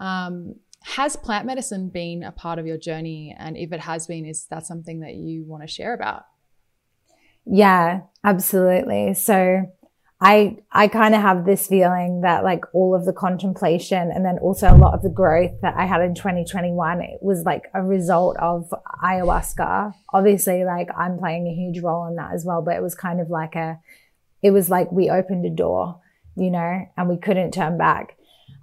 Um, 0.00 0.56
has 0.82 1.16
plant 1.16 1.46
medicine 1.46 1.88
been 1.88 2.22
a 2.22 2.32
part 2.32 2.58
of 2.58 2.66
your 2.66 2.78
journey? 2.78 3.34
And 3.38 3.56
if 3.56 3.72
it 3.72 3.80
has 3.80 4.06
been, 4.06 4.24
is 4.24 4.46
that 4.50 4.66
something 4.66 5.00
that 5.00 5.14
you 5.14 5.44
want 5.44 5.62
to 5.62 5.66
share 5.66 5.94
about? 5.94 6.24
Yeah, 7.44 8.02
absolutely. 8.22 9.14
So 9.14 9.62
I 10.20 10.56
I 10.72 10.88
kind 10.88 11.14
of 11.14 11.20
have 11.22 11.44
this 11.44 11.68
feeling 11.68 12.22
that 12.22 12.42
like 12.42 12.64
all 12.74 12.94
of 12.94 13.04
the 13.04 13.12
contemplation 13.12 14.10
and 14.12 14.24
then 14.24 14.38
also 14.38 14.68
a 14.68 14.76
lot 14.76 14.94
of 14.94 15.02
the 15.02 15.08
growth 15.08 15.52
that 15.62 15.74
I 15.76 15.86
had 15.86 16.00
in 16.00 16.14
2021 16.14 17.00
it 17.02 17.18
was 17.22 17.44
like 17.44 17.70
a 17.72 17.82
result 17.82 18.36
of 18.38 18.72
ayahuasca. 19.04 19.92
Obviously 20.12 20.64
like 20.64 20.88
I'm 20.96 21.18
playing 21.18 21.46
a 21.46 21.54
huge 21.54 21.82
role 21.84 22.08
in 22.08 22.16
that 22.16 22.32
as 22.34 22.44
well, 22.44 22.62
but 22.62 22.74
it 22.74 22.82
was 22.82 22.96
kind 22.96 23.20
of 23.20 23.30
like 23.30 23.54
a 23.54 23.78
it 24.42 24.50
was 24.50 24.68
like 24.68 24.90
we 24.90 25.08
opened 25.08 25.46
a 25.46 25.50
door, 25.50 26.00
you 26.36 26.50
know, 26.50 26.86
and 26.96 27.08
we 27.08 27.16
couldn't 27.16 27.52
turn 27.52 27.78
back. 27.78 28.16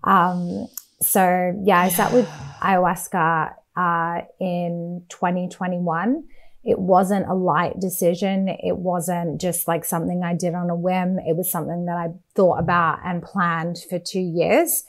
Um 0.03 0.67
so 1.01 1.57
yeah, 1.63 1.79
I 1.79 1.87
sat 1.87 2.11
with 2.11 2.27
ayahuasca 2.59 3.53
uh 3.77 4.21
in 4.41 5.05
2021 5.07 6.25
it 6.65 6.79
wasn't 6.79 7.29
a 7.29 7.35
light 7.35 7.79
decision. 7.79 8.49
It 8.49 8.77
wasn't 8.77 9.39
just 9.39 9.67
like 9.67 9.85
something 9.85 10.23
I 10.23 10.33
did 10.33 10.55
on 10.55 10.69
a 10.69 10.75
whim. 10.75 11.19
It 11.19 11.37
was 11.37 11.51
something 11.51 11.85
that 11.85 11.95
I 11.95 12.07
thought 12.33 12.59
about 12.59 12.99
and 13.05 13.21
planned 13.21 13.77
for 13.89 13.99
two 13.99 14.19
years. 14.19 14.83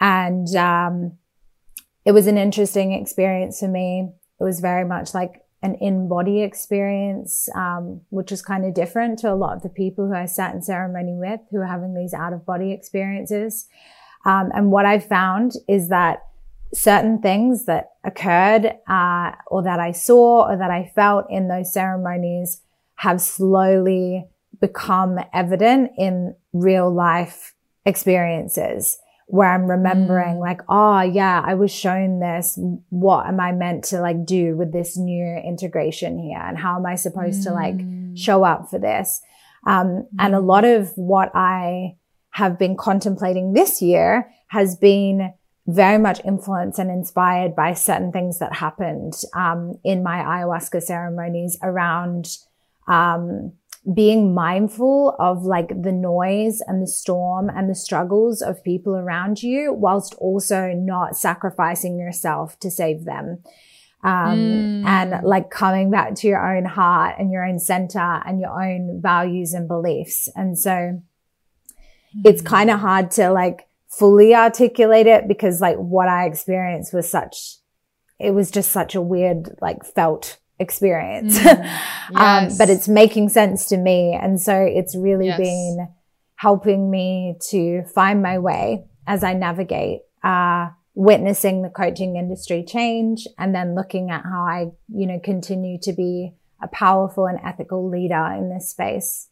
And, 0.00 0.54
um, 0.56 1.18
it 2.04 2.10
was 2.10 2.26
an 2.26 2.36
interesting 2.36 2.92
experience 2.92 3.60
for 3.60 3.68
me. 3.68 4.10
It 4.40 4.44
was 4.44 4.58
very 4.58 4.84
much 4.84 5.14
like 5.14 5.44
an 5.62 5.76
in-body 5.76 6.42
experience, 6.42 7.48
um, 7.54 8.00
which 8.10 8.32
was 8.32 8.42
kind 8.42 8.64
of 8.64 8.74
different 8.74 9.20
to 9.20 9.32
a 9.32 9.36
lot 9.36 9.54
of 9.54 9.62
the 9.62 9.68
people 9.68 10.08
who 10.08 10.14
I 10.14 10.26
sat 10.26 10.52
in 10.52 10.62
ceremony 10.62 11.14
with 11.14 11.38
who 11.52 11.58
are 11.58 11.66
having 11.66 11.94
these 11.94 12.12
out-of-body 12.12 12.72
experiences. 12.72 13.68
Um, 14.24 14.50
and 14.52 14.72
what 14.72 14.86
I 14.86 14.98
found 14.98 15.52
is 15.68 15.88
that 15.90 16.24
certain 16.74 17.20
things 17.20 17.66
that 17.66 17.90
occurred 18.04 18.72
uh, 18.88 19.32
or 19.48 19.62
that 19.62 19.78
I 19.78 19.92
saw 19.92 20.48
or 20.48 20.56
that 20.56 20.70
I 20.70 20.90
felt 20.94 21.26
in 21.30 21.48
those 21.48 21.72
ceremonies 21.72 22.62
have 22.96 23.20
slowly 23.20 24.26
become 24.60 25.18
evident 25.34 25.90
in 25.98 26.34
real 26.52 26.92
life 26.92 27.54
experiences 27.84 28.98
where 29.26 29.50
I'm 29.50 29.66
remembering 29.66 30.36
mm. 30.36 30.40
like, 30.40 30.60
oh 30.68 31.00
yeah, 31.00 31.42
I 31.44 31.54
was 31.54 31.70
shown 31.70 32.20
this. 32.20 32.58
What 32.90 33.26
am 33.26 33.40
I 33.40 33.52
meant 33.52 33.84
to 33.84 34.00
like 34.00 34.26
do 34.26 34.56
with 34.56 34.72
this 34.72 34.96
new 34.96 35.36
integration 35.38 36.18
here? 36.18 36.38
And 36.38 36.58
how 36.58 36.76
am 36.76 36.84
I 36.84 36.96
supposed 36.96 37.40
mm. 37.40 37.44
to 37.44 37.52
like 37.52 37.76
mm. 37.76 38.18
show 38.18 38.44
up 38.44 38.68
for 38.68 38.78
this? 38.78 39.22
Um, 39.66 39.86
mm. 39.86 40.06
and 40.18 40.34
a 40.34 40.38
mm. 40.38 40.46
lot 40.46 40.64
of 40.64 40.92
what 40.96 41.30
I 41.34 41.96
have 42.32 42.58
been 42.58 42.76
contemplating 42.76 43.54
this 43.54 43.80
year 43.80 44.30
has 44.48 44.76
been 44.76 45.32
very 45.66 45.98
much 45.98 46.20
influenced 46.24 46.78
and 46.78 46.90
inspired 46.90 47.54
by 47.54 47.72
certain 47.72 48.10
things 48.10 48.38
that 48.40 48.54
happened 48.54 49.14
um, 49.34 49.74
in 49.84 50.02
my 50.02 50.18
ayahuasca 50.18 50.82
ceremonies 50.82 51.56
around 51.62 52.38
um, 52.88 53.52
being 53.94 54.32
mindful 54.34 55.16
of 55.18 55.44
like 55.44 55.68
the 55.82 55.92
noise 55.92 56.60
and 56.66 56.82
the 56.82 56.86
storm 56.86 57.48
and 57.48 57.68
the 57.68 57.74
struggles 57.74 58.40
of 58.40 58.62
people 58.62 58.94
around 58.94 59.42
you, 59.42 59.72
whilst 59.72 60.14
also 60.14 60.72
not 60.72 61.16
sacrificing 61.16 61.98
yourself 61.98 62.58
to 62.60 62.70
save 62.70 63.04
them. 63.04 63.42
Um, 64.04 64.38
mm. 64.38 64.84
and 64.84 65.24
like 65.24 65.50
coming 65.50 65.88
back 65.88 66.16
to 66.16 66.26
your 66.26 66.56
own 66.56 66.64
heart 66.64 67.16
and 67.20 67.30
your 67.30 67.44
own 67.44 67.60
center 67.60 68.20
and 68.26 68.40
your 68.40 68.50
own 68.50 69.00
values 69.00 69.52
and 69.52 69.68
beliefs. 69.68 70.28
And 70.34 70.58
so 70.58 70.70
mm. 70.70 71.02
it's 72.24 72.42
kind 72.42 72.68
of 72.68 72.80
hard 72.80 73.12
to 73.12 73.30
like, 73.30 73.68
fully 73.98 74.34
articulate 74.34 75.06
it 75.06 75.28
because 75.28 75.60
like 75.60 75.76
what 75.76 76.08
I 76.08 76.26
experienced 76.26 76.94
was 76.94 77.10
such, 77.10 77.56
it 78.18 78.32
was 78.32 78.50
just 78.50 78.70
such 78.70 78.94
a 78.94 79.02
weird, 79.02 79.50
like 79.60 79.84
felt 79.84 80.38
experience. 80.58 81.38
Mm, 81.38 81.62
yes. 82.10 82.52
um, 82.52 82.58
but 82.58 82.70
it's 82.70 82.88
making 82.88 83.28
sense 83.28 83.66
to 83.66 83.76
me. 83.76 84.18
And 84.20 84.40
so 84.40 84.54
it's 84.54 84.96
really 84.96 85.26
yes. 85.26 85.38
been 85.38 85.88
helping 86.36 86.90
me 86.90 87.36
to 87.50 87.84
find 87.94 88.22
my 88.22 88.38
way 88.38 88.84
as 89.06 89.22
I 89.22 89.34
navigate, 89.34 90.00
uh, 90.24 90.70
witnessing 90.94 91.62
the 91.62 91.70
coaching 91.70 92.16
industry 92.16 92.64
change 92.64 93.26
and 93.38 93.54
then 93.54 93.74
looking 93.74 94.10
at 94.10 94.22
how 94.24 94.42
I, 94.42 94.66
you 94.88 95.06
know, 95.06 95.18
continue 95.22 95.78
to 95.82 95.92
be 95.92 96.32
a 96.62 96.68
powerful 96.68 97.26
and 97.26 97.38
ethical 97.44 97.88
leader 97.88 98.34
in 98.36 98.50
this 98.50 98.70
space. 98.70 99.28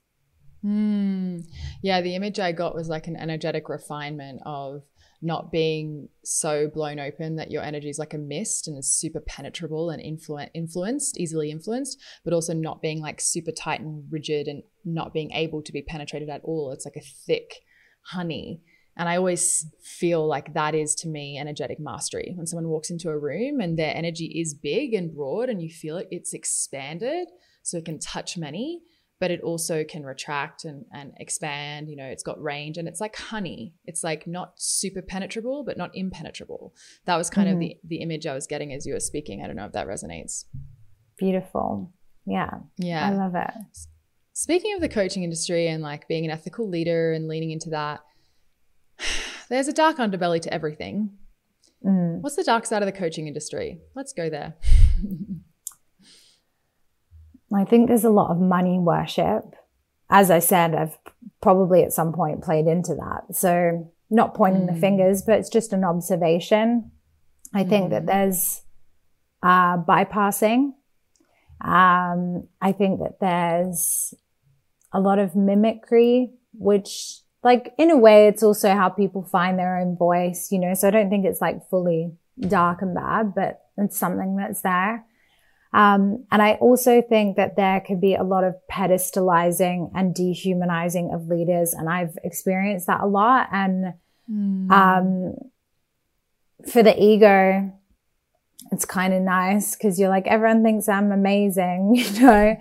Mm. 0.65 1.47
Yeah, 1.83 2.01
the 2.01 2.15
image 2.15 2.39
I 2.39 2.53
got 2.53 2.75
was 2.75 2.89
like 2.89 3.07
an 3.07 3.17
energetic 3.17 3.69
refinement 3.69 4.41
of 4.45 4.83
not 5.23 5.53
being 5.53 6.09
so 6.25 6.69
blown 6.69 6.99
open 6.99 7.37
that 7.37 7.51
your 7.51 7.63
energy 7.63 7.91
is 7.91 7.99
like 7.99 8.15
a 8.15 8.19
mist 8.19 8.67
and 8.67 8.79
is 8.79 8.91
super 8.91 9.21
penetrable 9.21 9.91
and 9.91 10.03
influ- 10.03 10.49
influenced, 10.55 11.19
easily 11.19 11.51
influenced, 11.51 12.01
but 12.25 12.33
also 12.33 12.55
not 12.55 12.81
being 12.81 13.01
like 13.01 13.21
super 13.21 13.53
tight 13.53 13.81
and 13.81 14.05
rigid 14.11 14.49
and 14.49 14.63
not 14.85 15.13
being 15.13 15.31
able 15.33 15.63
to 15.63 15.73
be 15.73 15.83
penetrated 15.83 16.31
at 16.31 16.41
all. 16.43 16.73
It's 16.73 16.87
like 16.87 16.97
a 16.97 17.07
thick 17.27 17.61
honey. 18.07 18.63
And 18.97 19.09
I 19.09 19.17
always 19.17 19.67
feel 19.83 20.27
like 20.27 20.55
that 20.55 20.75
is 20.75 20.95
to 20.97 21.09
me 21.09 21.39
energetic 21.39 21.79
mastery. 21.79 22.33
When 22.35 22.47
someone 22.47 22.69
walks 22.69 22.91
into 22.91 23.11
a 23.11 23.19
room 23.19 23.61
and 23.61 23.79
their 23.79 23.95
energy 23.95 24.27
is 24.41 24.55
big 24.55 24.95
and 24.95 25.15
broad 25.15 25.49
and 25.49 25.63
you 25.63 25.71
feel 25.71 25.99
it, 25.99 26.09
it's 26.11 26.33
expanded 26.33 27.29
so 27.63 27.77
it 27.77 27.85
can 27.85 27.99
touch 27.99 28.39
many 28.39 28.83
but 29.21 29.31
it 29.31 29.43
also 29.43 29.85
can 29.85 30.03
retract 30.03 30.65
and, 30.65 30.87
and 30.93 31.13
expand. 31.19 31.89
You 31.89 31.97
know, 31.97 32.07
it's 32.07 32.23
got 32.23 32.43
range 32.43 32.79
and 32.79 32.89
it's 32.89 33.01
like 33.01 33.15
honey. 33.15 33.75
It's 33.85 34.03
like 34.03 34.27
not 34.27 34.55
super 34.57 35.03
penetrable, 35.03 35.63
but 35.63 35.77
not 35.77 35.91
impenetrable. 35.95 36.75
That 37.05 37.17
was 37.17 37.29
kind 37.29 37.47
mm-hmm. 37.47 37.55
of 37.57 37.61
the, 37.61 37.77
the 37.85 37.97
image 37.97 38.27
I 38.27 38.35
was 38.35 38.47
getting 38.47 38.73
as 38.73 38.87
you 38.87 38.95
were 38.95 39.01
speaking. 39.01 39.43
I 39.43 39.47
don't 39.47 39.57
know 39.57 39.67
if 39.67 39.73
that 39.73 39.87
resonates. 39.87 40.47
Beautiful. 41.19 41.93
Yeah. 42.27 42.51
Yeah. 42.79 43.07
I 43.07 43.13
love 43.13 43.35
it. 43.35 43.51
Speaking 44.33 44.75
of 44.75 44.81
the 44.81 44.89
coaching 44.89 45.23
industry 45.23 45.69
and 45.69 45.83
like 45.83 46.09
being 46.09 46.25
an 46.25 46.31
ethical 46.31 46.67
leader 46.67 47.13
and 47.13 47.29
leaning 47.29 47.51
into 47.51 47.69
that, 47.71 48.01
there's 49.51 49.69
a 49.69 49.73
dark 49.75 49.99
underbelly 49.99 50.41
to 50.41 50.53
everything. 50.53 51.11
Mm. 51.85 52.23
What's 52.23 52.37
the 52.37 52.45
dark 52.45 52.65
side 52.65 52.83
of 52.83 52.87
the 52.87 52.99
coaching 52.99 53.27
industry? 53.27 53.81
Let's 53.95 54.15
go 54.15 54.31
there. 54.31 54.55
I 57.55 57.65
think 57.65 57.89
there's 57.89 58.05
a 58.05 58.11
lot 58.11 58.31
of 58.31 58.41
money 58.41 58.79
worship. 58.79 59.55
As 60.09 60.31
I 60.31 60.39
said, 60.39 60.75
I've 60.75 60.97
probably 61.41 61.83
at 61.83 61.93
some 61.93 62.13
point 62.13 62.43
played 62.43 62.67
into 62.67 62.95
that. 62.95 63.37
So 63.37 63.93
not 64.09 64.35
pointing 64.35 64.67
mm. 64.67 64.75
the 64.75 64.81
fingers, 64.81 65.23
but 65.23 65.39
it's 65.39 65.49
just 65.49 65.73
an 65.73 65.85
observation. 65.85 66.91
I 67.55 67.65
mm. 67.65 67.69
think 67.69 67.91
that 67.91 68.05
mm. 68.05 68.07
there's 68.07 68.63
uh, 69.43 69.79
bypassing. 69.79 70.73
Um, 71.61 72.49
I 72.61 72.73
think 72.73 73.01
that 73.01 73.21
there's 73.21 74.15
a 74.93 75.01
lot 75.01 75.19
of 75.19 75.37
mimicry, 75.37 76.31
which 76.53 77.21
like 77.43 77.73
in 77.79 77.91
a 77.91 77.97
way, 77.97 78.29
it's 78.29 78.43
also 78.43 78.71
how 78.71 78.89
people 78.89 79.23
find 79.23 79.59
their 79.59 79.79
own 79.79 79.97
voice, 79.97 80.51
you 80.51 80.59
know, 80.59 80.75
so 80.75 80.89
I 80.89 80.91
don't 80.91 81.11
think 81.11 81.25
it's 81.25 81.41
like 81.41 81.69
fully 81.69 82.13
dark 82.39 82.83
and 82.83 82.95
bad, 82.95 83.35
but 83.35 83.63
it's 83.79 83.99
something 83.99 84.37
that's 84.37 84.63
there. 84.63 85.05
Um, 85.73 86.25
and 86.33 86.43
I 86.43 86.55
also 86.55 87.01
think 87.01 87.37
that 87.37 87.57
there 87.57 87.81
could 87.81 88.01
be 88.01 88.15
a 88.15 88.25
lot 88.25 88.45
of 88.45 88.55
pedestalizing 88.71 89.91
and 89.95 90.15
dehumanizing 90.15 91.13
of 91.15 91.29
leaders. 91.29 91.75
And 91.75 91.89
I've 91.89 92.17
experienced 92.25 92.89
that 92.89 93.01
a 93.01 93.07
lot. 93.07 93.49
And, 93.53 93.95
mm. 94.31 94.71
um, 94.71 95.35
for 96.69 96.83
the 96.83 97.01
ego, 97.01 97.73
it's 98.73 98.85
kind 98.85 99.15
of 99.15 99.23
nice 99.23 99.77
because 99.77 99.99
you're 99.99 100.09
like, 100.09 100.27
everyone 100.27 100.63
thinks 100.63 100.89
I'm 100.89 101.13
amazing, 101.13 101.95
you 101.95 102.21
know? 102.21 102.57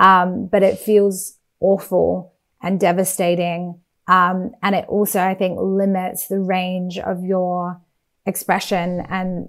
Um, 0.00 0.46
but 0.46 0.62
it 0.62 0.78
feels 0.78 1.38
awful 1.60 2.34
and 2.62 2.78
devastating. 2.78 3.80
Um, 4.06 4.52
and 4.62 4.74
it 4.74 4.86
also, 4.88 5.20
I 5.20 5.34
think, 5.34 5.58
limits 5.60 6.28
the 6.28 6.40
range 6.40 6.98
of 6.98 7.24
your 7.24 7.80
expression 8.26 9.04
and 9.08 9.48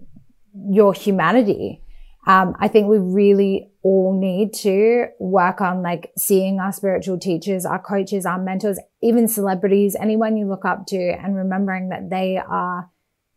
your 0.69 0.93
humanity. 0.93 1.81
Um, 2.27 2.55
I 2.59 2.67
think 2.67 2.87
we 2.87 2.97
really 2.97 3.71
all 3.81 4.17
need 4.19 4.53
to 4.53 5.07
work 5.19 5.61
on 5.61 5.81
like 5.81 6.11
seeing 6.17 6.59
our 6.59 6.71
spiritual 6.71 7.17
teachers, 7.17 7.65
our 7.65 7.81
coaches, 7.81 8.25
our 8.25 8.39
mentors, 8.39 8.77
even 9.01 9.27
celebrities, 9.27 9.95
anyone 9.99 10.37
you 10.37 10.47
look 10.47 10.65
up 10.65 10.85
to 10.87 10.97
and 10.97 11.35
remembering 11.35 11.89
that 11.89 12.09
they 12.09 12.37
are 12.37 12.89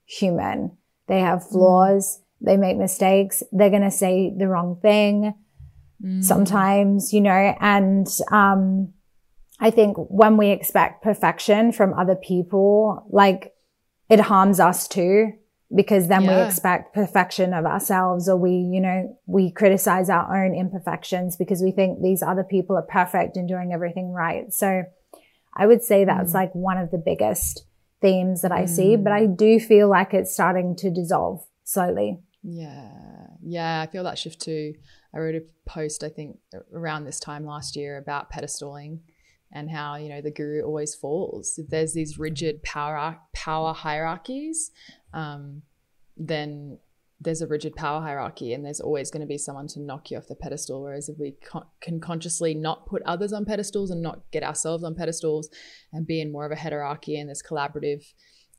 human. 0.05 0.77
They 1.07 1.21
have 1.21 1.41
mm. 1.41 1.53
flaws. 1.53 2.19
Mm. 2.19 2.47
They 2.47 2.57
make 2.57 2.77
mistakes. 2.77 3.43
They're 3.53 3.71
going 3.71 3.83
to 3.83 3.91
say 3.91 4.35
the 4.37 4.49
wrong 4.49 4.79
thing 4.83 5.35
mm. 6.05 6.25
sometimes, 6.25 7.13
you 7.13 7.21
know, 7.21 7.57
and, 7.61 8.07
um, 8.31 8.93
I 9.61 9.71
think 9.71 9.97
when 9.97 10.37
we 10.37 10.51
expect 10.51 11.05
perfection 11.05 11.71
from 11.71 11.95
other 11.95 12.17
people, 12.17 13.07
like 13.11 13.55
it 14.09 14.19
harms 14.19 14.59
us 14.59 14.89
too 14.89 15.35
because 15.75 16.09
then 16.09 16.25
yeah. 16.25 16.39
we 16.39 16.47
expect 16.47 16.95
perfection 16.95 17.55
of 17.55 17.65
ourselves 17.65 18.29
or 18.29 18.37
we, 18.37 18.51
you 18.51 18.81
know, 18.81 19.19
we 19.27 19.51
criticize 19.51 20.11
our 20.11 20.45
own 20.45 20.55
imperfections 20.55 21.37
because 21.37 21.63
we 21.63 21.71
think 21.71 22.03
these 22.03 22.23
other 22.23 22.45
people 22.45 22.77
are 22.77 22.83
perfect 22.83 23.37
and 23.37 23.49
doing 23.49 23.73
everything 23.73 24.13
right. 24.13 24.53
So 24.53 24.85
I 25.57 25.67
would 25.67 25.83
say 25.83 26.05
that's 26.05 26.33
mm. 26.33 26.35
like 26.35 26.55
one 26.55 26.79
of 26.79 26.91
the 26.91 27.03
biggest 27.05 27.67
themes 28.01 28.43
that 28.43 28.53
I 28.53 28.65
mm. 28.65 28.69
see, 28.69 28.97
but 28.97 29.13
I 29.13 29.27
mm. 29.27 29.37
do 29.37 29.59
feel 29.61 29.89
like 29.89 30.13
it's 30.13 30.33
starting 30.33 30.77
to 30.77 30.91
dissolve 30.91 31.45
slowly. 31.65 32.19
Yeah. 32.43 32.91
Yeah. 33.43 33.81
I 33.81 33.91
feel 33.91 34.05
that 34.05 34.19
shift 34.19 34.41
too. 34.41 34.75
I 35.15 35.19
wrote 35.19 35.35
a 35.35 35.43
post, 35.67 36.03
I 36.03 36.09
think, 36.09 36.39
around 36.75 37.05
this 37.05 37.21
time 37.21 37.47
last 37.47 37.77
year 37.77 37.99
about 37.99 38.33
pedestaling 38.33 39.01
and 39.53 39.71
how 39.71 39.97
you 39.97 40.09
know 40.09 40.21
the 40.21 40.31
guru 40.31 40.63
always 40.63 40.95
falls. 40.95 41.59
If 41.59 41.69
there's 41.69 41.93
these 41.93 42.19
rigid 42.19 42.63
power 42.63 43.19
power 43.35 43.75
hierarchies, 43.75 44.71
um, 45.13 45.63
then 46.17 46.79
there's 47.23 47.43
a 47.43 47.47
rigid 47.47 47.75
power 47.77 48.01
hierarchy 48.01 48.53
and 48.53 48.65
there's 48.65 48.81
always 48.81 49.11
going 49.11 49.21
to 49.21 49.27
be 49.27 49.39
someone 49.39 49.69
to 49.69 49.81
knock 49.81 50.11
you 50.11 50.19
off 50.19 50.27
the 50.27 50.35
pedestal. 50.35 50.83
Whereas 50.83 51.09
if 51.09 51.19
we 51.19 51.33
con- 51.45 51.67
can 51.81 52.01
consciously 52.01 52.55
not 52.55 52.87
put 52.87 53.03
others 53.07 53.33
on 53.33 53.45
pedestals 53.45 53.91
and 53.91 54.03
not 54.03 54.31
get 54.33 54.43
ourselves 54.43 54.83
on 54.83 54.95
pedestals 54.95 55.49
and 55.93 56.07
be 56.07 56.21
in 56.21 56.33
more 56.33 56.45
of 56.45 56.53
a 56.53 56.57
hierarchy 56.57 57.19
and 57.19 57.31
this 57.31 57.43
collaborative 57.43 58.13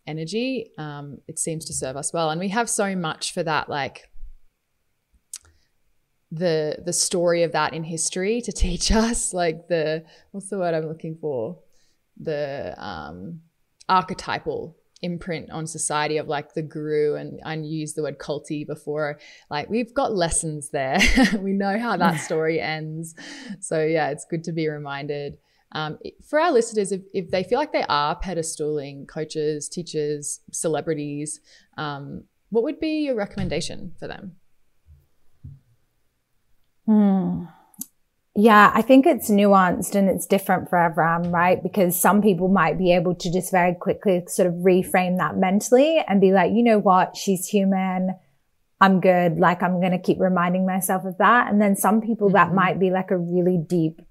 energy, 0.08 0.72
um, 0.78 1.18
it 1.28 1.40
seems 1.40 1.66
to 1.66 1.74
serve 1.74 1.98
us 1.98 2.14
well. 2.14 2.30
And 2.30 2.40
we 2.40 2.50
have 2.50 2.70
so 2.70 2.96
much 2.96 3.34
for 3.34 3.44
that, 3.44 3.70
like 3.70 4.10
the 6.32 6.78
the 6.84 6.94
story 6.94 7.44
of 7.44 7.52
that 7.52 7.74
in 7.74 7.84
history 7.84 8.42
to 8.42 8.52
teach 8.66 8.92
us, 8.92 9.34
like 9.34 9.68
the 9.68 10.06
what's 10.32 10.50
the 10.50 10.58
word 10.58 10.74
I'm 10.74 10.88
looking 10.88 11.18
for, 11.20 11.60
the 12.20 12.74
um, 12.78 13.42
archetypal 13.90 14.78
imprint 15.04 15.52
on 15.52 15.68
society 15.68 16.18
of 16.18 16.28
like 16.28 16.54
the 16.54 16.62
guru 16.62 17.16
and 17.16 17.40
I 17.46 17.56
used 17.56 17.96
the 17.96 18.02
word 18.04 18.18
culty 18.18 18.66
before. 18.66 19.20
Like 19.50 19.70
we've 19.70 19.94
got 19.94 20.16
lessons 20.16 20.70
there. 20.70 20.98
we 21.40 21.54
know 21.54 21.78
how 21.78 21.98
that 21.98 22.20
story 22.20 22.60
ends. 22.60 23.14
So 23.60 23.84
yeah, 23.84 24.10
it's 24.10 24.26
good 24.26 24.44
to 24.46 24.52
be 24.52 24.68
reminded. 24.68 25.38
Um, 25.74 25.98
for 26.28 26.40
our 26.40 26.52
listeners, 26.52 26.92
if, 26.92 27.02
if 27.14 27.30
they 27.32 27.44
feel 27.44 27.60
like 27.60 27.74
they 27.74 27.86
are 27.90 28.20
pedestaling 28.20 29.08
coaches, 29.08 29.68
teachers, 29.68 30.40
celebrities, 30.52 31.42
um, 31.78 32.26
what 32.50 32.64
would 32.64 32.80
be 32.80 33.06
your 33.06 33.16
recommendation 33.16 33.94
for 34.00 34.08
them? 34.08 34.36
Hmm. 36.86 37.46
Yeah, 38.36 38.72
I 38.74 38.82
think 38.82 39.06
it's 39.06 39.30
nuanced 39.30 39.94
and 39.94 40.10
it's 40.10 40.26
different 40.26 40.68
for 40.68 40.80
everyone, 40.80 41.32
right? 41.32 41.62
Because 41.62 42.00
some 42.00 42.20
people 42.20 42.48
might 42.48 42.80
be 42.80 42.92
able 42.94 43.14
to 43.14 43.32
just 43.32 43.52
very 43.52 43.76
quickly 43.76 44.24
sort 44.28 44.48
of 44.48 44.56
reframe 44.56 45.18
that 45.20 45.38
mentally 45.38 46.04
and 46.08 46.20
be 46.20 46.32
like, 46.32 46.52
you 46.52 46.64
know 46.64 46.80
what? 46.80 47.16
She's 47.16 47.48
human. 47.48 48.16
I'm 48.82 49.02
good. 49.02 49.38
Like 49.38 49.62
I'm 49.62 49.80
going 49.80 49.92
to 49.92 50.00
keep 50.00 50.20
reminding 50.20 50.66
myself 50.66 51.06
of 51.06 51.20
that. 51.20 51.52
And 51.52 51.62
then 51.62 51.76
some 51.76 52.02
people 52.02 52.30
mm-hmm. 52.30 52.38
that 52.38 52.56
might 52.56 52.80
be 52.80 52.90
like 52.90 53.12
a 53.12 53.18
really 53.18 53.58
deep, 53.58 54.02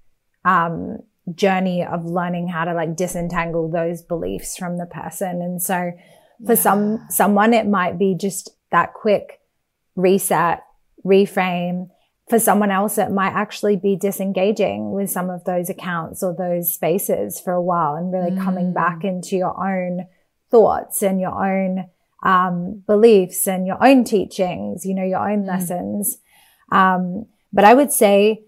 um, 0.45 0.99
journey 1.35 1.83
of 1.83 2.05
learning 2.05 2.47
how 2.47 2.63
to 2.63 2.73
like 2.73 2.95
disentangle 2.95 3.69
those 3.69 4.01
beliefs 4.01 4.55
from 4.57 4.77
the 4.77 4.85
person. 4.85 5.41
And 5.41 5.61
so 5.61 5.91
for 6.45 6.53
yeah. 6.53 6.59
some, 6.59 7.05
someone, 7.09 7.53
it 7.53 7.67
might 7.67 7.99
be 7.99 8.15
just 8.15 8.51
that 8.71 8.93
quick 8.93 9.41
reset, 9.95 10.63
reframe 11.05 11.89
for 12.29 12.39
someone 12.39 12.71
else, 12.71 12.97
it 12.97 13.11
might 13.11 13.33
actually 13.33 13.75
be 13.75 13.95
disengaging 13.95 14.91
with 14.91 15.09
some 15.09 15.29
of 15.29 15.43
those 15.43 15.69
accounts 15.69 16.23
or 16.23 16.33
those 16.33 16.73
spaces 16.73 17.39
for 17.39 17.53
a 17.53 17.61
while 17.61 17.95
and 17.95 18.13
really 18.13 18.31
mm. 18.31 18.43
coming 18.43 18.73
back 18.73 19.03
into 19.03 19.35
your 19.35 19.55
own 19.59 20.07
thoughts 20.49 21.01
and 21.01 21.19
your 21.19 21.31
own 21.31 21.85
um, 22.23 22.81
beliefs 22.87 23.47
and 23.47 23.67
your 23.67 23.83
own 23.85 24.03
teachings, 24.05 24.85
you 24.85 24.93
know, 24.93 25.03
your 25.03 25.29
own 25.29 25.43
mm. 25.43 25.47
lessons. 25.47 26.17
Um, 26.71 27.25
but 27.51 27.65
I 27.65 27.73
would 27.73 27.91
say 27.91 28.45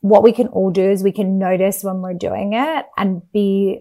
what 0.00 0.22
we 0.22 0.32
can 0.32 0.46
all 0.48 0.70
do 0.70 0.88
is 0.88 1.02
we 1.02 1.12
can 1.12 1.38
notice 1.38 1.82
when 1.82 2.02
we're 2.02 2.14
doing 2.14 2.52
it 2.52 2.86
and 2.96 3.22
be 3.32 3.80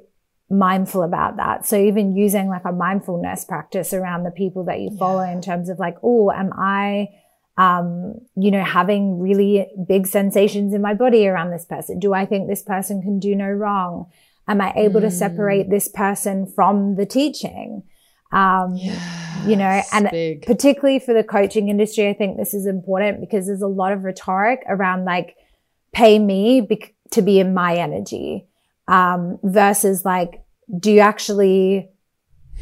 mindful 0.49 1.03
about 1.03 1.37
that. 1.37 1.65
So 1.65 1.77
even 1.77 2.15
using 2.15 2.49
like 2.49 2.65
a 2.65 2.71
mindfulness 2.71 3.45
practice 3.45 3.93
around 3.93 4.23
the 4.23 4.31
people 4.31 4.63
that 4.65 4.79
you 4.79 4.95
follow 4.97 5.23
yeah. 5.23 5.33
in 5.33 5.41
terms 5.41 5.69
of 5.69 5.77
like, 5.77 5.97
oh, 6.01 6.31
am 6.31 6.51
I 6.57 7.09
um, 7.57 8.15
you 8.35 8.51
know, 8.51 8.63
having 8.63 9.19
really 9.19 9.67
big 9.87 10.07
sensations 10.07 10.73
in 10.73 10.81
my 10.81 10.93
body 10.93 11.27
around 11.27 11.51
this 11.51 11.65
person. 11.65 11.99
Do 11.99 12.13
I 12.13 12.25
think 12.25 12.47
this 12.47 12.63
person 12.63 13.01
can 13.01 13.19
do 13.19 13.35
no 13.35 13.47
wrong? 13.47 14.07
Am 14.47 14.61
I 14.61 14.73
able 14.75 14.99
mm. 14.99 15.03
to 15.03 15.11
separate 15.11 15.69
this 15.69 15.87
person 15.87 16.45
from 16.45 16.95
the 16.95 17.05
teaching? 17.05 17.83
Um, 18.31 18.75
yes, 18.75 19.47
you 19.47 19.55
know, 19.55 19.81
and 19.93 20.09
big. 20.11 20.45
particularly 20.45 20.99
for 20.99 21.13
the 21.13 21.23
coaching 21.23 21.69
industry, 21.69 22.09
I 22.09 22.13
think 22.13 22.37
this 22.37 22.53
is 22.53 22.65
important 22.65 23.21
because 23.21 23.47
there's 23.47 23.61
a 23.61 23.67
lot 23.67 23.93
of 23.93 24.03
rhetoric 24.03 24.63
around 24.67 25.05
like, 25.05 25.35
pay 25.93 26.19
me 26.19 26.67
to 27.11 27.21
be 27.21 27.39
in 27.39 27.53
my 27.53 27.75
energy, 27.75 28.45
um, 28.89 29.39
versus 29.43 30.03
like, 30.03 30.43
do 30.79 30.91
you 30.91 30.99
actually 30.99 31.89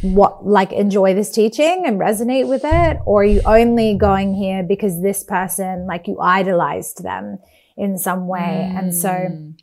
what 0.01 0.45
like 0.45 0.71
enjoy 0.71 1.13
this 1.13 1.31
teaching 1.31 1.83
and 1.85 1.99
resonate 1.99 2.47
with 2.47 2.61
it 2.65 2.97
or 3.05 3.21
are 3.21 3.25
you 3.25 3.41
only 3.45 3.95
going 3.95 4.33
here 4.33 4.63
because 4.63 5.01
this 5.01 5.23
person 5.23 5.87
like 5.87 6.07
you 6.07 6.19
idolized 6.19 7.03
them 7.03 7.37
in 7.77 7.97
some 7.97 8.27
way 8.27 8.69
mm. 8.69 8.79
and 8.79 8.93
so 8.93 9.09
mm. 9.09 9.53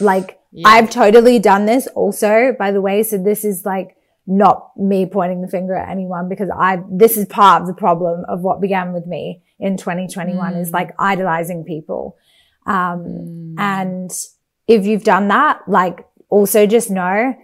like 0.00 0.38
yeah. 0.52 0.68
I've 0.68 0.90
totally 0.90 1.38
done 1.38 1.66
this 1.66 1.86
also 1.88 2.54
by 2.58 2.72
the 2.72 2.80
way 2.80 3.02
so 3.02 3.16
this 3.16 3.44
is 3.44 3.64
like 3.64 3.96
not 4.26 4.70
me 4.76 5.06
pointing 5.06 5.40
the 5.40 5.48
finger 5.48 5.74
at 5.74 5.88
anyone 5.88 6.28
because 6.28 6.50
I 6.50 6.82
this 6.90 7.16
is 7.16 7.26
part 7.26 7.62
of 7.62 7.68
the 7.68 7.74
problem 7.74 8.24
of 8.28 8.40
what 8.40 8.60
began 8.60 8.92
with 8.92 9.06
me 9.06 9.42
in 9.58 9.76
2021 9.76 10.54
mm. 10.54 10.60
is 10.60 10.72
like 10.72 10.90
idolizing 10.98 11.64
people 11.64 12.16
um 12.66 13.00
mm. 13.00 13.54
and 13.58 14.10
if 14.68 14.84
you've 14.84 15.04
done 15.04 15.28
that 15.28 15.62
like 15.66 16.06
also 16.28 16.66
just 16.66 16.90
know 16.90 17.34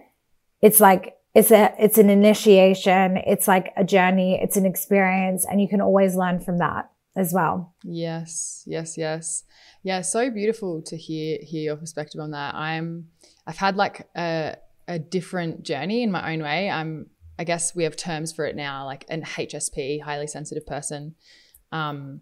it's 0.61 0.79
like 0.79 1.16
it's 1.37 1.51
a, 1.51 1.71
it's 1.77 1.99
an 1.99 2.09
initiation. 2.09 3.17
It's 3.17 3.47
like 3.47 3.71
a 3.77 3.83
journey. 3.83 4.39
It's 4.41 4.57
an 4.57 4.65
experience 4.65 5.45
and 5.45 5.61
you 5.61 5.69
can 5.69 5.81
always 5.81 6.15
learn 6.15 6.39
from 6.39 6.57
that 6.57 6.89
as 7.15 7.31
well. 7.31 7.75
Yes, 7.83 8.63
yes, 8.65 8.97
yes. 8.97 9.43
Yeah, 9.83 10.01
so 10.01 10.31
beautiful 10.31 10.81
to 10.81 10.97
hear 10.97 11.37
hear 11.43 11.61
your 11.61 11.75
perspective 11.75 12.19
on 12.19 12.31
that. 12.31 12.55
I'm 12.55 13.09
I've 13.45 13.57
had 13.57 13.75
like 13.75 14.07
a 14.17 14.55
a 14.87 14.97
different 14.97 15.61
journey 15.61 16.01
in 16.01 16.11
my 16.11 16.33
own 16.33 16.41
way. 16.41 16.71
I'm 16.71 17.11
I 17.37 17.43
guess 17.43 17.75
we 17.75 17.83
have 17.83 17.95
terms 17.95 18.31
for 18.31 18.45
it 18.45 18.55
now, 18.55 18.85
like 18.85 19.05
an 19.07 19.21
HSP, 19.21 20.01
highly 20.01 20.25
sensitive 20.25 20.65
person. 20.65 21.13
Um, 21.71 22.21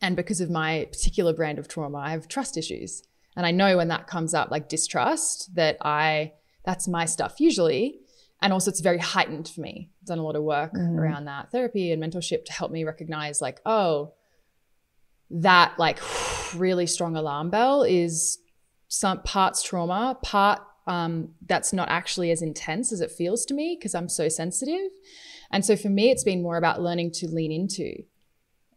and 0.00 0.14
because 0.14 0.40
of 0.40 0.50
my 0.50 0.86
particular 0.92 1.32
brand 1.32 1.58
of 1.58 1.66
trauma, 1.66 1.98
I 1.98 2.10
have 2.12 2.28
trust 2.28 2.56
issues. 2.56 3.02
And 3.36 3.44
I 3.44 3.50
know 3.50 3.76
when 3.76 3.88
that 3.88 4.06
comes 4.06 4.34
up, 4.34 4.52
like 4.52 4.68
distrust, 4.68 5.56
that 5.56 5.78
I 5.80 6.34
that's 6.64 6.86
my 6.86 7.06
stuff 7.06 7.40
usually 7.40 8.00
and 8.42 8.52
also 8.52 8.70
it's 8.70 8.80
very 8.80 8.98
heightened 8.98 9.48
for 9.48 9.60
me 9.60 9.90
I've 10.00 10.06
done 10.06 10.18
a 10.18 10.22
lot 10.22 10.36
of 10.36 10.42
work 10.42 10.74
mm. 10.74 10.98
around 10.98 11.26
that 11.26 11.50
therapy 11.50 11.92
and 11.92 12.02
mentorship 12.02 12.44
to 12.46 12.52
help 12.52 12.70
me 12.70 12.84
recognize 12.84 13.40
like 13.40 13.60
oh 13.66 14.14
that 15.30 15.78
like 15.78 15.98
really 16.54 16.86
strong 16.86 17.16
alarm 17.16 17.50
bell 17.50 17.82
is 17.82 18.38
some 18.88 19.22
parts 19.22 19.62
trauma 19.62 20.18
part 20.22 20.60
um, 20.86 21.34
that's 21.46 21.72
not 21.72 21.88
actually 21.88 22.32
as 22.32 22.42
intense 22.42 22.92
as 22.92 23.00
it 23.00 23.12
feels 23.12 23.44
to 23.46 23.54
me 23.54 23.76
because 23.78 23.94
i'm 23.94 24.08
so 24.08 24.28
sensitive 24.28 24.90
and 25.50 25.64
so 25.64 25.76
for 25.76 25.88
me 25.88 26.10
it's 26.10 26.24
been 26.24 26.42
more 26.42 26.56
about 26.56 26.80
learning 26.80 27.10
to 27.12 27.28
lean 27.28 27.52
into 27.52 28.02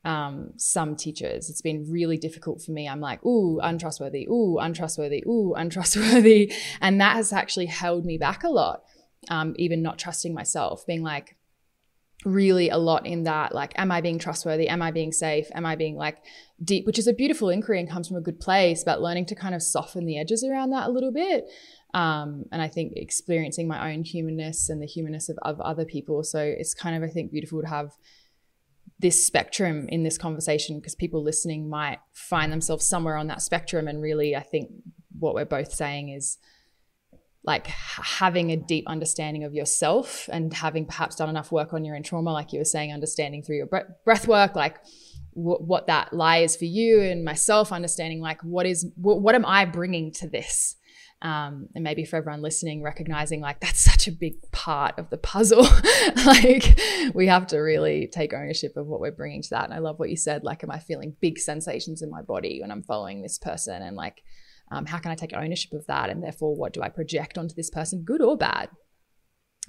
um, 0.06 0.52
some 0.58 0.96
teachers. 0.96 1.50
It's 1.50 1.62
been 1.62 1.90
really 1.90 2.18
difficult 2.18 2.62
for 2.62 2.72
me. 2.72 2.88
I'm 2.88 3.00
like, 3.00 3.26
ooh, 3.26 3.60
untrustworthy, 3.62 4.28
ooh, 4.30 4.58
untrustworthy, 4.60 5.24
ooh, 5.28 5.54
untrustworthy. 5.56 6.54
And 6.82 7.00
that 7.00 7.16
has 7.16 7.32
actually 7.32 7.68
held 7.68 8.06
me 8.06 8.18
back 8.18 8.44
a 8.44 8.50
lot, 8.50 8.84
um, 9.30 9.54
even 9.58 9.82
not 9.82 10.00
trusting 10.00 10.34
myself, 10.34 10.86
being 10.86 11.04
like, 11.04 11.38
really 12.26 12.70
a 12.70 12.78
lot 12.78 13.06
in 13.06 13.24
that 13.24 13.54
like 13.54 13.74
am 13.76 13.92
i 13.92 14.00
being 14.00 14.18
trustworthy? 14.18 14.70
Am 14.70 14.82
i 14.82 14.92
being 14.92 15.12
safe? 15.12 15.48
Am 15.54 15.66
i 15.66 15.76
being 15.76 15.98
like 15.98 16.20
deep? 16.64 16.86
Which 16.86 16.98
is 16.98 17.06
a 17.06 17.12
beautiful 17.12 17.50
inquiry 17.50 17.82
and 17.82 17.90
comes 17.90 18.08
from 18.08 18.16
a 18.16 18.22
good 18.22 18.40
place 18.40 18.82
but 18.86 19.02
learning 19.02 19.26
to 19.26 19.36
kind 19.36 19.54
of 19.54 19.62
soften 19.62 20.06
the 20.06 20.18
edges 20.18 20.42
around 20.42 20.70
that 20.70 20.88
a 20.88 20.92
little 20.92 21.12
bit 21.12 21.50
um, 21.94 22.46
and 22.54 22.62
i 22.62 22.70
think 22.70 22.94
experiencing 22.96 23.68
my 23.68 23.92
own 23.92 24.06
humanness 24.06 24.70
and 24.70 24.82
the 24.82 24.86
humanness 24.86 25.28
of, 25.28 25.38
of 25.42 25.60
other 25.60 25.84
people. 25.84 26.24
So 26.24 26.40
it's 26.40 26.74
kind 26.74 26.96
of 26.96 27.04
i 27.04 27.12
think 27.12 27.30
beautiful 27.30 27.62
to 27.62 27.68
have 27.68 27.92
this 29.00 29.26
spectrum 29.26 29.88
in 29.90 30.04
this 30.04 30.18
conversation 30.18 30.80
because 30.80 30.96
people 30.96 31.22
listening 31.22 31.70
might 31.70 32.00
find 32.14 32.52
themselves 32.52 32.88
somewhere 32.88 33.18
on 33.18 33.28
that 33.28 33.42
spectrum. 33.42 33.88
And 33.88 34.02
really, 34.02 34.34
I 34.34 34.42
think 34.42 34.70
what 35.20 35.36
we're 35.36 35.46
both 35.46 35.74
saying 35.74 36.10
is 36.10 36.38
like 37.46 37.68
having 37.68 38.52
a 38.52 38.58
deep 38.58 38.86
understanding 38.88 39.44
of 39.44 39.54
yourself 39.54 40.30
and 40.32 40.54
having 40.54 40.86
perhaps 40.86 41.18
done 41.18 41.30
enough 41.30 41.52
work 41.52 41.74
on 41.74 41.84
your 41.84 41.96
own 41.96 42.04
trauma, 42.04 42.32
like 42.32 42.54
you 42.54 42.60
were 42.60 42.66
saying, 42.66 42.94
understanding 42.94 43.44
through 43.44 43.58
your 43.58 43.70
breath 44.06 44.28
work, 44.28 44.56
like 44.56 44.78
w- 45.36 45.60
what 45.60 45.88
that 45.88 46.14
lie 46.14 46.38
is 46.38 46.56
for 46.56 46.66
you 46.66 47.02
and 47.02 47.26
myself, 47.26 47.72
understanding 47.72 48.22
like 48.22 48.42
what 48.44 48.66
is, 48.66 48.84
w- 48.84 49.20
what 49.20 49.36
am 49.36 49.46
I 49.46 49.66
bringing 49.66 50.12
to 50.14 50.30
this? 50.30 50.78
Um, 51.22 51.68
and 51.74 51.84
maybe 51.84 52.06
for 52.06 52.18
everyone 52.18 52.42
listening, 52.42 52.82
recognizing 52.82 53.40
like 53.42 53.60
that's 53.60 53.80
such 53.80 54.08
a 54.08 54.12
big 54.12 54.36
part 54.52 54.98
of 54.98 55.10
the 55.10 55.18
puzzle. 55.18 55.66
like 56.26 56.80
we 57.14 57.28
have 57.28 57.48
to 57.48 57.60
really 57.60 58.08
take 58.08 58.34
ownership 58.34 58.78
of 58.78 58.88
what 58.88 59.00
we're 59.02 59.12
bringing 59.12 59.42
to 59.42 59.50
that. 59.52 59.66
And 59.66 59.74
I 59.74 59.80
love 59.80 60.00
what 60.00 60.10
you 60.10 60.18
said. 60.18 60.44
Like, 60.44 60.64
am 60.64 60.72
I 60.72 60.80
feeling 60.80 61.16
big 61.22 61.40
sensations 61.40 62.02
in 62.02 62.10
my 62.10 62.22
body 62.22 62.60
when 62.62 62.72
I'm 62.72 62.84
following 62.84 63.22
this 63.22 63.38
person? 63.38 63.82
And 63.82 63.96
like, 63.96 64.22
um, 64.72 64.86
how 64.86 64.98
can 64.98 65.12
I 65.12 65.16
take 65.16 65.34
ownership 65.34 65.74
of 65.74 65.86
that? 65.88 66.10
And 66.10 66.24
therefore, 66.24 66.56
what 66.56 66.74
do 66.74 66.82
I 66.82 66.90
project 66.90 67.38
onto 67.38 67.56
this 67.56 67.70
person, 67.70 68.04
good 68.04 68.22
or 68.22 68.38
bad? 68.38 68.70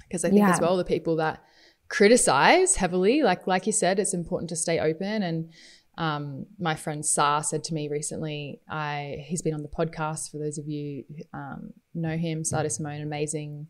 Because 0.07 0.25
I 0.25 0.29
think 0.29 0.39
yeah. 0.39 0.51
as 0.51 0.61
well, 0.61 0.77
the 0.77 0.85
people 0.85 1.15
that 1.17 1.43
criticize 1.89 2.75
heavily, 2.75 3.21
like 3.23 3.47
like 3.47 3.65
you 3.65 3.71
said, 3.71 3.99
it's 3.99 4.13
important 4.13 4.49
to 4.49 4.55
stay 4.55 4.79
open 4.79 5.23
and 5.23 5.51
um, 5.97 6.45
my 6.59 6.75
friend 6.75 7.05
Sah 7.05 7.41
said 7.41 7.63
to 7.65 7.73
me 7.73 7.87
recently, 7.87 8.59
I 8.69 9.23
he's 9.27 9.41
been 9.41 9.53
on 9.53 9.63
the 9.63 9.69
podcast 9.69 10.29
for 10.29 10.37
those 10.37 10.57
of 10.57 10.67
you 10.67 11.05
who 11.07 11.39
um, 11.39 11.71
know 11.93 12.17
him, 12.17 12.43
Sah 12.43 12.63
D'Simone, 12.63 13.01
amazing 13.01 13.67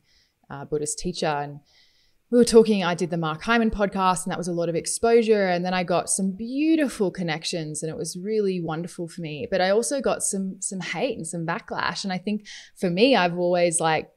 uh, 0.49 0.65
Buddhist 0.65 0.97
teacher. 0.97 1.27
And 1.27 1.59
we 2.31 2.37
were 2.39 2.45
talking, 2.45 2.83
I 2.83 2.95
did 2.95 3.11
the 3.11 3.17
Mark 3.17 3.43
Hyman 3.43 3.69
podcast, 3.69 4.23
and 4.23 4.31
that 4.31 4.37
was 4.37 4.47
a 4.47 4.53
lot 4.53 4.67
of 4.67 4.75
exposure. 4.75 5.47
And 5.47 5.63
then 5.63 5.73
I 5.73 5.83
got 5.83 6.09
some 6.09 6.31
beautiful 6.31 7.11
connections, 7.11 7.83
and 7.83 7.89
it 7.89 7.97
was 7.97 8.17
really 8.17 8.59
wonderful 8.59 9.07
for 9.07 9.21
me. 9.21 9.47
But 9.49 9.61
I 9.61 9.69
also 9.69 10.01
got 10.01 10.23
some 10.23 10.57
some 10.59 10.79
hate 10.79 11.17
and 11.17 11.27
some 11.27 11.45
backlash. 11.45 12.03
And 12.03 12.11
I 12.11 12.17
think 12.17 12.47
for 12.79 12.89
me, 12.89 13.15
I've 13.15 13.37
always 13.37 13.79
like 13.79 14.09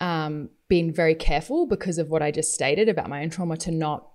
um, 0.00 0.50
been 0.68 0.92
very 0.92 1.14
careful 1.14 1.66
because 1.66 1.98
of 1.98 2.08
what 2.08 2.22
I 2.22 2.30
just 2.30 2.52
stated 2.52 2.88
about 2.88 3.08
my 3.08 3.22
own 3.22 3.30
trauma 3.30 3.56
to 3.58 3.70
not 3.70 4.08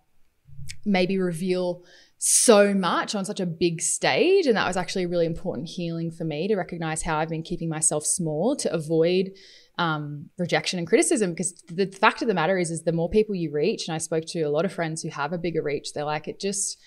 maybe 0.85 1.17
reveal 1.17 1.83
so 2.17 2.73
much 2.73 3.15
on 3.15 3.23
such 3.23 3.39
a 3.39 3.45
big 3.45 3.81
stage. 3.81 4.45
And 4.45 4.57
that 4.57 4.67
was 4.67 4.75
actually 4.75 5.05
a 5.05 5.07
really 5.07 5.25
important 5.25 5.69
healing 5.69 6.11
for 6.11 6.25
me 6.25 6.49
to 6.49 6.55
recognize 6.55 7.01
how 7.01 7.17
I've 7.17 7.29
been 7.29 7.43
keeping 7.43 7.69
myself 7.69 8.05
small 8.05 8.57
to 8.57 8.71
avoid 8.73 9.31
um, 9.79 10.29
rejection 10.37 10.77
and 10.77 10.87
criticism. 10.87 11.31
Because 11.31 11.53
the 11.67 11.87
fact 11.87 12.21
of 12.21 12.27
the 12.27 12.33
matter 12.33 12.59
is, 12.59 12.69
is 12.69 12.83
the 12.83 12.91
more 12.91 13.09
people 13.09 13.33
you 13.33 13.49
reach, 13.51 13.87
and 13.87 13.95
I 13.95 13.97
spoke 13.97 14.25
to 14.27 14.41
a 14.41 14.49
lot 14.49 14.65
of 14.65 14.73
friends 14.73 15.01
who 15.01 15.09
have 15.09 15.33
a 15.33 15.37
bigger 15.37 15.63
reach, 15.63 15.93
they're 15.93 16.03
like, 16.03 16.27
it 16.27 16.39
just 16.39 16.77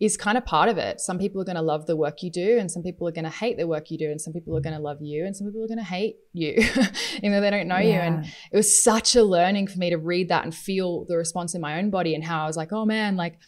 is 0.00 0.16
kind 0.16 0.38
of 0.38 0.46
part 0.46 0.70
of 0.70 0.78
it. 0.78 0.98
Some 0.98 1.18
people 1.18 1.42
are 1.42 1.44
going 1.44 1.56
to 1.56 1.62
love 1.62 1.86
the 1.86 1.94
work 1.94 2.22
you 2.22 2.30
do, 2.30 2.58
and 2.58 2.70
some 2.70 2.82
people 2.82 3.06
are 3.06 3.12
going 3.12 3.26
to 3.26 3.30
hate 3.30 3.58
the 3.58 3.68
work 3.68 3.90
you 3.90 3.98
do, 3.98 4.10
and 4.10 4.18
some 4.18 4.32
people 4.32 4.56
are 4.56 4.60
going 4.62 4.74
to 4.74 4.82
love 4.82 5.02
you, 5.02 5.26
and 5.26 5.36
some 5.36 5.46
people 5.46 5.62
are 5.62 5.68
going 5.68 5.78
to 5.78 5.84
hate 5.84 6.16
you, 6.32 6.54
even 7.16 7.32
though 7.32 7.42
they 7.42 7.50
don't 7.50 7.68
know 7.68 7.76
yeah. 7.76 7.84
you. 7.84 8.00
And 8.00 8.24
it 8.24 8.56
was 8.56 8.82
such 8.82 9.14
a 9.14 9.22
learning 9.22 9.66
for 9.66 9.78
me 9.78 9.90
to 9.90 9.98
read 9.98 10.30
that 10.30 10.44
and 10.44 10.54
feel 10.54 11.04
the 11.04 11.18
response 11.18 11.54
in 11.54 11.60
my 11.60 11.78
own 11.78 11.90
body 11.90 12.14
and 12.14 12.24
how 12.24 12.42
I 12.42 12.46
was 12.46 12.56
like, 12.56 12.72
oh 12.72 12.86
man, 12.86 13.16
like 13.16 13.38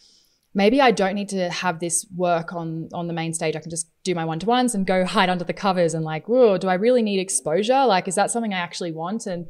maybe 0.53 0.79
I 0.79 0.91
don't 0.91 1.15
need 1.15 1.29
to 1.29 1.49
have 1.49 1.79
this 1.79 2.05
work 2.15 2.53
on 2.53 2.89
on 2.93 3.07
the 3.07 3.13
main 3.13 3.33
stage. 3.33 3.55
I 3.55 3.59
can 3.59 3.69
just 3.69 3.89
do 4.03 4.15
my 4.15 4.25
one 4.25 4.39
to 4.39 4.45
ones 4.45 4.75
and 4.75 4.85
go 4.85 5.05
hide 5.05 5.29
under 5.29 5.43
the 5.43 5.53
covers 5.53 5.93
and 5.93 6.03
like, 6.03 6.27
whoa, 6.27 6.57
do 6.57 6.67
I 6.67 6.75
really 6.75 7.01
need 7.01 7.19
exposure? 7.19 7.85
Like, 7.85 8.07
is 8.07 8.15
that 8.15 8.31
something 8.31 8.53
I 8.53 8.59
actually 8.59 8.91
want? 8.91 9.25
And 9.25 9.47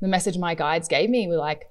the 0.00 0.08
message 0.08 0.38
my 0.38 0.54
guides 0.54 0.88
gave 0.88 1.10
me 1.10 1.26
were 1.28 1.36
like, 1.36 1.70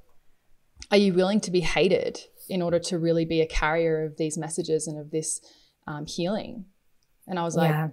are 0.89 0.97
you 0.97 1.13
willing 1.13 1.39
to 1.41 1.51
be 1.51 1.61
hated 1.61 2.19
in 2.49 2.61
order 2.61 2.79
to 2.79 2.97
really 2.97 3.25
be 3.25 3.41
a 3.41 3.47
carrier 3.47 4.05
of 4.05 4.17
these 4.17 4.37
messages 4.37 4.87
and 4.87 4.99
of 4.99 5.11
this 5.11 5.41
um, 5.87 6.05
healing? 6.05 6.65
And 7.27 7.37
I 7.37 7.43
was 7.43 7.55
like, 7.55 7.69
yeah. 7.69 7.89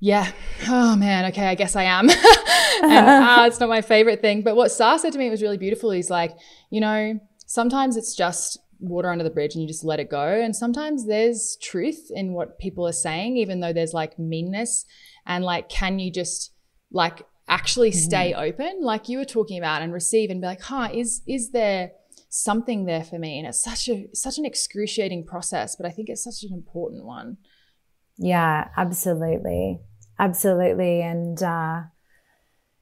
yeah. 0.00 0.32
Oh 0.68 0.96
man, 0.96 1.26
okay, 1.26 1.46
I 1.46 1.54
guess 1.54 1.76
I 1.76 1.84
am. 1.84 2.08
and 2.82 3.24
uh, 3.24 3.44
it's 3.46 3.60
not 3.60 3.68
my 3.68 3.82
favorite 3.82 4.20
thing. 4.20 4.42
But 4.42 4.56
what 4.56 4.72
Sah 4.72 4.96
said 4.96 5.12
to 5.12 5.18
me 5.18 5.30
was 5.30 5.42
really 5.42 5.58
beautiful. 5.58 5.90
He's 5.90 6.10
like, 6.10 6.32
you 6.70 6.80
know, 6.80 7.20
sometimes 7.46 7.96
it's 7.96 8.14
just 8.14 8.58
water 8.88 9.10
under 9.10 9.24
the 9.24 9.30
bridge 9.30 9.54
and 9.54 9.62
you 9.62 9.68
just 9.68 9.84
let 9.84 10.00
it 10.00 10.10
go. 10.10 10.26
And 10.26 10.54
sometimes 10.54 11.06
there's 11.06 11.56
truth 11.60 12.10
in 12.10 12.32
what 12.32 12.58
people 12.58 12.86
are 12.86 12.92
saying, 12.92 13.36
even 13.36 13.60
though 13.60 13.72
there's 13.72 13.92
like 13.92 14.18
meanness. 14.18 14.84
And 15.26 15.44
like, 15.44 15.68
can 15.68 15.98
you 15.98 16.12
just 16.12 16.52
like 16.90 17.26
actually 17.48 17.90
mm-hmm. 17.90 17.98
stay 17.98 18.32
mm-hmm. 18.32 18.44
open, 18.44 18.80
like 18.82 19.08
you 19.08 19.18
were 19.18 19.24
talking 19.24 19.58
about, 19.58 19.82
and 19.82 19.92
receive 19.92 20.30
and 20.30 20.40
be 20.40 20.46
like, 20.46 20.62
huh, 20.62 20.88
is 20.92 21.22
is 21.26 21.50
there 21.50 21.92
something 22.28 22.84
there 22.84 23.04
for 23.04 23.18
me? 23.18 23.38
And 23.38 23.46
it's 23.46 23.62
such 23.62 23.88
a 23.88 24.08
such 24.14 24.38
an 24.38 24.44
excruciating 24.44 25.26
process, 25.26 25.76
but 25.76 25.86
I 25.86 25.90
think 25.90 26.08
it's 26.08 26.24
such 26.24 26.48
an 26.48 26.54
important 26.54 27.04
one. 27.04 27.38
Yeah, 28.16 28.68
absolutely. 28.76 29.80
Absolutely. 30.18 31.02
And 31.02 31.42
uh, 31.42 31.82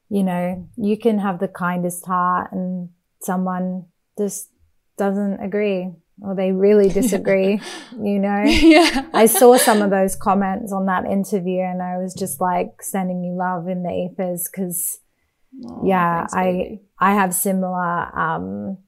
you 0.09 0.23
know, 0.23 0.69
you 0.77 0.99
can 0.99 1.19
have 1.19 1.41
the 1.41 1.49
kindest 1.49 2.05
heart 2.07 2.53
and 2.53 2.91
someone 3.23 3.87
just 4.19 4.51
doesn't 4.97 5.41
agree 5.41 5.91
or 6.21 6.35
they 6.35 6.53
really 6.53 6.89
disagree, 7.01 7.61
you 7.93 8.19
know? 8.19 8.43
Yeah. 8.47 9.09
I 9.13 9.27
saw 9.27 9.57
some 9.57 9.83
of 9.83 9.91
those 9.91 10.17
comments 10.17 10.73
on 10.73 10.87
that 10.87 11.05
interview 11.05 11.61
and 11.61 11.83
I 11.83 11.99
was 11.99 12.15
just 12.15 12.41
like 12.41 12.83
sending 12.83 13.23
you 13.25 13.37
love 13.37 13.69
in 13.69 13.83
the 13.83 13.91
ethers 13.91 14.49
because 14.51 14.99
oh, 15.67 15.83
yeah, 15.85 16.27
thanks, 16.27 16.35
I 16.35 16.81
I 16.99 17.15
have 17.15 17.35
similar 17.35 18.19
um 18.19 18.79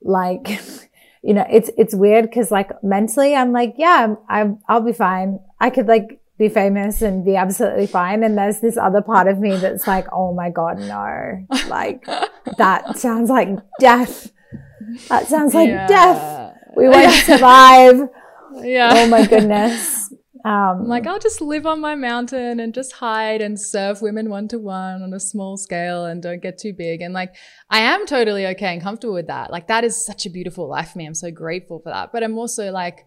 like 0.00 0.60
you 1.22 1.34
know, 1.34 1.46
it's 1.50 1.70
it's 1.78 1.94
weird 1.94 2.24
because 2.24 2.50
like 2.50 2.70
mentally 2.82 3.34
I'm 3.34 3.52
like, 3.52 3.74
yeah, 3.76 4.14
I'm 4.28 4.58
I'll 4.68 4.80
be 4.80 4.92
fine. 4.92 5.38
I 5.60 5.70
could 5.70 5.86
like 5.86 6.20
be 6.38 6.48
famous 6.48 7.02
and 7.02 7.24
be 7.24 7.36
absolutely 7.36 7.86
fine. 7.86 8.24
And 8.24 8.36
there's 8.36 8.60
this 8.60 8.76
other 8.76 9.00
part 9.00 9.28
of 9.28 9.38
me 9.38 9.56
that's 9.56 9.86
like, 9.86 10.06
oh 10.12 10.34
my 10.34 10.50
God, 10.50 10.78
no. 10.78 11.46
Like 11.68 12.04
that 12.58 12.98
sounds 12.98 13.30
like 13.30 13.48
death. 13.78 14.32
That 15.08 15.26
sounds 15.26 15.54
like 15.54 15.68
yeah. 15.68 15.86
death. 15.86 16.56
We 16.76 16.88
won't 16.88 17.12
survive. 17.12 18.08
Yeah. 18.62 18.92
Oh 18.94 19.08
my 19.08 19.26
goodness. 19.26 20.12
Um, 20.44 20.88
like, 20.88 21.06
I'll 21.06 21.20
just 21.20 21.40
live 21.40 21.66
on 21.66 21.80
my 21.80 21.94
mountain 21.94 22.58
and 22.58 22.74
just 22.74 22.92
hide 22.92 23.40
and 23.40 23.60
serve 23.60 24.02
women 24.02 24.28
one 24.28 24.48
to 24.48 24.58
one 24.58 25.02
on 25.02 25.14
a 25.14 25.20
small 25.20 25.56
scale 25.56 26.04
and 26.04 26.20
don't 26.20 26.42
get 26.42 26.58
too 26.58 26.72
big. 26.72 27.00
And 27.00 27.14
like, 27.14 27.36
I 27.70 27.80
am 27.80 28.06
totally 28.06 28.46
okay 28.48 28.72
and 28.72 28.82
comfortable 28.82 29.14
with 29.14 29.28
that. 29.28 29.52
Like, 29.52 29.68
that 29.68 29.84
is 29.84 30.04
such 30.04 30.26
a 30.26 30.30
beautiful 30.30 30.68
life 30.68 30.90
for 30.90 30.98
me. 30.98 31.06
I'm 31.06 31.14
so 31.14 31.30
grateful 31.30 31.78
for 31.78 31.90
that. 31.90 32.10
But 32.12 32.24
I'm 32.24 32.36
also 32.36 32.72
like, 32.72 33.06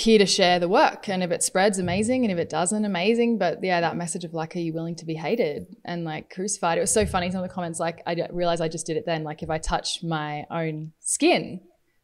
here 0.00 0.18
to 0.18 0.26
share 0.26 0.58
the 0.58 0.68
work. 0.68 1.08
And 1.08 1.22
if 1.22 1.30
it 1.30 1.42
spreads, 1.42 1.78
amazing. 1.78 2.24
And 2.24 2.32
if 2.32 2.38
it 2.38 2.48
doesn't, 2.48 2.84
amazing. 2.84 3.38
But 3.38 3.62
yeah, 3.62 3.80
that 3.80 3.96
message 3.96 4.24
of 4.24 4.34
like, 4.34 4.56
are 4.56 4.60
you 4.60 4.72
willing 4.72 4.96
to 4.96 5.04
be 5.04 5.14
hated 5.14 5.66
and 5.84 6.04
like 6.04 6.30
crucified? 6.30 6.78
It 6.78 6.82
was 6.82 6.92
so 6.92 7.06
funny. 7.06 7.30
Some 7.30 7.42
of 7.42 7.48
the 7.48 7.54
comments, 7.54 7.78
like, 7.78 8.02
I 8.06 8.28
realized 8.30 8.62
I 8.62 8.68
just 8.68 8.86
did 8.86 8.96
it 8.96 9.06
then. 9.06 9.24
Like, 9.24 9.42
if 9.42 9.50
I 9.50 9.58
touch 9.58 10.02
my 10.02 10.44
own 10.50 10.92
skin, 11.00 11.60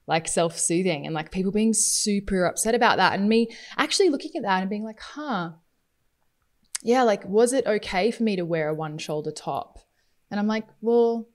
like 0.07 0.29
self 0.29 0.59
soothing, 0.59 1.07
and 1.07 1.15
like 1.15 1.33
people 1.33 1.53
being 1.53 1.75
super 1.75 2.45
upset 2.45 2.75
about 2.75 2.99
that. 2.99 3.19
And 3.19 3.29
me 3.29 3.49
actually 3.77 4.11
looking 4.11 4.33
at 4.37 4.43
that 4.43 4.61
and 4.61 4.71
being 4.71 4.85
like, 4.85 5.01
huh, 5.01 5.51
yeah, 6.83 7.03
like, 7.03 7.25
was 7.25 7.53
it 7.53 7.67
okay 7.67 8.11
for 8.11 8.23
me 8.23 8.37
to 8.37 8.45
wear 8.45 8.69
a 8.69 8.75
one 8.75 8.99
shoulder 8.99 9.33
top? 9.33 9.79
And 10.31 10.39
I'm 10.39 10.47
like, 10.47 10.67
well, 10.81 11.29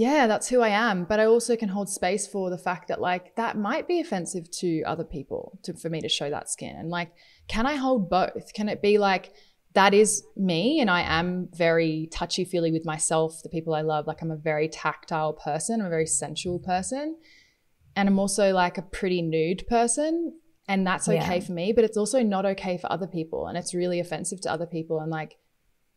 yeah, 0.00 0.26
that's 0.26 0.48
who 0.48 0.62
I 0.62 0.70
am. 0.70 1.04
But 1.04 1.20
I 1.20 1.26
also 1.26 1.56
can 1.56 1.68
hold 1.68 1.90
space 1.90 2.26
for 2.26 2.48
the 2.48 2.56
fact 2.56 2.88
that 2.88 3.02
like 3.02 3.36
that 3.36 3.58
might 3.58 3.86
be 3.86 4.00
offensive 4.00 4.50
to 4.52 4.82
other 4.84 5.04
people 5.04 5.58
to 5.64 5.74
for 5.74 5.90
me 5.90 6.00
to 6.00 6.08
show 6.08 6.30
that 6.30 6.48
skin. 6.48 6.74
And 6.74 6.88
like, 6.88 7.12
can 7.48 7.66
I 7.66 7.74
hold 7.74 8.08
both? 8.08 8.54
Can 8.54 8.70
it 8.70 8.80
be 8.80 8.96
like 8.96 9.34
that 9.74 9.92
is 9.92 10.24
me 10.36 10.80
and 10.80 10.90
I 10.90 11.02
am 11.02 11.50
very 11.52 12.08
touchy 12.10 12.46
feely 12.46 12.72
with 12.72 12.86
myself, 12.86 13.42
the 13.42 13.50
people 13.50 13.74
I 13.74 13.82
love. 13.82 14.06
Like 14.06 14.22
I'm 14.22 14.30
a 14.30 14.36
very 14.36 14.68
tactile 14.68 15.34
person, 15.34 15.82
I'm 15.82 15.88
a 15.88 15.90
very 15.90 16.06
sensual 16.06 16.58
person. 16.58 17.18
And 17.94 18.08
I'm 18.08 18.18
also 18.18 18.54
like 18.54 18.78
a 18.78 18.82
pretty 18.82 19.20
nude 19.20 19.66
person. 19.68 20.32
And 20.66 20.86
that's 20.86 21.08
okay 21.08 21.36
yeah. 21.36 21.40
for 21.40 21.52
me, 21.52 21.72
but 21.74 21.84
it's 21.84 21.98
also 21.98 22.22
not 22.22 22.46
okay 22.46 22.78
for 22.78 22.90
other 22.90 23.06
people. 23.06 23.48
And 23.48 23.58
it's 23.58 23.74
really 23.74 24.00
offensive 24.00 24.40
to 24.42 24.50
other 24.50 24.66
people. 24.66 24.98
And 25.00 25.10
like, 25.10 25.36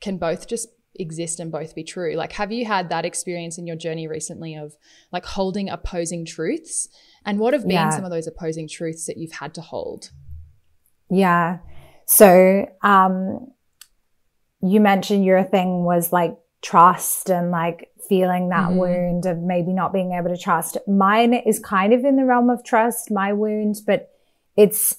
can 0.02 0.18
both 0.18 0.46
just 0.46 0.68
exist 0.96 1.40
and 1.40 1.52
both 1.52 1.76
be 1.76 1.84
true. 1.84 2.16
Like, 2.16 2.34
have 2.34 2.52
you 2.52 2.66
had 2.66 2.90
that 2.90 3.06
experience 3.06 3.58
in 3.58 3.66
your 3.66 3.76
journey 3.76 4.08
recently 4.08 4.56
of 4.56 4.76
like 5.12 5.26
holding 5.26 5.70
opposing 5.70 6.26
truths? 6.26 6.88
And 7.26 7.40
what 7.40 7.54
have 7.54 7.64
been 7.64 7.72
yeah. 7.72 7.90
some 7.90 8.06
of 8.06 8.12
those 8.12 8.28
opposing 8.28 8.68
truths 8.68 9.06
that 9.06 9.18
you've 9.18 9.32
had 9.32 9.54
to 9.56 9.62
hold? 9.62 10.12
Yeah. 11.10 11.60
So, 12.06 12.70
um, 12.82 13.48
you 14.62 14.80
mentioned 14.80 15.26
your 15.26 15.44
thing 15.44 15.84
was 15.84 16.12
like 16.12 16.38
trust 16.62 17.30
and 17.30 17.52
like 17.52 17.90
feeling 18.08 18.50
that 18.50 18.70
mm-hmm. 18.70 18.78
wound 18.78 19.26
of 19.26 19.40
maybe 19.40 19.74
not 19.74 19.94
being 19.94 20.14
able 20.14 20.30
to 20.30 20.42
trust. 20.42 20.78
Mine 20.88 21.34
is 21.34 21.60
kind 21.60 21.94
of 21.94 22.06
in 22.06 22.16
the 22.16 22.26
realm 22.26 22.50
of 22.50 22.64
trust, 22.64 23.12
my 23.12 23.34
wound, 23.34 23.78
but 23.86 24.10
it's 24.56 24.98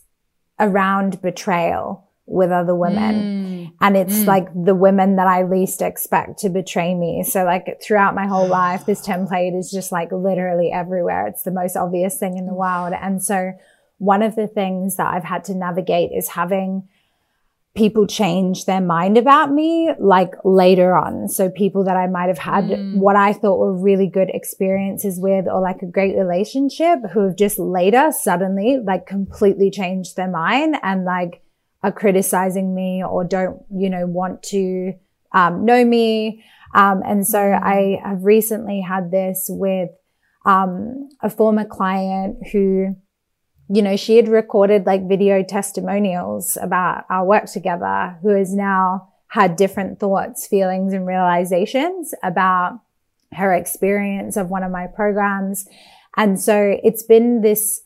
around 0.59 1.21
betrayal 1.23 2.11
with 2.27 2.51
other 2.51 2.75
women. 2.75 3.15
Mm. 3.15 3.73
And 3.81 3.97
it's 3.97 4.21
mm. 4.21 4.27
like 4.27 4.49
the 4.55 4.75
women 4.75 5.17
that 5.17 5.27
I 5.27 5.43
least 5.43 5.83
expect 5.83 6.39
to 6.41 6.49
betray 6.49 6.95
me. 6.95 7.23
So 7.23 7.45
like 7.45 7.81
throughout 7.83 8.15
my 8.15 8.27
whole 8.27 8.49
life, 8.63 8.87
this 8.87 9.07
template 9.07 9.59
is 9.59 9.71
just 9.71 9.93
like 9.93 10.11
literally 10.11 10.71
everywhere. 10.73 11.27
It's 11.27 11.43
the 11.43 11.51
most 11.51 11.77
obvious 11.77 12.19
thing 12.19 12.39
in 12.39 12.47
the 12.47 12.55
world. 12.55 12.95
And 12.99 13.23
so 13.23 13.53
one 13.99 14.23
of 14.23 14.37
the 14.37 14.47
things 14.47 14.97
that 14.97 15.13
I've 15.13 15.25
had 15.25 15.45
to 15.45 15.55
navigate 15.55 16.11
is 16.13 16.29
having 16.29 16.89
people 17.75 18.07
change 18.07 18.67
their 18.67 18.81
mind 18.81 19.19
about 19.19 19.51
me 19.53 19.91
like 19.99 20.33
later 20.45 20.97
on. 20.97 21.29
So 21.29 21.51
people 21.51 21.85
that 21.85 21.97
I 21.97 22.07
might 22.07 22.29
have 22.29 22.39
had 22.39 22.65
mm. 22.65 22.97
what 22.99 23.17
I 23.17 23.33
thought 23.33 23.59
were 23.59 23.77
really 23.77 24.07
good 24.07 24.31
experiences 24.33 25.19
with 25.19 25.47
or 25.49 25.61
like 25.61 25.83
a 25.83 25.87
great 25.87 26.17
relationship 26.17 27.01
who 27.13 27.25
have 27.25 27.37
just 27.37 27.59
later 27.59 28.13
suddenly 28.13 28.79
like 28.79 29.07
completely 29.07 29.71
changed 29.71 30.15
their 30.15 30.31
mind 30.31 30.77
and 30.85 31.05
like 31.05 31.43
are 31.85 31.93
criticizing 31.93 32.75
me 32.75 33.05
or 33.05 33.23
don't, 33.23 33.63
you 33.71 33.91
know, 33.91 34.07
want 34.07 34.43
to 34.43 34.95
um, 35.33 35.65
know 35.65 35.85
me. 35.85 36.43
Um, 36.75 37.03
and 37.07 37.27
so 37.27 37.39
mm. 37.39 37.63
I 37.63 38.01
have 38.09 38.25
recently 38.25 38.81
had 38.81 39.11
this 39.11 39.47
with 39.49 39.91
um, 40.47 41.09
a 41.23 41.31
former 41.31 41.65
client 41.65 42.39
who 42.53 42.97
you 43.69 43.81
know, 43.81 43.97
she 43.97 44.17
had 44.17 44.29
recorded 44.29 44.87
like 44.87 45.09
video 45.09 45.43
testimonials 45.43 46.59
about 46.61 47.05
our 47.09 47.25
work 47.25 47.47
together, 47.47 48.19
who 48.23 48.29
has 48.29 48.53
now 48.53 49.09
had 49.29 49.57
different 49.57 49.99
thoughts, 49.99 50.47
feelings, 50.47 50.93
and 50.93 51.07
realizations 51.07 52.15
about 52.23 52.79
her 53.33 53.55
experience 53.55 54.37
of 54.37 54.51
one 54.51 54.63
of 54.63 54.71
my 54.71 54.87
programs. 54.87 55.67
And 56.17 56.39
so 56.39 56.79
it's 56.83 57.03
been 57.03 57.41
this 57.41 57.83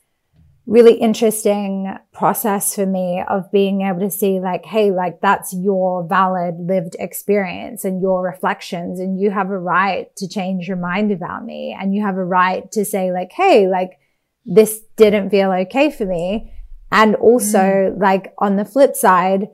really 0.68 0.92
interesting 0.92 1.96
process 2.12 2.74
for 2.74 2.84
me 2.84 3.24
of 3.26 3.50
being 3.50 3.80
able 3.80 4.00
to 4.00 4.10
see 4.10 4.38
like, 4.38 4.66
Hey, 4.66 4.90
like 4.90 5.20
that's 5.22 5.54
your 5.54 6.06
valid 6.06 6.56
lived 6.58 6.94
experience 6.98 7.86
and 7.86 8.02
your 8.02 8.22
reflections. 8.22 9.00
And 9.00 9.18
you 9.18 9.30
have 9.30 9.48
a 9.48 9.58
right 9.58 10.14
to 10.16 10.28
change 10.28 10.68
your 10.68 10.76
mind 10.76 11.10
about 11.10 11.44
me. 11.44 11.74
And 11.78 11.94
you 11.94 12.02
have 12.02 12.18
a 12.18 12.24
right 12.24 12.70
to 12.72 12.84
say 12.84 13.10
like, 13.10 13.32
Hey, 13.32 13.66
like, 13.66 13.98
this 14.44 14.80
didn't 14.96 15.30
feel 15.30 15.50
okay 15.52 15.90
for 15.90 16.04
me. 16.04 16.52
And 16.92 17.14
also 17.16 17.58
mm. 17.58 18.00
like 18.00 18.34
on 18.38 18.56
the 18.56 18.64
flip 18.64 18.94
side, 18.94 19.48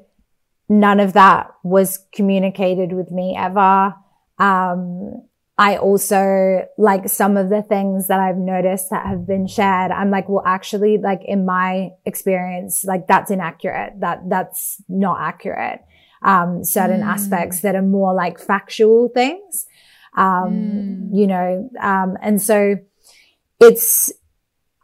none 0.69 0.99
of 0.99 1.13
that 1.13 1.51
was 1.63 2.05
communicated 2.13 2.93
with 2.93 3.13
me 3.13 3.37
ever. 3.39 3.95
Um, 4.39 5.23
I 5.57 5.77
also 5.77 6.67
like 6.77 7.09
some 7.09 7.37
of 7.37 7.49
the 7.49 7.63
things 7.63 8.09
that 8.09 8.19
I've 8.19 8.37
noticed 8.37 8.91
that 8.91 9.07
have 9.07 9.25
been 9.27 9.47
shared. 9.47 9.93
I'm 9.93 10.11
like, 10.11 10.29
well, 10.29 10.43
actually, 10.45 10.99
like 10.99 11.21
in 11.25 11.47
my 11.47 11.91
experience, 12.05 12.85
like 12.85 13.07
that's 13.07 13.31
inaccurate. 13.31 14.01
That 14.01 14.29
that's 14.29 14.83
not 14.89 15.21
accurate. 15.21 15.81
Um, 16.23 16.65
certain 16.65 17.03
mm. 17.03 17.07
aspects 17.07 17.61
that 17.61 17.77
are 17.77 17.83
more 17.83 18.15
like 18.15 18.41
factual 18.41 19.09
things. 19.11 19.67
Um, 20.17 21.11
mm. 21.13 21.19
you 21.19 21.27
know, 21.27 21.71
um, 21.81 22.17
and 22.23 22.41
so 22.41 22.77
it's, 23.61 24.13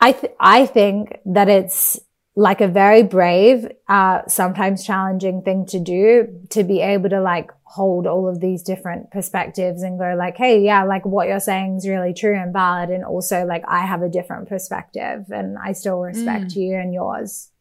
I, 0.00 0.12
th- 0.12 0.34
I 0.38 0.66
think 0.66 1.18
that 1.24 1.48
it's 1.48 1.98
like 2.36 2.60
a 2.60 2.68
very 2.68 3.02
brave, 3.02 3.66
uh, 3.88 4.22
sometimes 4.28 4.84
challenging 4.84 5.42
thing 5.42 5.66
to 5.66 5.80
do 5.80 6.46
to 6.50 6.62
be 6.62 6.80
able 6.80 7.10
to 7.10 7.20
like 7.20 7.50
hold 7.70 8.04
all 8.04 8.28
of 8.28 8.40
these 8.40 8.64
different 8.64 9.08
perspectives 9.12 9.82
and 9.84 9.96
go 9.96 10.16
like, 10.18 10.36
Hey, 10.36 10.60
yeah, 10.60 10.82
like 10.82 11.06
what 11.06 11.28
you're 11.28 11.38
saying 11.38 11.76
is 11.76 11.86
really 11.86 12.12
true 12.12 12.36
and 12.36 12.52
valid. 12.52 12.90
And 12.90 13.04
also 13.04 13.44
like 13.46 13.62
I 13.68 13.86
have 13.86 14.02
a 14.02 14.08
different 14.08 14.48
perspective 14.48 15.26
and 15.30 15.56
I 15.56 15.70
still 15.70 16.00
respect 16.00 16.46
mm. 16.46 16.56
you 16.56 16.74
and 16.74 16.92
yours. 16.92 17.52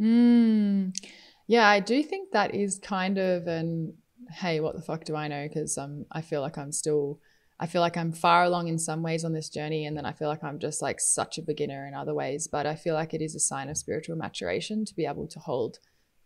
Mm. 0.00 0.96
Yeah, 1.46 1.68
I 1.68 1.80
do 1.80 2.02
think 2.02 2.30
that 2.32 2.54
is 2.54 2.78
kind 2.78 3.18
of 3.18 3.46
an, 3.46 3.98
Hey, 4.30 4.60
what 4.60 4.74
the 4.74 4.82
fuck 4.82 5.04
do 5.04 5.14
I 5.14 5.28
know? 5.28 5.46
Cause, 5.52 5.76
um, 5.76 6.06
I 6.10 6.22
feel 6.22 6.40
like 6.40 6.56
I'm 6.56 6.72
still, 6.72 7.20
I 7.60 7.66
feel 7.66 7.82
like 7.82 7.98
I'm 7.98 8.12
far 8.12 8.44
along 8.44 8.68
in 8.68 8.78
some 8.78 9.02
ways 9.02 9.26
on 9.26 9.34
this 9.34 9.50
journey, 9.50 9.84
and 9.84 9.94
then 9.94 10.06
I 10.06 10.12
feel 10.12 10.28
like 10.28 10.44
I'm 10.44 10.58
just 10.58 10.80
like 10.80 11.00
such 11.00 11.36
a 11.36 11.42
beginner 11.42 11.86
in 11.86 11.94
other 11.94 12.14
ways. 12.14 12.46
But 12.46 12.66
I 12.66 12.76
feel 12.76 12.94
like 12.94 13.12
it 13.12 13.20
is 13.20 13.34
a 13.34 13.40
sign 13.40 13.68
of 13.68 13.76
spiritual 13.76 14.16
maturation 14.16 14.84
to 14.84 14.94
be 14.94 15.06
able 15.06 15.26
to 15.28 15.38
hold 15.38 15.78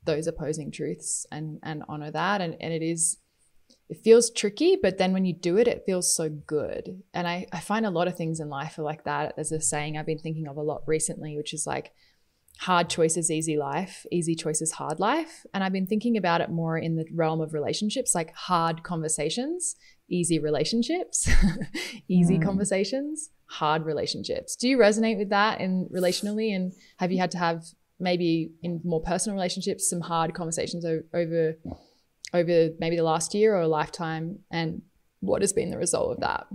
those 0.05 0.27
opposing 0.27 0.71
truths 0.71 1.27
and 1.31 1.59
and 1.63 1.83
honor 1.89 2.11
that. 2.11 2.41
And 2.41 2.57
and 2.61 2.73
it 2.73 2.83
is 2.83 3.19
it 3.89 3.99
feels 4.03 4.31
tricky, 4.31 4.79
but 4.81 4.97
then 4.97 5.13
when 5.13 5.25
you 5.25 5.35
do 5.35 5.59
it, 5.59 5.69
it 5.69 5.83
feels 5.85 6.15
so 6.15 6.29
good. 6.31 7.03
And 7.13 7.29
I, 7.29 7.47
I 7.53 7.61
find 7.61 7.85
a 7.85 7.91
lot 7.91 8.09
of 8.09 8.17
things 8.17 8.41
in 8.41 8.49
life 8.49 8.79
are 8.79 8.83
like 8.83 9.05
that. 9.05 9.35
There's 9.37 9.53
a 9.53 9.61
saying 9.61 9.99
I've 9.99 10.07
been 10.07 10.19
thinking 10.19 10.47
of 10.47 10.57
a 10.57 10.63
lot 10.63 10.83
recently, 10.87 11.37
which 11.37 11.53
is 11.53 11.67
like 11.67 11.93
hard 12.59 12.89
choices, 12.89 13.31
easy 13.31 13.59
life, 13.59 14.07
easy 14.11 14.35
choices, 14.35 14.73
hard 14.73 14.99
life. 14.99 15.45
And 15.53 15.63
I've 15.63 15.73
been 15.73 15.87
thinking 15.87 16.17
about 16.17 16.41
it 16.41 16.49
more 16.49 16.79
in 16.79 16.97
the 16.97 17.05
realm 17.13 17.43
of 17.43 17.53
relationships, 17.53 18.15
like 18.15 18.35
hard 18.35 18.83
conversations 18.83 19.77
easy 20.13 20.39
relationships, 20.39 21.29
easy 22.09 22.39
mm. 22.39 22.43
conversations, 22.43 23.31
hard 23.47 23.85
relationships. 23.85 24.55
Do 24.57 24.69
you 24.69 24.79
resonate 24.79 25.19
with 25.19 25.31
that 25.31 25.61
in 25.61 25.89
relationally? 25.93 26.55
And 26.55 26.73
have 26.99 27.11
you 27.11 27.19
had 27.19 27.31
to 27.33 27.39
have 27.39 27.65
maybe 28.03 28.53
in 28.63 28.81
more 28.85 29.01
personal 29.01 29.37
relationships 29.37 29.89
some 29.89 30.01
hard 30.01 30.35
conversations 30.35 30.85
over 30.85 31.57
over 32.35 32.71
maybe 32.79 32.97
the 32.97 33.03
last 33.03 33.35
year 33.35 33.55
or 33.55 33.63
a 33.63 33.69
lifetime? 33.69 34.41
And 34.51 34.83
what 35.21 35.43
has 35.43 35.53
been 35.53 35.71
the 35.71 35.79
result 35.79 36.13
of 36.13 36.21
that? 36.21 36.47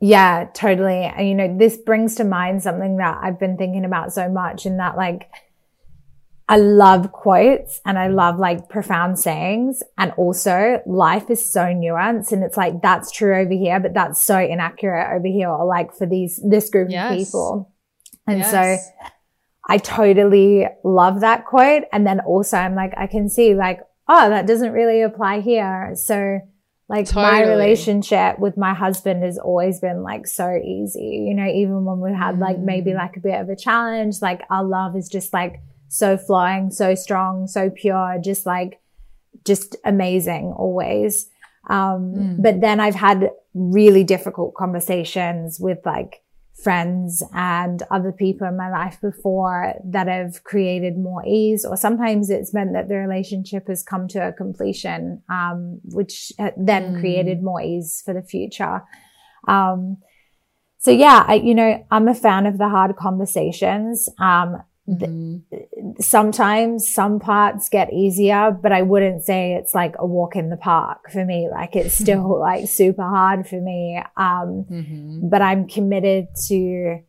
Yeah, 0.00 0.46
totally. 0.54 1.02
And 1.02 1.28
you 1.28 1.34
know, 1.34 1.58
this 1.58 1.76
brings 1.76 2.14
to 2.16 2.24
mind 2.24 2.62
something 2.62 2.98
that 2.98 3.18
I've 3.22 3.40
been 3.40 3.56
thinking 3.56 3.84
about 3.84 4.12
so 4.12 4.28
much, 4.28 4.64
and 4.64 4.78
that 4.78 4.96
like 4.96 5.28
I 6.50 6.56
love 6.56 7.12
quotes 7.12 7.80
and 7.84 7.98
I 7.98 8.08
love 8.08 8.38
like 8.38 8.70
profound 8.70 9.18
sayings. 9.18 9.82
And 9.98 10.12
also 10.12 10.80
life 10.86 11.28
is 11.28 11.52
so 11.52 11.60
nuanced 11.60 12.32
and 12.32 12.42
it's 12.42 12.56
like, 12.56 12.80
that's 12.80 13.12
true 13.12 13.38
over 13.38 13.52
here, 13.52 13.78
but 13.78 13.92
that's 13.92 14.22
so 14.22 14.38
inaccurate 14.38 15.14
over 15.14 15.26
here 15.26 15.50
or 15.50 15.66
like 15.66 15.94
for 15.94 16.06
these, 16.06 16.40
this 16.42 16.70
group 16.70 16.88
yes. 16.90 17.12
of 17.12 17.18
people. 17.18 17.74
And 18.26 18.38
yes. 18.38 18.50
so 18.50 19.08
I 19.68 19.78
totally 19.78 20.66
love 20.82 21.20
that 21.20 21.44
quote. 21.44 21.84
And 21.92 22.06
then 22.06 22.20
also 22.20 22.56
I'm 22.56 22.74
like, 22.74 22.94
I 22.96 23.06
can 23.06 23.28
see 23.28 23.54
like, 23.54 23.80
oh, 24.08 24.30
that 24.30 24.46
doesn't 24.46 24.72
really 24.72 25.02
apply 25.02 25.40
here. 25.40 25.92
So 25.94 26.40
like 26.88 27.06
totally. 27.06 27.24
my 27.24 27.42
relationship 27.42 28.38
with 28.38 28.56
my 28.56 28.72
husband 28.72 29.22
has 29.22 29.36
always 29.38 29.78
been 29.78 30.02
like 30.02 30.26
so 30.26 30.56
easy, 30.56 31.26
you 31.28 31.34
know, 31.34 31.46
even 31.46 31.84
when 31.84 32.00
we 32.00 32.12
had 32.12 32.38
like 32.38 32.58
maybe 32.58 32.92
mm. 32.92 32.96
like 32.96 33.16
a 33.18 33.20
bit 33.20 33.38
of 33.38 33.50
a 33.50 33.56
challenge, 33.56 34.22
like 34.22 34.42
our 34.50 34.64
love 34.64 34.96
is 34.96 35.08
just 35.08 35.32
like, 35.34 35.60
so 35.88 36.16
flowing, 36.16 36.70
so 36.70 36.94
strong, 36.94 37.46
so 37.46 37.70
pure, 37.70 38.18
just 38.22 38.46
like, 38.46 38.80
just 39.44 39.76
amazing 39.84 40.52
always. 40.56 41.28
Um, 41.68 42.14
mm. 42.14 42.42
but 42.42 42.60
then 42.60 42.80
I've 42.80 42.94
had 42.94 43.30
really 43.54 44.04
difficult 44.04 44.54
conversations 44.54 45.58
with 45.58 45.78
like 45.84 46.22
friends 46.62 47.22
and 47.32 47.82
other 47.90 48.10
people 48.10 48.46
in 48.46 48.56
my 48.56 48.70
life 48.70 48.98
before 49.00 49.74
that 49.84 50.08
have 50.08 50.42
created 50.42 50.98
more 50.98 51.24
ease, 51.26 51.64
or 51.64 51.76
sometimes 51.76 52.30
it's 52.30 52.52
meant 52.52 52.72
that 52.72 52.88
the 52.88 52.96
relationship 52.96 53.68
has 53.68 53.82
come 53.82 54.08
to 54.08 54.28
a 54.28 54.32
completion, 54.32 55.22
um, 55.30 55.80
which 55.84 56.32
then 56.56 56.94
mm. 56.94 57.00
created 57.00 57.42
more 57.42 57.62
ease 57.62 58.02
for 58.04 58.12
the 58.12 58.22
future. 58.22 58.82
Um, 59.46 59.98
so 60.78 60.90
yeah, 60.90 61.24
I, 61.26 61.34
you 61.34 61.54
know, 61.54 61.84
I'm 61.90 62.08
a 62.08 62.14
fan 62.14 62.46
of 62.46 62.58
the 62.58 62.68
hard 62.68 62.96
conversations. 62.96 64.08
Um, 64.18 64.62
Mm-hmm. 64.88 66.00
sometimes 66.00 66.88
some 66.88 67.20
parts 67.20 67.68
get 67.68 67.92
easier, 67.92 68.50
but 68.50 68.72
I 68.72 68.80
wouldn't 68.80 69.22
say 69.22 69.52
it's 69.52 69.74
like 69.74 69.94
a 69.98 70.06
walk 70.06 70.34
in 70.34 70.48
the 70.48 70.56
park 70.56 71.10
for 71.10 71.24
me. 71.26 71.48
Like 71.50 71.76
it's 71.76 71.94
still 71.98 72.40
like 72.40 72.68
super 72.68 73.02
hard 73.02 73.46
for 73.46 73.60
me. 73.60 74.02
Um, 74.16 74.64
mm-hmm. 74.70 75.28
but 75.28 75.42
I'm 75.42 75.68
committed 75.68 76.28
to 76.48 77.00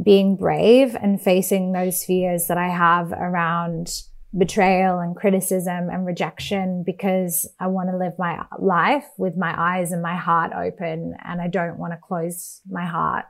being 0.00 0.36
brave 0.36 0.94
and 0.94 1.20
facing 1.20 1.72
those 1.72 2.04
fears 2.04 2.46
that 2.46 2.58
I 2.58 2.68
have 2.68 3.12
around 3.12 4.02
betrayal 4.36 5.00
and 5.00 5.16
criticism 5.16 5.88
and 5.90 6.06
rejection 6.06 6.82
because 6.84 7.48
I 7.58 7.66
want 7.68 7.90
to 7.90 7.96
live 7.96 8.12
my 8.18 8.44
life 8.58 9.06
with 9.16 9.36
my 9.36 9.54
eyes 9.56 9.90
and 9.90 10.02
my 10.02 10.16
heart 10.16 10.52
open 10.52 11.14
and 11.24 11.40
I 11.40 11.48
don't 11.48 11.78
want 11.78 11.94
to 11.94 11.98
close 11.98 12.60
my 12.70 12.84
heart. 12.84 13.24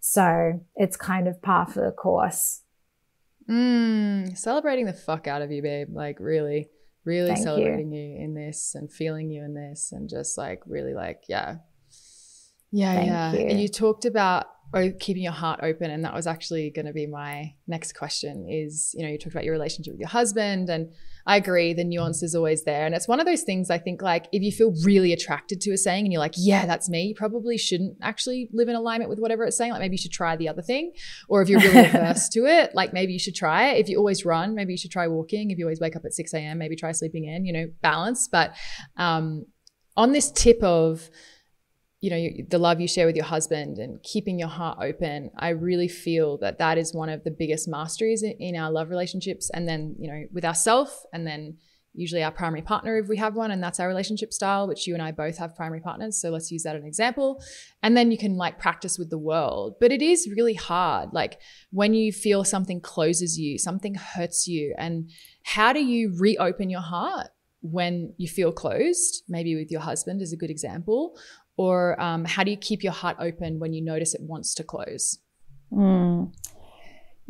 So 0.00 0.60
it's 0.74 0.96
kind 0.96 1.28
of 1.28 1.42
par 1.42 1.66
for 1.66 1.84
the 1.84 1.92
course. 1.92 2.62
Mm, 3.48 4.36
celebrating 4.36 4.86
the 4.86 4.92
fuck 4.92 5.26
out 5.26 5.42
of 5.42 5.50
you, 5.50 5.62
babe. 5.62 5.88
Like, 5.90 6.18
really. 6.20 6.70
Really 7.04 7.30
Thank 7.30 7.44
celebrating 7.44 7.92
you. 7.92 8.22
in 8.22 8.34
this 8.34 8.74
and 8.74 8.92
feeling 8.92 9.30
you 9.30 9.42
in 9.42 9.54
this 9.54 9.92
and 9.92 10.10
just 10.10 10.36
like 10.36 10.60
really 10.66 10.92
like, 10.92 11.22
yeah. 11.26 11.56
Yeah, 12.70 12.94
Thank 12.94 13.06
yeah. 13.06 13.32
you. 13.32 13.38
And 13.46 13.60
you 13.60 13.68
talked 13.68 14.04
about 14.04 14.46
keeping 15.00 15.22
your 15.22 15.32
heart 15.32 15.60
open 15.62 15.90
and 15.90 16.04
that 16.04 16.12
was 16.12 16.26
actually 16.26 16.70
going 16.70 16.84
to 16.84 16.92
be 16.92 17.06
my 17.06 17.54
next 17.66 17.92
question 17.92 18.46
is, 18.48 18.94
you 18.94 19.02
know, 19.02 19.10
you 19.10 19.16
talked 19.16 19.34
about 19.34 19.44
your 19.44 19.54
relationship 19.54 19.94
with 19.94 20.00
your 20.00 20.10
husband 20.10 20.68
and 20.68 20.92
I 21.26 21.36
agree 21.36 21.72
the 21.72 21.84
nuance 21.84 22.22
is 22.22 22.34
always 22.34 22.64
there 22.64 22.84
and 22.84 22.94
it's 22.94 23.08
one 23.08 23.18
of 23.18 23.24
those 23.24 23.42
things 23.42 23.70
I 23.70 23.78
think 23.78 24.02
like 24.02 24.26
if 24.30 24.42
you 24.42 24.52
feel 24.52 24.74
really 24.84 25.12
attracted 25.14 25.62
to 25.62 25.70
a 25.72 25.78
saying 25.78 26.04
and 26.04 26.12
you're 26.12 26.20
like, 26.20 26.34
yeah, 26.36 26.66
that's 26.66 26.90
me, 26.90 27.04
you 27.04 27.14
probably 27.14 27.56
shouldn't 27.56 27.96
actually 28.02 28.50
live 28.52 28.68
in 28.68 28.74
alignment 28.74 29.08
with 29.08 29.18
whatever 29.18 29.44
it's 29.44 29.56
saying. 29.56 29.72
Like 29.72 29.80
maybe 29.80 29.94
you 29.94 30.02
should 30.02 30.12
try 30.12 30.36
the 30.36 30.48
other 30.50 30.62
thing 30.62 30.92
or 31.30 31.40
if 31.40 31.48
you're 31.48 31.60
really 31.60 31.86
averse 31.86 32.28
to 32.30 32.44
it, 32.44 32.74
like 32.74 32.92
maybe 32.92 33.14
you 33.14 33.18
should 33.18 33.34
try 33.34 33.70
it. 33.70 33.80
If 33.80 33.88
you 33.88 33.96
always 33.96 34.26
run, 34.26 34.54
maybe 34.54 34.74
you 34.74 34.78
should 34.78 34.90
try 34.90 35.08
walking. 35.08 35.50
If 35.50 35.58
you 35.58 35.64
always 35.64 35.80
wake 35.80 35.96
up 35.96 36.04
at 36.04 36.12
6 36.12 36.34
a.m., 36.34 36.58
maybe 36.58 36.76
try 36.76 36.92
sleeping 36.92 37.24
in, 37.24 37.46
you 37.46 37.54
know, 37.54 37.70
balance. 37.80 38.28
But 38.28 38.54
um, 38.98 39.46
on 39.96 40.12
this 40.12 40.30
tip 40.30 40.62
of 40.62 41.08
you 42.00 42.10
know 42.10 42.44
the 42.48 42.58
love 42.58 42.80
you 42.80 42.86
share 42.86 43.06
with 43.06 43.16
your 43.16 43.24
husband 43.24 43.78
and 43.78 44.02
keeping 44.02 44.38
your 44.38 44.48
heart 44.48 44.78
open 44.80 45.30
i 45.38 45.48
really 45.48 45.88
feel 45.88 46.38
that 46.38 46.58
that 46.58 46.78
is 46.78 46.94
one 46.94 47.08
of 47.08 47.24
the 47.24 47.30
biggest 47.30 47.68
masteries 47.68 48.22
in, 48.22 48.32
in 48.38 48.56
our 48.56 48.70
love 48.70 48.90
relationships 48.90 49.50
and 49.52 49.68
then 49.68 49.96
you 49.98 50.08
know 50.08 50.24
with 50.32 50.44
ourselves 50.44 51.06
and 51.12 51.26
then 51.26 51.56
usually 51.94 52.22
our 52.22 52.30
primary 52.30 52.62
partner 52.62 52.96
if 52.98 53.08
we 53.08 53.16
have 53.16 53.34
one 53.34 53.50
and 53.50 53.60
that's 53.60 53.80
our 53.80 53.88
relationship 53.88 54.32
style 54.32 54.68
which 54.68 54.86
you 54.86 54.94
and 54.94 55.02
i 55.02 55.10
both 55.10 55.38
have 55.38 55.56
primary 55.56 55.80
partners 55.80 56.20
so 56.20 56.30
let's 56.30 56.52
use 56.52 56.62
that 56.62 56.76
as 56.76 56.82
an 56.82 56.88
example. 56.88 57.42
And 57.82 57.96
then 57.96 58.10
you 58.10 58.18
can 58.18 58.36
like 58.36 58.58
practice 58.58 58.98
with 58.98 59.10
the 59.10 59.18
world 59.18 59.76
but 59.80 59.90
it 59.90 60.02
is 60.02 60.28
really 60.28 60.54
hard 60.54 61.10
like 61.12 61.40
when 61.70 61.94
you 61.94 62.12
feel 62.12 62.44
something 62.44 62.80
closes 62.80 63.38
you 63.38 63.58
something 63.58 63.94
hurts 63.94 64.46
you 64.46 64.74
and 64.78 65.10
how 65.42 65.72
do 65.72 65.80
you 65.80 66.14
reopen 66.16 66.70
your 66.70 66.82
heart 66.82 67.28
when 67.60 68.14
you 68.18 68.28
feel 68.28 68.52
closed? 68.52 69.24
Maybe 69.28 69.56
with 69.56 69.70
your 69.70 69.80
husband 69.80 70.22
is 70.22 70.32
a 70.32 70.36
good 70.36 70.50
example 70.50 71.18
or 71.58 72.00
um, 72.00 72.24
how 72.24 72.44
do 72.44 72.50
you 72.50 72.56
keep 72.56 72.82
your 72.82 72.92
heart 72.92 73.16
open 73.20 73.58
when 73.58 73.74
you 73.74 73.82
notice 73.82 74.14
it 74.14 74.22
wants 74.22 74.54
to 74.54 74.64
close? 74.64 75.18
Mm. 75.72 76.32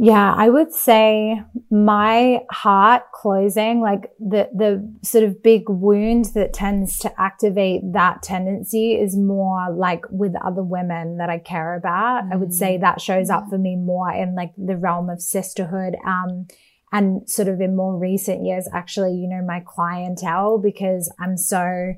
Yeah, 0.00 0.32
I 0.32 0.48
would 0.48 0.72
say 0.72 1.42
my 1.72 2.42
heart 2.52 3.10
closing, 3.12 3.80
like 3.80 4.12
the 4.20 4.48
the 4.54 4.88
sort 5.02 5.24
of 5.24 5.42
big 5.42 5.68
wound 5.68 6.26
that 6.34 6.52
tends 6.52 7.00
to 7.00 7.20
activate 7.20 7.80
that 7.94 8.22
tendency 8.22 8.92
is 8.92 9.16
more 9.16 9.74
like 9.74 10.04
with 10.10 10.34
other 10.44 10.62
women 10.62 11.16
that 11.16 11.30
I 11.30 11.38
care 11.38 11.74
about. 11.74 12.24
Mm. 12.24 12.32
I 12.32 12.36
would 12.36 12.52
say 12.52 12.76
that 12.76 13.00
shows 13.00 13.28
up 13.28 13.48
for 13.48 13.58
me 13.58 13.74
more 13.74 14.12
in 14.12 14.36
like 14.36 14.52
the 14.56 14.76
realm 14.76 15.10
of 15.10 15.20
sisterhood. 15.20 15.96
Um, 16.06 16.46
and 16.92 17.28
sort 17.28 17.48
of 17.48 17.60
in 17.60 17.76
more 17.76 17.98
recent 17.98 18.46
years, 18.46 18.68
actually, 18.72 19.14
you 19.14 19.28
know, 19.28 19.42
my 19.44 19.62
clientele, 19.66 20.58
because 20.58 21.12
I'm 21.18 21.36
so 21.36 21.94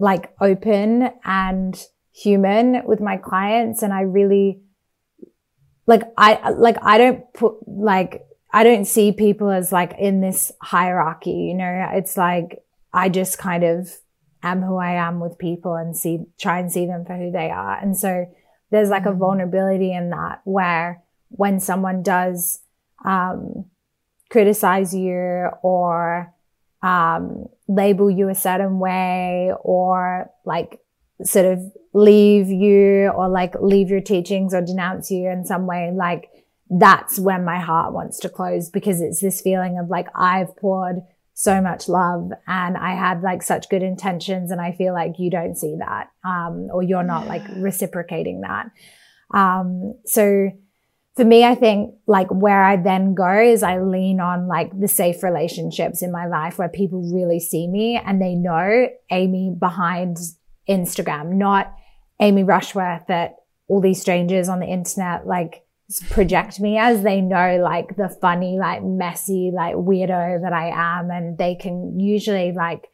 like 0.00 0.34
open 0.40 1.10
and 1.24 1.86
human 2.12 2.84
with 2.84 3.00
my 3.00 3.16
clients. 3.16 3.82
And 3.82 3.92
I 3.92 4.00
really, 4.00 4.60
like, 5.86 6.02
I, 6.16 6.50
like, 6.50 6.78
I 6.82 6.98
don't 6.98 7.32
put, 7.32 7.56
like, 7.68 8.26
I 8.52 8.64
don't 8.64 8.84
see 8.84 9.12
people 9.12 9.48
as 9.50 9.70
like 9.70 9.94
in 9.98 10.20
this 10.20 10.50
hierarchy, 10.60 11.30
you 11.30 11.54
know, 11.54 11.90
it's 11.92 12.16
like, 12.16 12.64
I 12.92 13.08
just 13.08 13.38
kind 13.38 13.62
of 13.62 13.96
am 14.42 14.62
who 14.62 14.76
I 14.76 14.94
am 14.94 15.20
with 15.20 15.38
people 15.38 15.76
and 15.76 15.96
see, 15.96 16.24
try 16.36 16.58
and 16.58 16.72
see 16.72 16.86
them 16.86 17.04
for 17.04 17.16
who 17.16 17.30
they 17.30 17.50
are. 17.50 17.78
And 17.78 17.96
so 17.96 18.26
there's 18.70 18.88
like 18.88 19.06
a 19.06 19.10
mm-hmm. 19.10 19.18
vulnerability 19.18 19.92
in 19.92 20.10
that 20.10 20.40
where 20.44 21.02
when 21.28 21.60
someone 21.60 22.02
does, 22.02 22.60
um, 23.04 23.66
criticize 24.30 24.92
you 24.94 25.48
or, 25.62 26.34
um, 26.82 27.46
label 27.70 28.10
you 28.10 28.28
a 28.28 28.34
certain 28.34 28.80
way 28.80 29.52
or 29.62 30.28
like 30.44 30.80
sort 31.22 31.46
of 31.46 31.60
leave 31.94 32.48
you 32.48 33.08
or 33.08 33.28
like 33.28 33.54
leave 33.60 33.88
your 33.88 34.00
teachings 34.00 34.52
or 34.52 34.60
denounce 34.60 35.10
you 35.10 35.30
in 35.30 35.44
some 35.44 35.66
way, 35.66 35.92
like 35.94 36.28
that's 36.68 37.18
when 37.18 37.44
my 37.44 37.58
heart 37.58 37.92
wants 37.92 38.18
to 38.20 38.28
close 38.28 38.70
because 38.70 39.00
it's 39.00 39.20
this 39.20 39.40
feeling 39.40 39.78
of 39.78 39.88
like 39.88 40.08
I've 40.14 40.56
poured 40.56 40.96
so 41.34 41.60
much 41.60 41.88
love 41.88 42.30
and 42.46 42.76
I 42.76 42.94
had 42.94 43.22
like 43.22 43.42
such 43.42 43.68
good 43.68 43.82
intentions 43.82 44.50
and 44.50 44.60
I 44.60 44.72
feel 44.72 44.92
like 44.92 45.18
you 45.18 45.30
don't 45.30 45.56
see 45.56 45.76
that 45.78 46.08
um, 46.24 46.68
or 46.72 46.82
you're 46.82 47.02
not 47.02 47.26
like 47.26 47.42
reciprocating 47.56 48.42
that. 48.42 48.66
Um, 49.32 49.94
so 50.06 50.50
for 51.20 51.26
me, 51.26 51.44
I 51.44 51.54
think 51.54 51.94
like 52.06 52.28
where 52.30 52.64
I 52.64 52.76
then 52.76 53.12
go 53.12 53.42
is 53.42 53.62
I 53.62 53.78
lean 53.78 54.20
on 54.20 54.48
like 54.48 54.70
the 54.80 54.88
safe 54.88 55.22
relationships 55.22 56.00
in 56.00 56.10
my 56.10 56.26
life 56.26 56.56
where 56.56 56.70
people 56.70 57.12
really 57.12 57.40
see 57.40 57.68
me 57.68 58.00
and 58.02 58.22
they 58.22 58.34
know 58.34 58.88
Amy 59.10 59.54
behind 59.58 60.16
Instagram, 60.66 61.34
not 61.34 61.74
Amy 62.20 62.42
Rushworth 62.42 63.06
that 63.08 63.34
all 63.68 63.82
these 63.82 64.00
strangers 64.00 64.48
on 64.48 64.60
the 64.60 64.66
internet 64.66 65.26
like 65.26 65.62
project 66.08 66.58
me 66.58 66.78
as 66.78 67.02
they 67.02 67.20
know 67.20 67.58
like 67.62 67.96
the 67.96 68.08
funny, 68.08 68.58
like 68.58 68.82
messy, 68.82 69.50
like 69.54 69.74
weirdo 69.74 70.40
that 70.40 70.54
I 70.54 70.70
am. 70.70 71.10
And 71.10 71.36
they 71.36 71.54
can 71.54 72.00
usually 72.00 72.52
like 72.52 72.88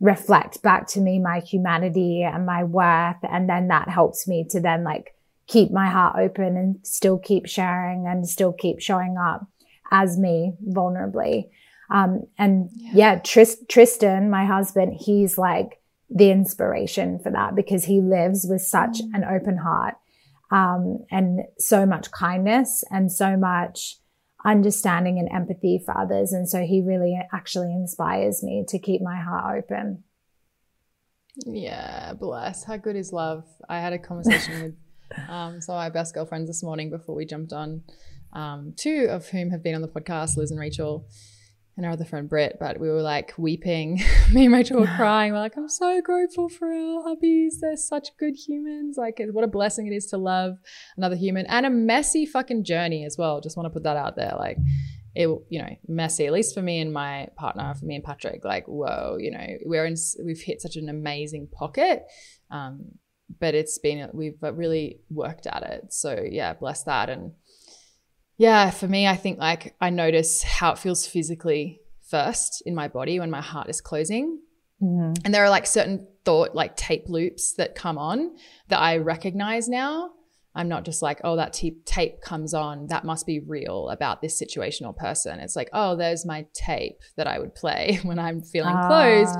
reflect 0.00 0.62
back 0.62 0.86
to 0.88 1.00
me 1.00 1.18
my 1.18 1.40
humanity 1.40 2.24
and 2.24 2.44
my 2.44 2.62
worth. 2.62 3.16
And 3.22 3.48
then 3.48 3.68
that 3.68 3.88
helps 3.88 4.28
me 4.28 4.44
to 4.50 4.60
then 4.60 4.84
like 4.84 5.14
keep 5.50 5.72
my 5.72 5.88
heart 5.88 6.16
open 6.16 6.56
and 6.56 6.78
still 6.86 7.18
keep 7.18 7.46
sharing 7.46 8.06
and 8.06 8.28
still 8.28 8.52
keep 8.52 8.80
showing 8.80 9.16
up 9.18 9.44
as 9.90 10.16
me 10.16 10.54
vulnerably. 10.68 11.48
Um, 11.90 12.22
and 12.38 12.70
yeah, 12.72 12.92
yeah 12.94 13.18
Trist- 13.18 13.68
Tristan, 13.68 14.30
my 14.30 14.44
husband, 14.44 14.96
he's 15.00 15.36
like 15.36 15.80
the 16.08 16.30
inspiration 16.30 17.18
for 17.18 17.32
that 17.32 17.56
because 17.56 17.84
he 17.84 18.00
lives 18.00 18.46
with 18.48 18.62
such 18.62 18.98
mm. 18.98 19.10
an 19.12 19.24
open 19.24 19.56
heart, 19.56 19.96
um, 20.52 21.04
and 21.10 21.40
so 21.58 21.84
much 21.84 22.12
kindness 22.12 22.84
and 22.90 23.10
so 23.10 23.36
much 23.36 23.96
understanding 24.44 25.18
and 25.18 25.28
empathy 25.32 25.82
for 25.84 25.96
others. 25.98 26.32
And 26.32 26.48
so 26.48 26.62
he 26.62 26.80
really 26.80 27.20
actually 27.32 27.72
inspires 27.72 28.42
me 28.42 28.64
to 28.68 28.78
keep 28.78 29.02
my 29.02 29.20
heart 29.20 29.58
open. 29.58 30.04
Yeah, 31.44 32.12
bless. 32.14 32.64
How 32.64 32.76
good 32.76 32.96
is 32.96 33.12
love? 33.12 33.44
I 33.68 33.80
had 33.80 33.92
a 33.92 33.98
conversation 33.98 34.62
with 34.62 34.74
um, 35.28 35.60
so 35.60 35.72
my 35.72 35.90
best 35.90 36.14
girlfriends 36.14 36.48
this 36.48 36.62
morning 36.62 36.90
before 36.90 37.14
we 37.14 37.24
jumped 37.24 37.52
on, 37.52 37.82
um, 38.32 38.74
two 38.76 39.06
of 39.10 39.28
whom 39.28 39.50
have 39.50 39.62
been 39.62 39.74
on 39.74 39.82
the 39.82 39.88
podcast, 39.88 40.36
Liz 40.36 40.50
and 40.50 40.60
Rachel, 40.60 41.08
and 41.76 41.86
our 41.86 41.92
other 41.92 42.04
friend 42.04 42.28
Britt. 42.28 42.56
But 42.60 42.78
we 42.78 42.88
were 42.88 43.02
like 43.02 43.32
weeping. 43.36 44.02
Me 44.32 44.44
and 44.44 44.54
Rachel 44.54 44.80
were 44.80 44.86
crying. 44.96 45.32
We're 45.32 45.40
like, 45.40 45.56
I'm 45.56 45.68
so 45.68 46.00
grateful 46.00 46.48
for 46.48 46.68
our 46.68 47.04
hubbies. 47.04 47.54
They're 47.60 47.76
such 47.76 48.08
good 48.18 48.34
humans. 48.36 48.96
Like, 48.96 49.20
what 49.32 49.44
a 49.44 49.48
blessing 49.48 49.86
it 49.86 49.94
is 49.94 50.06
to 50.06 50.18
love 50.18 50.58
another 50.96 51.16
human 51.16 51.46
and 51.46 51.66
a 51.66 51.70
messy 51.70 52.26
fucking 52.26 52.64
journey 52.64 53.04
as 53.04 53.16
well. 53.18 53.40
Just 53.40 53.56
want 53.56 53.66
to 53.66 53.70
put 53.70 53.84
that 53.84 53.96
out 53.96 54.16
there. 54.16 54.34
Like, 54.38 54.58
it 55.14 55.26
you 55.48 55.60
know 55.60 55.76
messy 55.88 56.26
at 56.26 56.32
least 56.32 56.54
for 56.54 56.62
me 56.62 56.80
and 56.80 56.92
my 56.92 57.26
partner 57.34 57.74
for 57.74 57.84
me 57.84 57.96
and 57.96 58.04
patrick 58.04 58.44
like 58.44 58.66
whoa 58.68 59.16
you 59.18 59.30
know 59.30 59.44
we're 59.64 59.84
in 59.84 59.96
we've 60.24 60.40
hit 60.40 60.62
such 60.62 60.76
an 60.76 60.88
amazing 60.88 61.48
pocket 61.52 62.04
um, 62.52 62.92
but 63.38 63.54
it's 63.54 63.78
been 63.78 64.08
we've 64.12 64.36
really 64.40 65.00
worked 65.10 65.46
at 65.46 65.62
it. 65.62 65.92
So 65.92 66.24
yeah, 66.28 66.54
bless 66.54 66.82
that. 66.84 67.08
And 67.08 67.32
yeah, 68.38 68.70
for 68.70 68.88
me, 68.88 69.06
I 69.06 69.16
think 69.16 69.38
like 69.38 69.74
I 69.80 69.90
notice 69.90 70.42
how 70.42 70.72
it 70.72 70.78
feels 70.78 71.06
physically 71.06 71.80
first 72.08 72.62
in 72.66 72.74
my 72.74 72.88
body 72.88 73.20
when 73.20 73.30
my 73.30 73.40
heart 73.40 73.68
is 73.68 73.80
closing. 73.80 74.40
Mm-hmm. 74.82 75.12
And 75.24 75.34
there 75.34 75.44
are 75.44 75.50
like 75.50 75.66
certain 75.66 76.06
thought 76.24 76.54
like 76.54 76.76
tape 76.76 77.08
loops 77.08 77.54
that 77.54 77.74
come 77.74 77.98
on 77.98 78.36
that 78.68 78.80
I 78.80 78.98
recognize 78.98 79.68
now. 79.68 80.12
I'm 80.52 80.68
not 80.68 80.84
just 80.84 81.00
like, 81.00 81.20
oh, 81.22 81.36
that 81.36 81.52
t- 81.52 81.76
tape 81.84 82.22
comes 82.22 82.54
on. 82.54 82.88
That 82.88 83.04
must 83.04 83.24
be 83.24 83.38
real 83.38 83.88
about 83.88 84.20
this 84.20 84.36
situation 84.36 84.84
or 84.84 84.92
person. 84.92 85.38
It's 85.38 85.54
like, 85.54 85.70
oh, 85.72 85.94
there's 85.94 86.26
my 86.26 86.44
tape 86.54 86.98
that 87.16 87.28
I 87.28 87.38
would 87.38 87.54
play 87.54 88.00
when 88.02 88.18
I'm 88.18 88.42
feeling 88.42 88.74
ah. 88.74 88.88
closed 88.88 89.38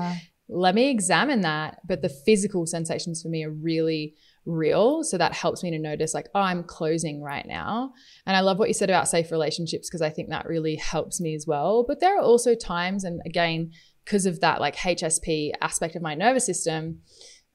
let 0.51 0.75
me 0.75 0.89
examine 0.89 1.41
that. 1.41 1.79
But 1.87 2.01
the 2.01 2.09
physical 2.09 2.65
sensations 2.65 3.21
for 3.21 3.29
me 3.29 3.43
are 3.43 3.51
really 3.51 4.15
real. 4.45 5.03
So 5.03 5.17
that 5.17 5.33
helps 5.33 5.63
me 5.63 5.71
to 5.71 5.79
notice, 5.79 6.13
like, 6.13 6.27
oh, 6.35 6.41
I'm 6.41 6.63
closing 6.63 7.21
right 7.21 7.45
now. 7.47 7.93
And 8.25 8.35
I 8.35 8.41
love 8.41 8.59
what 8.59 8.67
you 8.67 8.73
said 8.73 8.89
about 8.89 9.07
safe 9.07 9.31
relationships 9.31 9.89
because 9.89 10.01
I 10.01 10.09
think 10.09 10.29
that 10.29 10.47
really 10.47 10.75
helps 10.75 11.21
me 11.21 11.35
as 11.35 11.45
well. 11.47 11.85
But 11.87 11.99
there 11.99 12.17
are 12.17 12.21
also 12.21 12.55
times, 12.55 13.03
and 13.03 13.21
again, 13.25 13.71
because 14.03 14.25
of 14.25 14.41
that 14.41 14.59
like 14.59 14.75
HSP 14.75 15.51
aspect 15.61 15.95
of 15.95 16.01
my 16.01 16.15
nervous 16.15 16.45
system, 16.45 16.99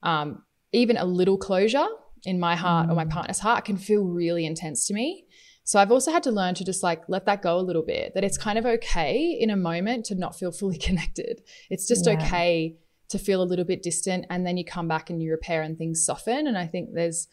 um, 0.02 0.42
even 0.72 0.96
a 0.96 1.04
little 1.04 1.36
closure 1.36 1.86
in 2.24 2.40
my 2.40 2.56
heart 2.56 2.88
mm. 2.88 2.92
or 2.92 2.94
my 2.94 3.04
mm. 3.04 3.10
partner's 3.10 3.40
heart 3.40 3.64
can 3.64 3.76
feel 3.76 4.04
really 4.04 4.46
intense 4.46 4.86
to 4.86 4.94
me. 4.94 5.24
So 5.64 5.80
I've 5.80 5.90
also 5.90 6.12
had 6.12 6.22
to 6.22 6.30
learn 6.30 6.54
to 6.54 6.64
just 6.64 6.84
like 6.84 7.02
let 7.08 7.26
that 7.26 7.42
go 7.42 7.58
a 7.58 7.60
little 7.60 7.82
bit, 7.82 8.14
that 8.14 8.22
it's 8.22 8.38
kind 8.38 8.56
of 8.56 8.64
okay 8.64 9.36
in 9.38 9.50
a 9.50 9.56
moment 9.56 10.04
to 10.06 10.14
not 10.14 10.38
feel 10.38 10.52
fully 10.52 10.78
connected. 10.88 11.42
It's 11.70 11.88
just 11.88 12.06
yeah. 12.06 12.12
okay 12.14 12.76
to 13.08 13.18
feel 13.18 13.42
a 13.42 13.44
little 13.44 13.64
bit 13.64 13.82
distant 13.82 14.26
and 14.30 14.46
then 14.46 14.56
you 14.56 14.64
come 14.64 14.88
back 14.88 15.10
and 15.10 15.22
you 15.22 15.30
repair 15.30 15.62
and 15.62 15.78
things 15.78 16.04
soften. 16.04 16.46
And 16.46 16.58
i 16.58 16.66
think 16.66 16.90
there's 16.92 17.28